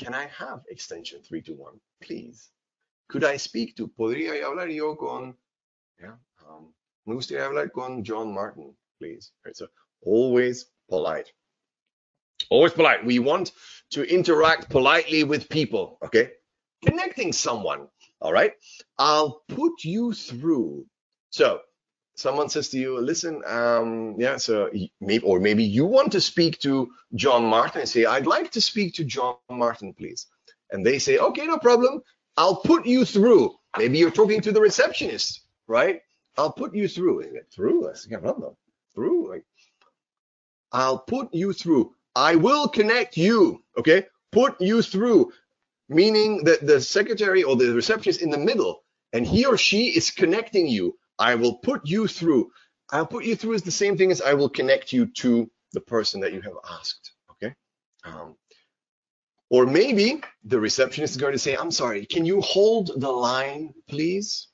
[0.01, 2.49] Can I have extension 321, please?
[3.07, 3.87] Could I speak to?
[3.87, 5.35] Podría hablar yo con?
[6.01, 6.15] Yeah.
[6.49, 6.73] Um,
[7.05, 9.31] me gustaría hablar con John Martin, please.
[9.45, 9.55] Right.
[9.55, 9.67] So
[10.03, 11.31] always polite.
[12.49, 13.05] Always polite.
[13.05, 13.51] We want
[13.91, 16.31] to interact politely with people, okay?
[16.83, 17.87] Connecting someone,
[18.19, 18.53] all right?
[18.97, 20.87] I'll put you through.
[21.29, 21.61] So
[22.21, 24.69] someone says to you, listen, um, yeah, so
[24.99, 28.61] maybe, or maybe you want to speak to John Martin and say, I'd like to
[28.61, 30.27] speak to John Martin, please.
[30.71, 32.01] And they say, okay, no problem.
[32.37, 33.55] I'll put you through.
[33.77, 36.01] Maybe you're talking to the receptionist, right?
[36.37, 37.25] I'll put you through.
[37.53, 37.81] Through?
[38.95, 39.29] Through?
[39.29, 39.45] Like,
[40.71, 41.93] I'll put you through.
[42.15, 44.05] I will connect you, okay?
[44.31, 45.31] Put you through,
[45.89, 48.83] meaning that the secretary or the receptionist in the middle,
[49.13, 50.97] and he or she is connecting you.
[51.21, 52.51] I will put you through.
[52.89, 55.81] I'll put you through is the same thing as I will connect you to the
[55.81, 57.55] person that you have asked, okay?
[58.03, 58.35] Um,
[59.49, 63.73] or maybe the receptionist is going to say, I'm sorry, can you hold the line,
[63.87, 64.47] please?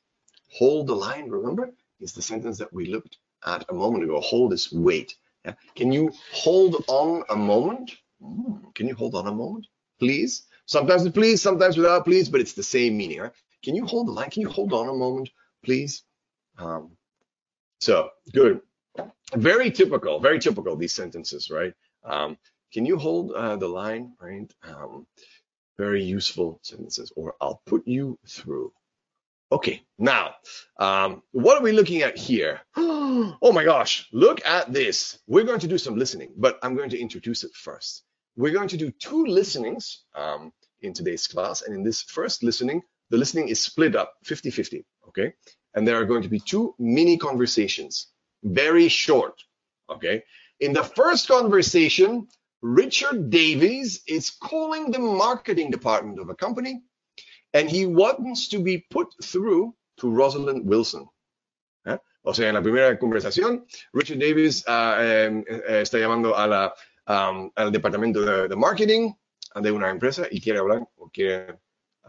[0.59, 1.73] Hold the line, remember?
[1.99, 4.19] Is the sentence that we looked at a moment ago.
[4.19, 5.15] Hold is wait.
[5.45, 5.53] Yeah.
[5.75, 7.91] Can you hold on a moment?
[8.21, 9.67] Mm, can you hold on a moment,
[9.99, 10.43] please?
[10.65, 13.19] Sometimes with please, sometimes without please, but it's the same meaning.
[13.19, 13.31] Right?
[13.63, 14.29] Can you hold the line?
[14.29, 15.29] Can you hold on a moment,
[15.63, 16.03] please?
[16.57, 16.91] Um,
[17.79, 18.61] so good.
[19.35, 21.73] Very typical, very typical, these sentences, right?
[22.03, 22.37] Um,
[22.73, 24.51] can you hold uh, the line, right?
[24.63, 25.05] Um,
[25.77, 28.71] very useful sentences, or I'll put you through.
[29.51, 30.35] Okay, now,
[30.77, 32.61] um, what are we looking at here?
[32.75, 35.19] oh my gosh, look at this.
[35.27, 38.03] We're going to do some listening, but I'm going to introduce it first.
[38.35, 40.51] We're going to do two listenings um,
[40.81, 41.61] in today's class.
[41.61, 45.33] And in this first listening, the listening is split up 50-50, okay?
[45.77, 48.07] And there are going to be two mini conversations,
[48.43, 49.43] very short,
[49.87, 50.23] okay?
[50.59, 52.27] In the first conversation,
[52.63, 56.81] Richard Davies is calling the marketing department of a company
[57.53, 61.07] and he wants to be put through to Rosalind Wilson.
[62.23, 65.43] O sea, en la primera conversación, Richard Davis uh, eh,
[65.81, 66.73] está llamando a la,
[67.07, 69.13] um, al departamento de, de, marketing
[69.55, 71.53] de una empresa y quiere hablar o quiere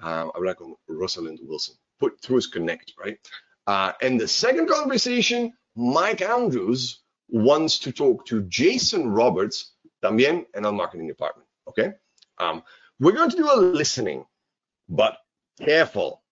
[0.03, 1.77] uh, hablar con Rosalind Wilson.
[2.01, 3.21] Put through is connect, right?
[3.69, 10.65] Uh, and the second conversation, Mike Andrews wants to talk to Jason Roberts, también en
[10.65, 11.47] el marketing department.
[11.69, 11.93] Okay?
[12.39, 12.63] Um,
[12.99, 14.25] we're going to do a listening,
[14.89, 15.19] but
[15.61, 16.23] Careful.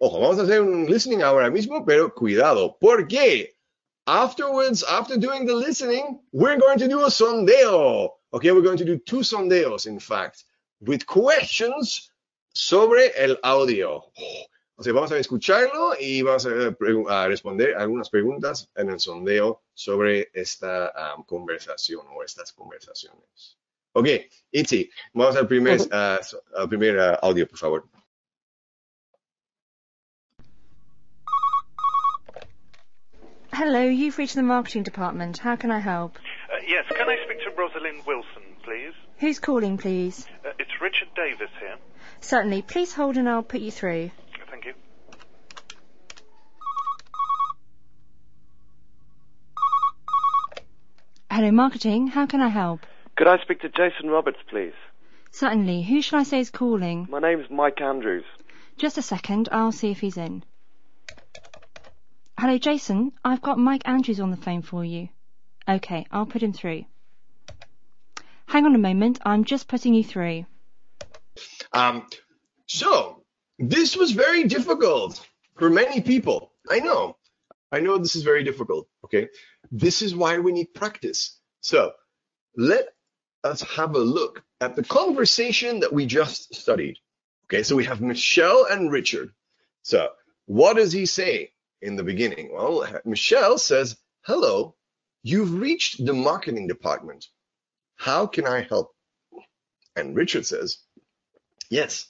[0.00, 2.74] Ojo, vamos a hacer un listening ahora mismo, pero cuidado.
[2.80, 3.48] Porque?
[4.06, 8.10] Afterwards, after doing the listening, we're going to do a sondeo.
[8.32, 10.44] Okay, we're going to do two sondeos, in fact,
[10.80, 12.10] with questions
[12.54, 14.10] sobre el audio.
[14.18, 14.44] O
[14.82, 16.50] sea, vamos a escucharlo y vamos a,
[17.08, 23.58] a responder algunas preguntas en el sondeo sobre esta um, conversación o estas conversaciones.
[23.92, 24.06] Ok,
[24.50, 26.18] Itzi, vamos al primer, uh,
[26.56, 27.84] al primer uh, audio, por favor.
[33.52, 35.38] Hello, you've reached the marketing department.
[35.38, 36.18] How can I help?
[36.52, 38.92] Uh, yes, can I speak to Rosalind Wilson, please?
[39.18, 40.26] Who's calling, please?
[40.44, 41.76] Uh, it's Richard Davis here.
[42.20, 42.62] Certainly.
[42.62, 44.10] Please hold and I'll put you through.
[44.50, 44.74] Thank you.
[51.36, 52.06] Hello, marketing.
[52.06, 52.86] How can I help?
[53.14, 54.72] Could I speak to Jason Roberts, please?
[55.32, 55.82] Certainly.
[55.82, 57.08] Who shall I say is calling?
[57.10, 58.24] My name's Mike Andrews.
[58.78, 59.50] Just a second.
[59.52, 60.44] I'll see if he's in.
[62.40, 63.12] Hello, Jason.
[63.22, 65.10] I've got Mike Andrews on the phone for you.
[65.68, 66.86] Okay, I'll put him through.
[68.46, 69.18] Hang on a moment.
[69.26, 70.46] I'm just putting you through.
[71.74, 72.06] Um,
[72.64, 73.24] so
[73.58, 75.20] this was very difficult
[75.58, 76.52] for many people.
[76.70, 77.18] I know.
[77.76, 78.88] I know this is very difficult.
[79.04, 79.28] Okay.
[79.70, 81.38] This is why we need practice.
[81.60, 81.92] So
[82.56, 82.86] let
[83.44, 86.96] us have a look at the conversation that we just studied.
[87.44, 87.62] Okay.
[87.62, 89.30] So we have Michelle and Richard.
[89.82, 90.08] So
[90.46, 92.54] what does he say in the beginning?
[92.54, 94.74] Well, Michelle says, hello,
[95.22, 97.26] you've reached the marketing department.
[97.96, 98.94] How can I help?
[99.96, 100.78] And Richard says,
[101.68, 102.06] yes,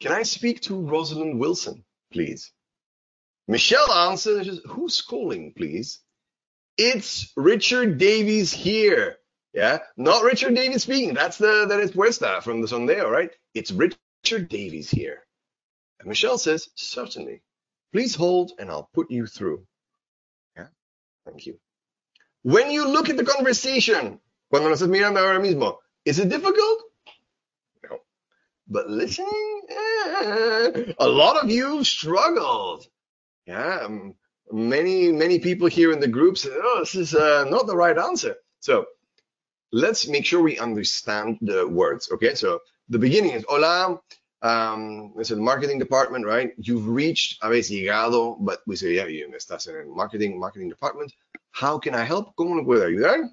[0.00, 2.52] can I speak to Rosalind Wilson, please?
[3.48, 6.00] Michelle answers, who's calling, please?
[6.76, 9.16] It's Richard Davies here.
[9.54, 11.14] Yeah, not Richard Davies speaking.
[11.14, 13.30] That's the that is Puesta from the Sondeo, right?
[13.54, 15.24] It's Richard Davies here.
[15.98, 17.40] And Michelle says, certainly.
[17.92, 19.66] Please hold and I'll put you through.
[20.54, 20.66] Yeah,
[21.24, 21.58] thank you.
[22.42, 24.20] When you look at the conversation,
[24.50, 26.82] cuando lo estás mirando ahora mismo, is it difficult?
[27.82, 27.98] No.
[28.68, 32.86] But listening, eh, a lot of you struggled.
[33.48, 34.14] Yeah, um,
[34.52, 38.36] many many people here in the group "Oh, this is uh, not the right answer."
[38.60, 38.84] So
[39.72, 42.10] let's make sure we understand the words.
[42.12, 42.60] Okay, so
[42.90, 44.00] the beginning is "Hola."
[44.42, 46.52] Um, it's the marketing department, right?
[46.58, 51.12] You've reached, habéis llegado, but we say, yeah, you estás en el marketing marketing department.
[51.50, 52.36] How can I help?
[52.36, 53.30] ¿Cómo le puedo ayudar?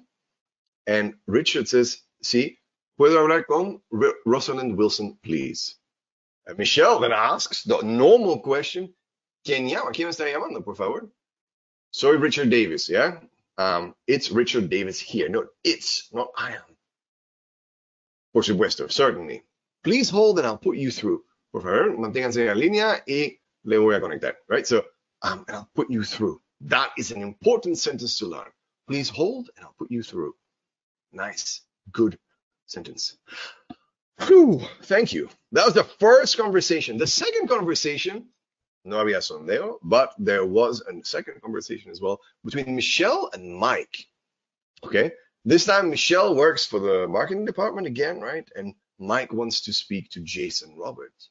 [0.88, 2.56] And Richard says, sí,
[2.98, 3.80] puedo hablar con
[4.24, 5.76] Rosalind Wilson, please.
[6.46, 8.92] And Michelle then asks the normal question,
[9.46, 9.92] ¿Quién llama?
[9.92, 11.08] ¿Quién está llamando, por favor?
[11.92, 13.20] Soy Richard Davis, yeah?
[13.56, 15.28] Um, it's Richard Davis here.
[15.28, 16.76] No, it's, not I am.
[18.32, 19.44] Por supuesto, certainly.
[19.84, 21.22] Please hold and I'll put you through.
[21.52, 24.66] Por favor, manténganse en la línea y le voy a conectar, right?
[24.66, 24.84] So,
[25.22, 26.40] um, and I'll put you through.
[26.62, 28.50] That is an important sentence to learn.
[28.88, 30.34] Please hold and I'll put you through.
[31.12, 31.62] Nice,
[31.92, 32.18] good
[32.66, 33.16] sentence.
[34.26, 35.30] Whew, thank you.
[35.52, 36.98] That was the first conversation.
[36.98, 38.26] The second conversation
[38.86, 44.06] no había sondeo, but there was a second conversation as well between Michelle and Mike.
[44.84, 45.12] Okay,
[45.44, 48.48] this time Michelle works for the marketing department again, right?
[48.54, 51.30] And Mike wants to speak to Jason Roberts.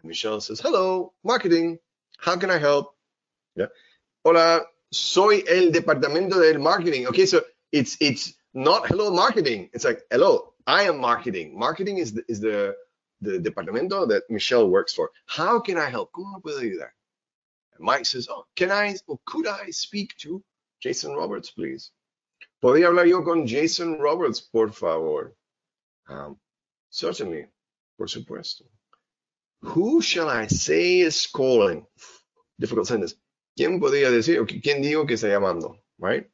[0.00, 1.78] And Michelle says, "Hello, marketing.
[2.18, 2.94] How can I help?"
[3.54, 3.66] Yeah.
[4.24, 7.06] Hola, soy el departamento del marketing.
[7.08, 9.70] Okay, so it's it's not hello marketing.
[9.72, 11.58] It's like hello, I am marketing.
[11.58, 12.74] Marketing is the, is the
[13.20, 15.10] the departamento that Michelle works for.
[15.26, 16.12] How can I help?
[16.12, 16.90] ¿Cómo puedo ayudar?
[17.74, 20.42] And Mike says, oh, can I or could I speak to
[20.80, 21.90] Jason Roberts, please?
[22.62, 25.34] ¿Podría hablar yo con Jason Roberts, por favor?
[26.08, 26.38] Um,
[26.90, 27.46] certainly,
[27.98, 28.64] por supuesto.
[29.62, 31.86] Who shall I say is calling?
[32.58, 33.14] Difficult sentence.
[33.58, 34.44] ¿Quién podría decir?
[34.62, 35.78] ¿Quién digo que está llamando?
[35.98, 36.28] Right?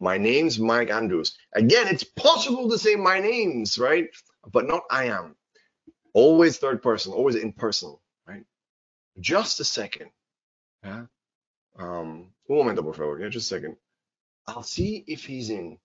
[0.00, 1.36] My name's Mike Andrews.
[1.52, 4.08] Again, it's possible to say my names, right?
[4.50, 5.36] But not I am.
[6.12, 8.44] Always third person, always impersonal, right?
[9.20, 10.10] Just a second.
[10.84, 11.06] Yeah.
[11.78, 13.18] Um, un momento, por favor.
[13.20, 13.76] Yeah, just a second.
[14.46, 15.78] I'll see if he's in.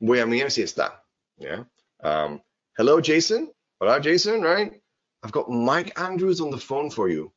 [0.00, 0.92] Voy a mirar si está.
[1.38, 1.64] Yeah.
[2.02, 2.40] Um,
[2.76, 3.50] hello, Jason.
[3.80, 4.80] Hola, Jason, right?
[5.22, 7.32] I've got Mike Andrews on the phone for you.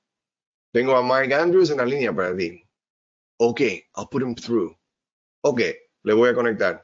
[0.74, 2.66] Tengo a Mike Andrews en la línea para ti.
[3.40, 4.76] Okay, I'll put him through.
[5.44, 6.82] Okay, le voy a conectar.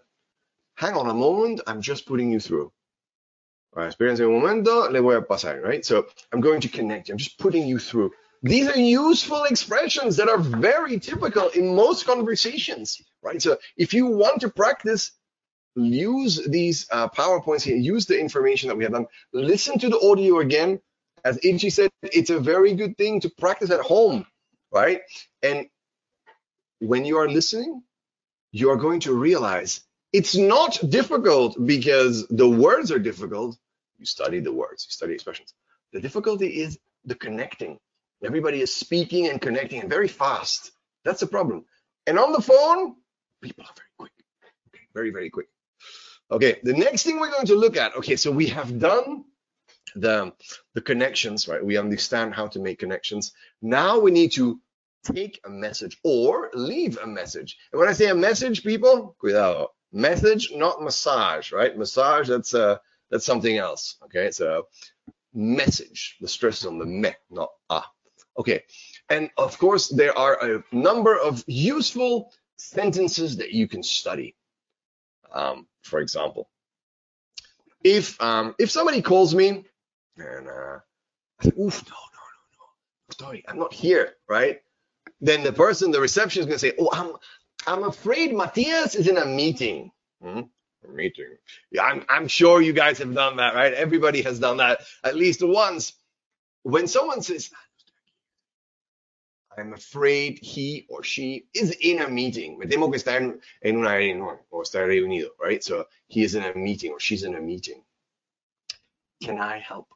[0.78, 2.72] Hang on a moment, I'm just putting you through.
[3.76, 5.84] Right, espérense un momento, le voy a pasar, right?
[5.86, 7.14] So I'm going to connect you.
[7.14, 8.12] I'm just putting you through.
[8.42, 13.42] These are useful expressions that are very typical in most conversations, right?
[13.42, 15.12] So if you want to practice,
[15.76, 20.00] use these uh, PowerPoints here, use the information that we have done, listen to the
[20.00, 20.80] audio again.
[21.26, 24.26] As Ichi said, it's a very good thing to practice at home,
[24.72, 25.02] right?
[25.44, 25.68] And
[26.80, 27.84] when you are listening,
[28.54, 29.82] you are going to realize
[30.14, 33.58] it's not difficult because the words are difficult.
[34.00, 35.54] You study the words, you study expressions.
[35.94, 37.80] The difficulty is the connecting.
[38.24, 40.72] Everybody is speaking and connecting and very fast.
[41.04, 41.66] That's the problem.
[42.08, 42.96] And on the phone,
[43.42, 44.12] people are very quick.
[44.74, 45.48] Okay, very, very quick.
[46.32, 47.96] Okay, the next thing we're going to look at.
[47.96, 49.26] Okay, so we have done
[49.96, 50.34] the,
[50.74, 51.64] the connections, right?
[51.64, 53.32] We understand how to make connections.
[53.62, 54.60] Now we need to
[55.04, 57.58] take a message or leave a message.
[57.72, 59.70] And when I say a message, people, cuidado.
[59.94, 61.78] Message, not massage, right?
[61.78, 62.78] Massage, that's uh
[63.10, 63.98] that's something else.
[64.06, 64.68] Okay, so
[65.34, 66.18] message.
[66.22, 67.90] The stress is on the me, not ah.
[68.38, 68.64] Okay,
[69.10, 74.36] and of course there are a number of useful sentences that you can study.
[75.32, 76.50] Um, for example,
[77.84, 79.66] if um, if somebody calls me
[80.18, 80.80] and uh,
[81.40, 82.66] I say, oof, no, no, no,
[83.10, 84.60] no, sorry, I'm not here, right?
[85.22, 87.14] Then the person, the reception is going to say, oh, I'm,
[87.68, 89.92] I'm afraid Matthias is in a meeting.
[90.22, 90.42] Hmm?
[90.88, 91.38] A meeting.
[91.72, 93.74] Yeah, I'm, I'm sure you guys have done that, right?
[93.74, 95.94] Everybody has done that at least once.
[96.64, 97.52] When someone says,
[99.58, 102.60] I'm afraid he or she is in a meeting.
[102.60, 105.64] Me temo que está en, una reunión o está reunido, right?
[105.64, 107.82] So he is in a meeting or she's in a meeting.
[109.24, 109.88] Can I help?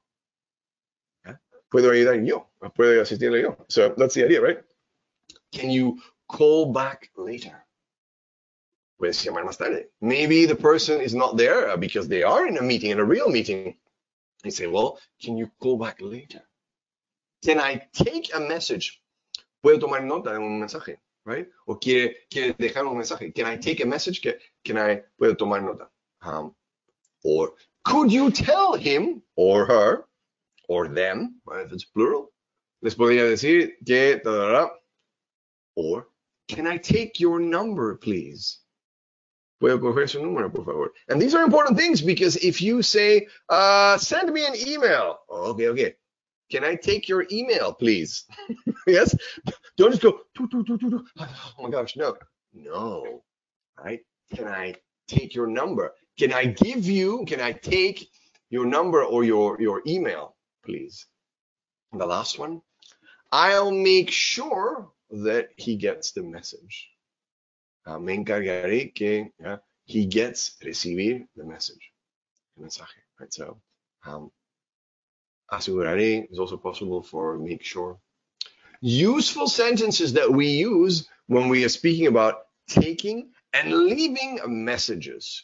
[1.28, 1.34] ¿Eh?
[1.72, 2.48] Puedo ayudar yo.
[2.62, 3.58] Puedo asistirle yo.
[3.68, 4.60] So that's the idea, right?
[5.52, 7.66] Can you call back later?
[9.00, 13.06] Maybe the person is not there uh, because they are in a meeting, in a
[13.06, 13.76] real meeting.
[14.44, 16.42] You say, well, can you call back later?
[17.44, 19.02] Can I take a message?
[19.64, 21.48] Puedo tomar nota de un mensaje, right?
[21.68, 23.34] O quiere, quiere dejar un mensaje.
[23.34, 24.22] Can I take a message?
[24.22, 25.88] Can I, puedo tomar nota?
[26.22, 26.54] Um,
[27.24, 27.54] or
[27.86, 30.06] could you tell him or her
[30.68, 32.32] or them, right, if it's plural?
[32.82, 34.70] Les podría decir que, da, da, da,
[35.76, 36.08] or
[36.48, 38.60] can I take your number, please?
[39.62, 40.94] Coger su número, por favor.
[41.10, 45.20] And these are important things because if you say, uh, send me an email.
[45.30, 45.96] Oh, okay, okay.
[46.50, 48.26] Can I take your email, please?
[48.88, 49.16] yes.
[49.78, 51.06] Don't just go, doo, doo, doo.
[51.20, 51.28] oh
[51.64, 52.16] my gosh, no.
[52.54, 53.24] No.
[53.78, 54.00] Right?
[54.34, 54.76] Can I
[55.08, 55.94] take your number?
[56.18, 58.10] Can I give you, can I take
[58.50, 61.06] your number or your, your email, please?
[61.92, 62.62] And the last one,
[63.32, 66.90] I'll make sure that he gets the message.
[67.90, 71.92] Uh, me encargaré que uh, he gets recibir the message,
[72.56, 73.02] el mensaje.
[73.20, 73.34] Right?
[73.34, 73.58] So,
[74.06, 74.32] um,
[75.52, 77.98] aseguraré is also possible for make sure.
[78.82, 85.44] Useful sentences that we use when we are speaking about taking and leaving messages.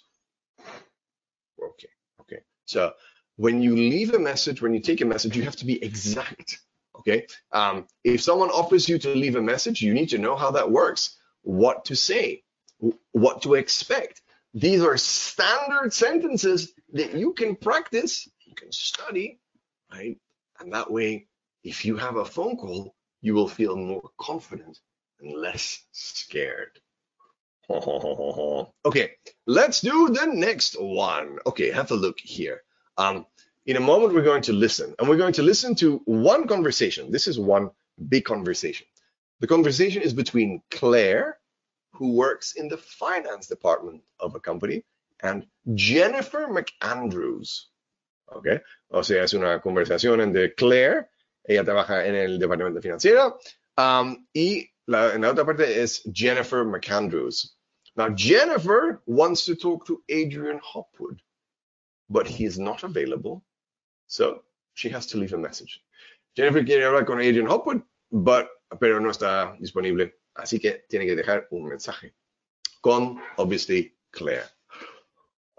[1.59, 1.89] Okay,
[2.21, 2.41] okay.
[2.65, 2.93] So
[3.37, 6.59] when you leave a message, when you take a message, you have to be exact.
[6.99, 7.25] Okay.
[7.51, 10.71] Um, if someone offers you to leave a message, you need to know how that
[10.71, 12.43] works, what to say,
[13.11, 14.21] what to expect.
[14.53, 19.39] These are standard sentences that you can practice, you can study,
[19.91, 20.17] right?
[20.59, 21.27] And that way,
[21.63, 24.79] if you have a phone call, you will feel more confident
[25.19, 26.79] and less scared.
[27.69, 29.11] okay,
[29.45, 31.39] let's do the next one.
[31.45, 32.61] Okay, have a look here.
[32.97, 33.25] Um,
[33.65, 37.11] in a moment, we're going to listen, and we're going to listen to one conversation.
[37.11, 37.71] This is one
[38.09, 38.85] big conversation.
[39.39, 41.37] The conversation is between Claire,
[41.93, 44.83] who works in the finance department of a company,
[45.21, 47.65] and Jennifer McAndrews.
[48.35, 48.59] Okay,
[48.89, 51.09] o sea, es una conversación entre Claire,
[51.47, 53.37] ella trabaja en el departamento financiero,
[53.77, 57.51] um, y la, en la otra parte es Jennifer McAndrews.
[57.95, 61.21] Now, Jennifer wants to talk to Adrian Hopwood,
[62.09, 63.43] but he is not available.
[64.07, 64.43] So
[64.73, 65.81] she has to leave a message.
[66.35, 68.49] Jennifer quiere hablar con Adrian Hopwood, but,
[68.79, 70.17] pero no está disponible.
[70.35, 72.13] Así que tiene que dejar un mensaje
[72.81, 74.45] con, obviously, Claire.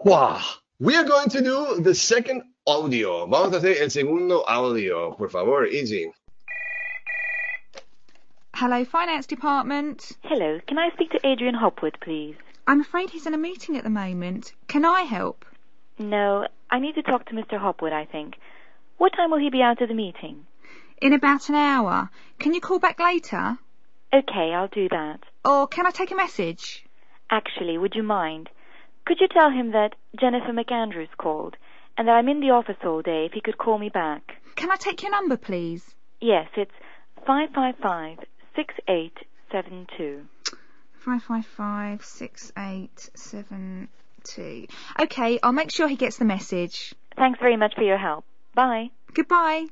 [0.03, 0.39] Wow.
[0.79, 3.25] We are going to do the second audio.
[3.27, 5.15] Vamos a hacer el segundo audio.
[5.17, 6.11] Por favor, Easy.
[8.53, 10.13] Hello, Finance Department.
[10.23, 12.35] Hello, can I speak to Adrian Hopwood, please?
[12.67, 14.53] I'm afraid he's in a meeting at the moment.
[14.67, 15.45] Can I help?
[15.99, 17.57] No, I need to talk to Mr.
[17.59, 18.35] Hopwood, I think.
[18.97, 20.45] What time will he be out of the meeting?
[20.99, 22.09] In about an hour.
[22.39, 23.57] Can you call back later?
[24.13, 25.19] Okay, I'll do that.
[25.45, 26.85] Or can I take a message?
[27.29, 28.49] Actually, would you mind?
[29.05, 31.55] Could you tell him that Jennifer McAndrews called
[31.97, 34.37] and that I'm in the office all day if he could call me back?
[34.55, 35.93] Can I take your number, please?
[36.19, 36.71] Yes, it's
[37.25, 38.19] 555
[38.55, 40.25] 6872.
[41.05, 44.67] 555 6872.
[44.99, 46.95] Okay, I'll make sure he gets the message.
[47.15, 48.25] Thanks very much for your help.
[48.55, 48.89] Bye.
[49.13, 49.67] Goodbye.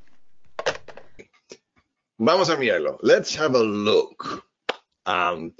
[2.19, 2.97] Vamos a mirarlo.
[3.01, 4.45] Let's have a look.
[5.05, 5.53] Um,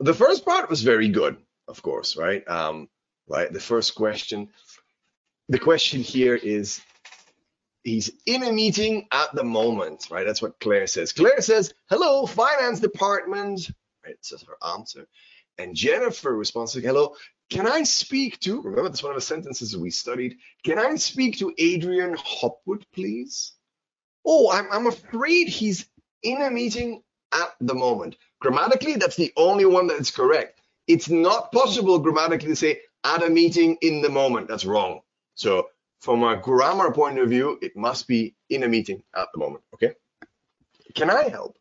[0.00, 1.36] the first part was very good,
[1.68, 2.46] of course, right?
[2.48, 2.88] Um,
[3.28, 3.52] right.
[3.52, 4.48] The first question.
[5.48, 6.80] The question here is,
[7.84, 10.26] he's in a meeting at the moment, right?
[10.26, 11.12] That's what Claire says.
[11.12, 13.70] Claire says, "Hello, finance department."
[14.04, 14.16] Right.
[14.22, 15.06] Says her answer,
[15.58, 17.14] and Jennifer responds, "Hello,
[17.50, 20.38] can I speak to?" Remember, that's one of the sentences we studied.
[20.64, 23.52] Can I speak to Adrian Hopwood, please?
[24.26, 25.86] Oh, I'm, I'm afraid he's
[26.22, 28.16] in a meeting at the moment.
[28.40, 30.60] Grammatically, that's the only one that's correct.
[30.88, 34.48] It's not possible grammatically to say at a meeting in the moment.
[34.48, 35.00] That's wrong.
[35.34, 35.68] So
[36.00, 39.64] from a grammar point of view, it must be in a meeting at the moment.
[39.74, 39.94] Okay.
[40.94, 41.58] Can I help?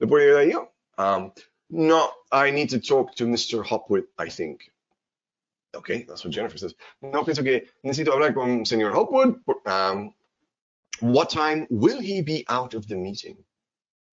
[0.00, 0.68] Le puedo ayudar yo?
[0.98, 1.32] Um,
[1.70, 3.64] no, I need to talk to Mr.
[3.64, 4.70] Hopwood, I think.
[5.74, 6.74] Okay, that's what Jennifer says.
[7.02, 9.40] No, pienso que necesito hablar con señor Hopwood.
[9.66, 10.14] Um,
[11.00, 13.36] what time will he be out of the meeting?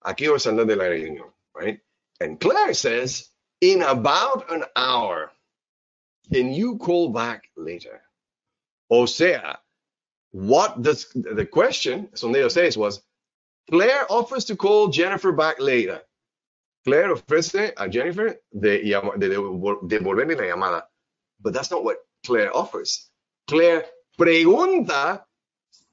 [0.05, 1.31] ¿A qué saldrá de la reunión?
[1.55, 1.79] Right?
[2.19, 3.29] And Claire says,
[3.61, 5.31] in about an hour.
[6.31, 8.01] Can you call back later?
[8.89, 9.57] O sea,
[10.31, 13.01] what does the question, Sondeo says, was
[13.69, 16.01] Claire offers to call Jennifer back later.
[16.85, 20.83] Claire ofrece a Jennifer de, de devol- devolverle la llamada.
[21.41, 23.09] But that's not what Claire offers.
[23.47, 23.85] Claire
[24.19, 25.23] pregunta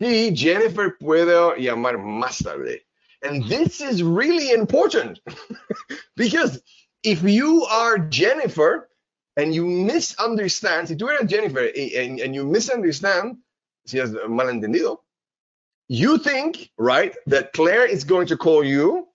[0.00, 2.80] si Jennifer puede llamar más tarde.
[3.22, 5.20] And this is really important
[6.16, 6.60] because
[7.02, 8.88] if you are Jennifer
[9.36, 13.36] and you misunderstand, si tú eres Jennifer and, and you misunderstand,
[13.86, 14.98] si has malentendido,
[15.88, 19.06] you think, right, that Claire is going to call you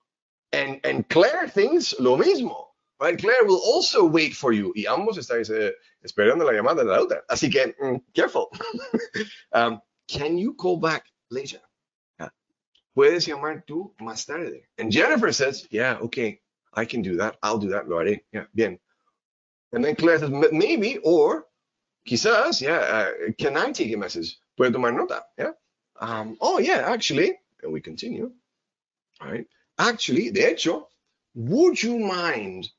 [0.52, 2.66] and, and Claire thinks lo mismo,
[3.00, 3.18] right?
[3.18, 5.72] Claire will also wait for you y ambos estáis eh,
[6.06, 7.22] esperando la llamada de la otra.
[7.30, 8.52] Así que, mm, careful.
[9.52, 11.60] um, can you call back later?
[12.20, 12.30] Yeah.
[12.96, 14.64] Puedes llamar tú más tarde.
[14.78, 16.40] And Jennifer says, yeah, okay,
[16.74, 17.38] I can do that.
[17.42, 17.88] I'll do that.
[17.88, 18.02] Lo.
[18.32, 18.80] Yeah, bien.
[19.72, 21.46] And then Claire says, maybe, or
[22.08, 24.38] quizás, yeah, uh, can I take a message?
[24.58, 25.24] Puedo tomar nota.
[25.38, 25.52] Yeah.
[26.00, 27.34] Um, oh, yeah, actually,
[27.64, 28.32] and we continue.
[29.22, 29.48] All right.
[29.78, 30.88] Actually, de hecho,
[31.36, 32.70] would you mind?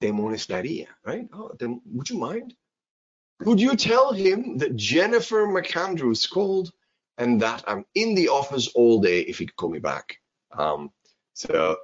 [0.00, 1.28] Te molestaría, right?
[1.32, 2.54] Oh, then would you mind?
[3.42, 6.72] Could you tell him that Jennifer McAndrews called
[7.16, 10.18] and that I'm in the office all day if he could call me back?
[10.52, 10.90] Um,
[11.32, 11.76] so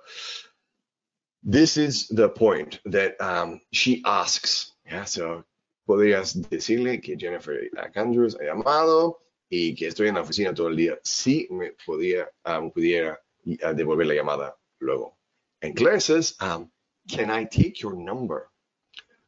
[1.42, 4.72] this is the point that um, she asks.
[4.84, 5.44] Yeah, so
[5.88, 9.14] podrías decirle que Jennifer McAndrews ha llamado
[9.50, 10.98] y que estoy en la oficina todo el día.
[11.04, 13.16] Si me podía, um, pudiera
[13.46, 15.16] uh, devolver la llamada luego.
[15.62, 16.70] And Claire says, um,
[17.08, 18.50] can I take your number?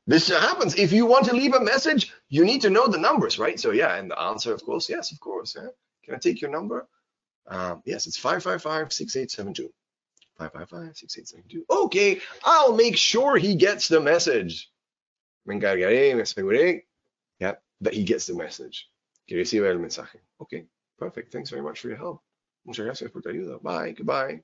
[0.09, 0.75] This happens.
[0.75, 3.61] If you want to leave a message, you need to know the numbers, right?
[3.61, 5.55] So yeah, and the answer, of course, yes, of course.
[5.55, 5.69] Yeah.
[6.03, 6.89] Can I take your number?
[7.47, 9.69] Um, yes, it's 555-6872.
[10.41, 11.61] 555-6872.
[11.71, 14.71] Okay, I'll make sure he gets the message.
[15.45, 18.89] Me yeah, that he gets the message.
[19.29, 20.21] Que reciba el mensaje.
[20.41, 20.65] Okay,
[20.99, 21.33] perfect.
[21.33, 22.23] Thanks very much for your help.
[22.67, 23.63] Muchas gracias por tu ayuda.
[23.63, 24.41] Bye, goodbye.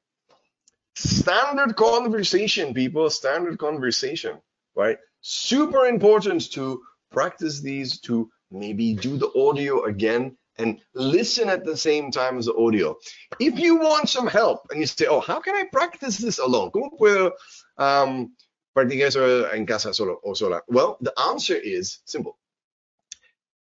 [0.94, 3.08] Standard conversation, people.
[3.08, 4.38] Standard conversation,
[4.76, 4.98] right?
[5.26, 11.78] Super important to practice these, to maybe do the audio again and listen at the
[11.78, 12.94] same time as the audio.
[13.40, 16.70] If you want some help and you say, oh, how can I practice this alone?
[16.72, 17.32] ¿Cómo puedo
[17.78, 18.36] um,
[18.76, 20.60] practicar en casa solo o sola?
[20.68, 22.36] Well, the answer is simple.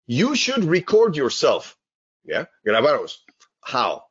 [0.08, 1.78] You should record yourself.
[2.26, 3.18] Yeah, grabaros.
[3.64, 4.02] How?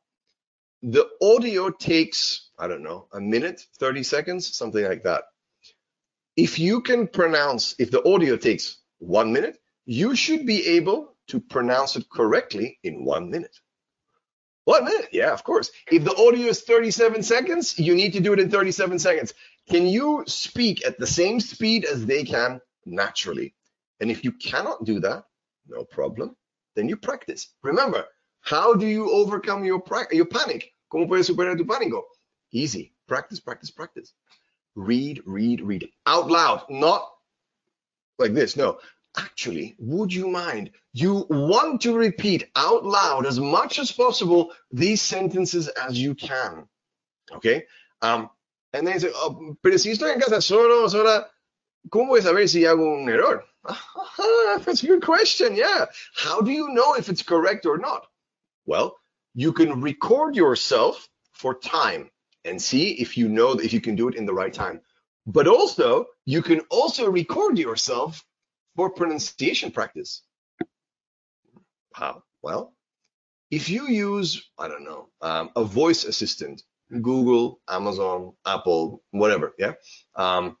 [0.83, 5.25] The audio takes, I don't know, a minute, 30 seconds, something like that.
[6.35, 11.39] If you can pronounce, if the audio takes one minute, you should be able to
[11.39, 13.57] pronounce it correctly in one minute.
[14.65, 15.71] One minute, yeah, of course.
[15.91, 19.33] If the audio is 37 seconds, you need to do it in 37 seconds.
[19.69, 23.55] Can you speak at the same speed as they can naturally?
[23.99, 25.25] And if you cannot do that,
[25.67, 26.35] no problem.
[26.75, 27.49] Then you practice.
[27.63, 28.05] Remember,
[28.41, 30.73] how do you overcome your your panic?
[30.91, 32.03] ¿Cómo puedes superar tu pánico?
[32.51, 32.93] Easy.
[33.07, 34.13] Practice, practice, practice.
[34.75, 37.09] Read, read, read out loud, not
[38.17, 38.55] like this.
[38.55, 38.79] No,
[39.17, 40.71] actually, would you mind?
[40.93, 46.67] You want to repeat out loud as much as possible these sentences as you can.
[47.31, 47.65] Okay.
[48.01, 48.29] Um,
[48.73, 51.27] and then you say, oh, pero si estoy en casa solo, sola,
[51.89, 53.43] ¿cómo voy a saber si hago un error?
[54.65, 55.55] That's a good question.
[55.55, 55.85] Yeah.
[56.15, 58.07] How do you know if it's correct or not?
[58.65, 58.97] Well,
[59.33, 62.09] you can record yourself for time
[62.45, 64.81] and see if you know if you can do it in the right time.
[65.25, 68.23] But also, you can also record yourself
[68.75, 70.23] for pronunciation practice.
[71.93, 72.23] How?
[72.41, 72.73] Well,
[73.51, 79.73] if you use, I don't know, um, a voice assistant, Google, Amazon, Apple, whatever, yeah.
[80.15, 80.57] Um,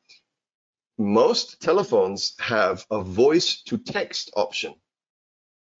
[0.97, 4.75] most telephones have a voice to text option.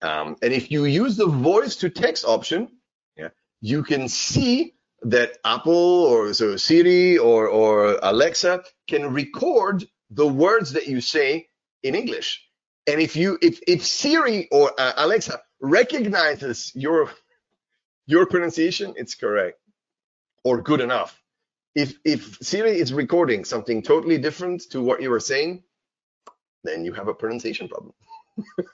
[0.01, 2.69] Um, and if you use the voice to text option,
[3.15, 3.29] yeah,
[3.59, 4.73] you can see
[5.03, 11.47] that Apple or so Siri or, or Alexa can record the words that you say
[11.83, 12.45] in English.
[12.87, 17.09] And if you if if Siri or uh, Alexa recognizes your
[18.05, 19.59] your pronunciation, it's correct
[20.43, 21.19] or good enough.
[21.75, 25.63] If if Siri is recording something totally different to what you were saying,
[26.63, 27.93] then you have a pronunciation problem.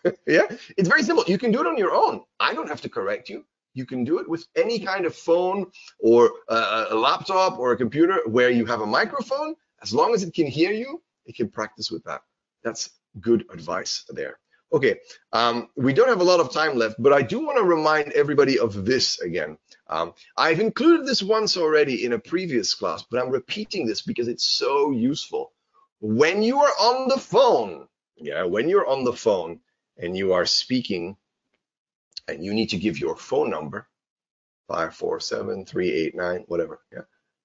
[0.27, 0.47] yeah,
[0.77, 1.25] it's very simple.
[1.27, 2.21] You can do it on your own.
[2.39, 3.43] I don't have to correct you.
[3.77, 5.67] You can do it with any kind of phone
[5.99, 9.53] or a, a laptop or a computer where you have a microphone.
[9.83, 12.21] As long as it can hear you, it can practice with that.
[12.63, 12.89] That's
[13.21, 14.39] good advice there.
[14.73, 14.95] Okay,
[15.31, 18.11] um, we don't have a lot of time left, but I do want to remind
[18.13, 19.59] everybody of this again.
[19.87, 24.27] Um, I've included this once already in a previous class, but I'm repeating this because
[24.27, 25.53] it's so useful.
[26.01, 29.59] When you are on the phone, yeah, when you're on the phone
[29.97, 31.15] and you are speaking
[32.27, 33.87] and you need to give your phone number,
[34.67, 36.81] five four seven three eight nine, whatever.
[36.91, 37.01] Yeah.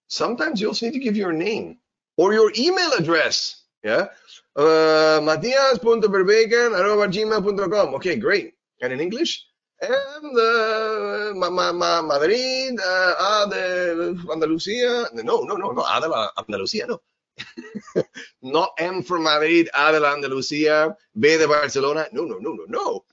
[0.08, 1.78] Sometimes you also need to give your name
[2.16, 3.62] or your email address.
[3.82, 4.08] Yeah.
[4.54, 7.94] Uh, Matias.verbeeken@gmail.com.
[7.94, 8.54] Okay, great.
[8.80, 9.46] And in English,
[9.82, 15.12] and uh, ma, ma, ma, Madrid, uh, A de Andalucía.
[15.12, 15.82] No, no, no, no.
[15.82, 16.06] A de
[16.36, 17.02] Andalucía, no.
[18.42, 22.06] Not M for Madrid, A de Andalucía, B de Barcelona.
[22.12, 23.04] No, no, no, no, no.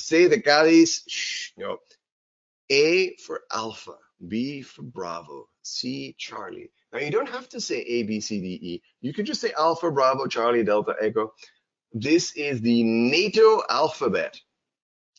[0.00, 1.02] C the Cádiz.
[1.06, 1.78] Shh, no.
[2.70, 3.96] A for Alpha,
[4.26, 6.70] B for Bravo, C Charlie.
[6.92, 8.82] Now you don't have to say A, B, C, D, E.
[9.00, 11.32] You can just say Alpha, Bravo, Charlie, Delta, Echo.
[11.92, 14.40] This is the NATO alphabet.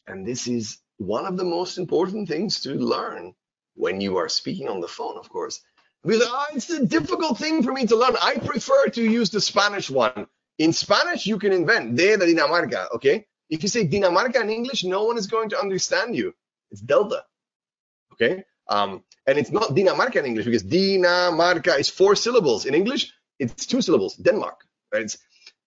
[0.08, 3.34] And this is one of the most important things to learn
[3.76, 5.62] when you are speaking on the phone, of course.
[6.04, 8.16] Because oh, it's a difficult thing for me to learn.
[8.22, 10.28] I prefer to use the Spanish one.
[10.58, 13.26] In Spanish, you can invent de la Dinamarca, okay?
[13.52, 16.34] If you say Dinamarca in English, no one is going to understand you.
[16.72, 17.26] It's Delta
[18.22, 18.44] okay?
[18.68, 22.66] Um, and it's not Dinamarca in English because Dinamarca is four syllables.
[22.66, 24.66] In English, it's two syllables, Denmark.
[24.94, 25.04] Right?
[25.04, 25.18] It's,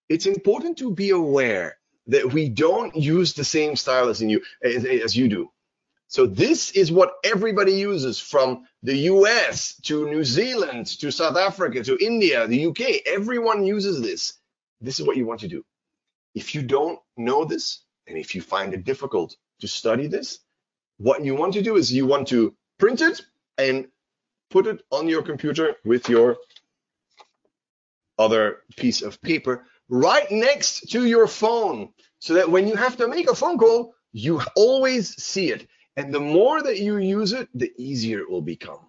[0.09, 4.43] it's important to be aware that we don't use the same style as, in you,
[4.62, 5.51] as, as you do.
[6.09, 11.82] So this is what everybody uses from the US to New Zealand to South Africa
[11.82, 13.02] to India, the UK.
[13.06, 14.35] Everyone uses this.
[14.81, 15.65] This is what you want to do.
[16.35, 20.40] If you don't know this, and if you find it difficult to study this,
[20.98, 23.23] what you want to do is you want to print it
[23.59, 23.89] and
[24.51, 26.36] put it on your computer with your
[28.19, 33.09] other piece of paper right next to your phone so that when you have to
[33.09, 35.66] make a phone call, you always see it.
[35.97, 38.81] And the more that you use it, the easier it will become.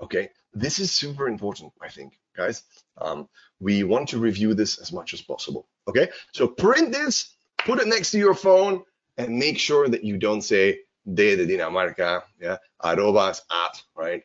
[0.00, 2.62] Okay, this is super important, I think, guys.
[2.96, 3.28] Um,
[3.60, 5.66] we want to review this as much as possible.
[5.88, 7.34] Okay, so print this,
[7.66, 8.82] put it next to your phone,
[9.18, 10.80] and make sure that you don't say
[11.12, 14.22] de de Dinamarca, yeah, arrobas at, right?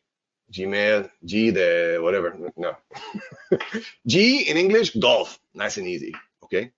[0.51, 2.75] Gmail, G the whatever, no.
[4.07, 6.13] G in English, golf, nice and easy,
[6.43, 6.71] okay?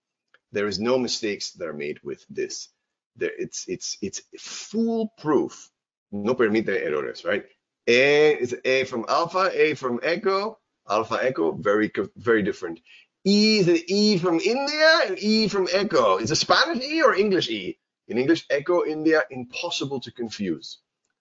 [0.53, 2.70] There is no mistakes that are made with this.
[3.18, 5.70] There, it's it's it's foolproof.
[6.12, 7.45] No permite errores, right?
[7.88, 10.57] A is A from alpha, A from echo,
[10.90, 12.80] alpha echo, very very different.
[13.26, 16.18] E is an E from India and E from echo.
[16.18, 17.78] Is it Spanish E or English E?
[18.07, 20.78] In English, Echo India, impossible to confuse.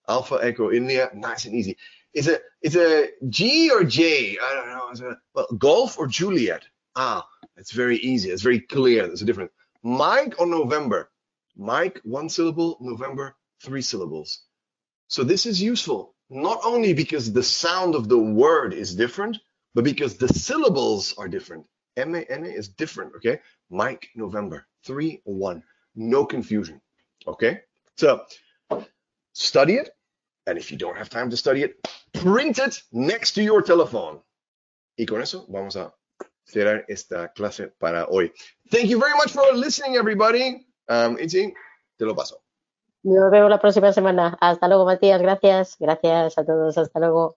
[0.07, 1.78] Alpha Echo India, nice and easy.
[2.12, 4.39] Is it is a G or J?
[4.39, 5.11] I don't know.
[5.11, 6.65] It, well, Golf or Juliet?
[6.95, 7.27] Ah,
[7.57, 8.31] it's very easy.
[8.31, 9.07] It's very clear.
[9.07, 9.53] There's a difference.
[9.82, 11.11] Mike or November?
[11.57, 12.77] Mike, one syllable.
[12.81, 14.43] November, three syllables.
[15.09, 19.39] So this is useful not only because the sound of the word is different,
[19.75, 21.67] but because the syllables are different.
[21.97, 23.41] M-A-N-A is different, okay?
[23.71, 25.63] Mike, November, three, one
[25.95, 26.81] no confusion.
[27.27, 27.61] Okay?
[27.97, 28.23] So
[29.33, 29.91] study it.
[30.47, 31.77] And if you don't have time to study it,
[32.13, 34.21] print it next to your telephone.
[34.99, 35.93] Y con eso vamos a
[36.47, 38.31] cerrar esta clase para hoy.
[38.71, 40.67] Thank you very much for listening, everybody.
[40.89, 41.55] Um, Itzi,
[41.99, 42.43] te lo paso.
[43.03, 44.37] Nos vemos la próxima semana.
[44.41, 45.21] Hasta luego, Matías.
[45.21, 45.77] Gracias.
[45.79, 46.77] Gracias a todos.
[46.77, 47.37] Hasta luego.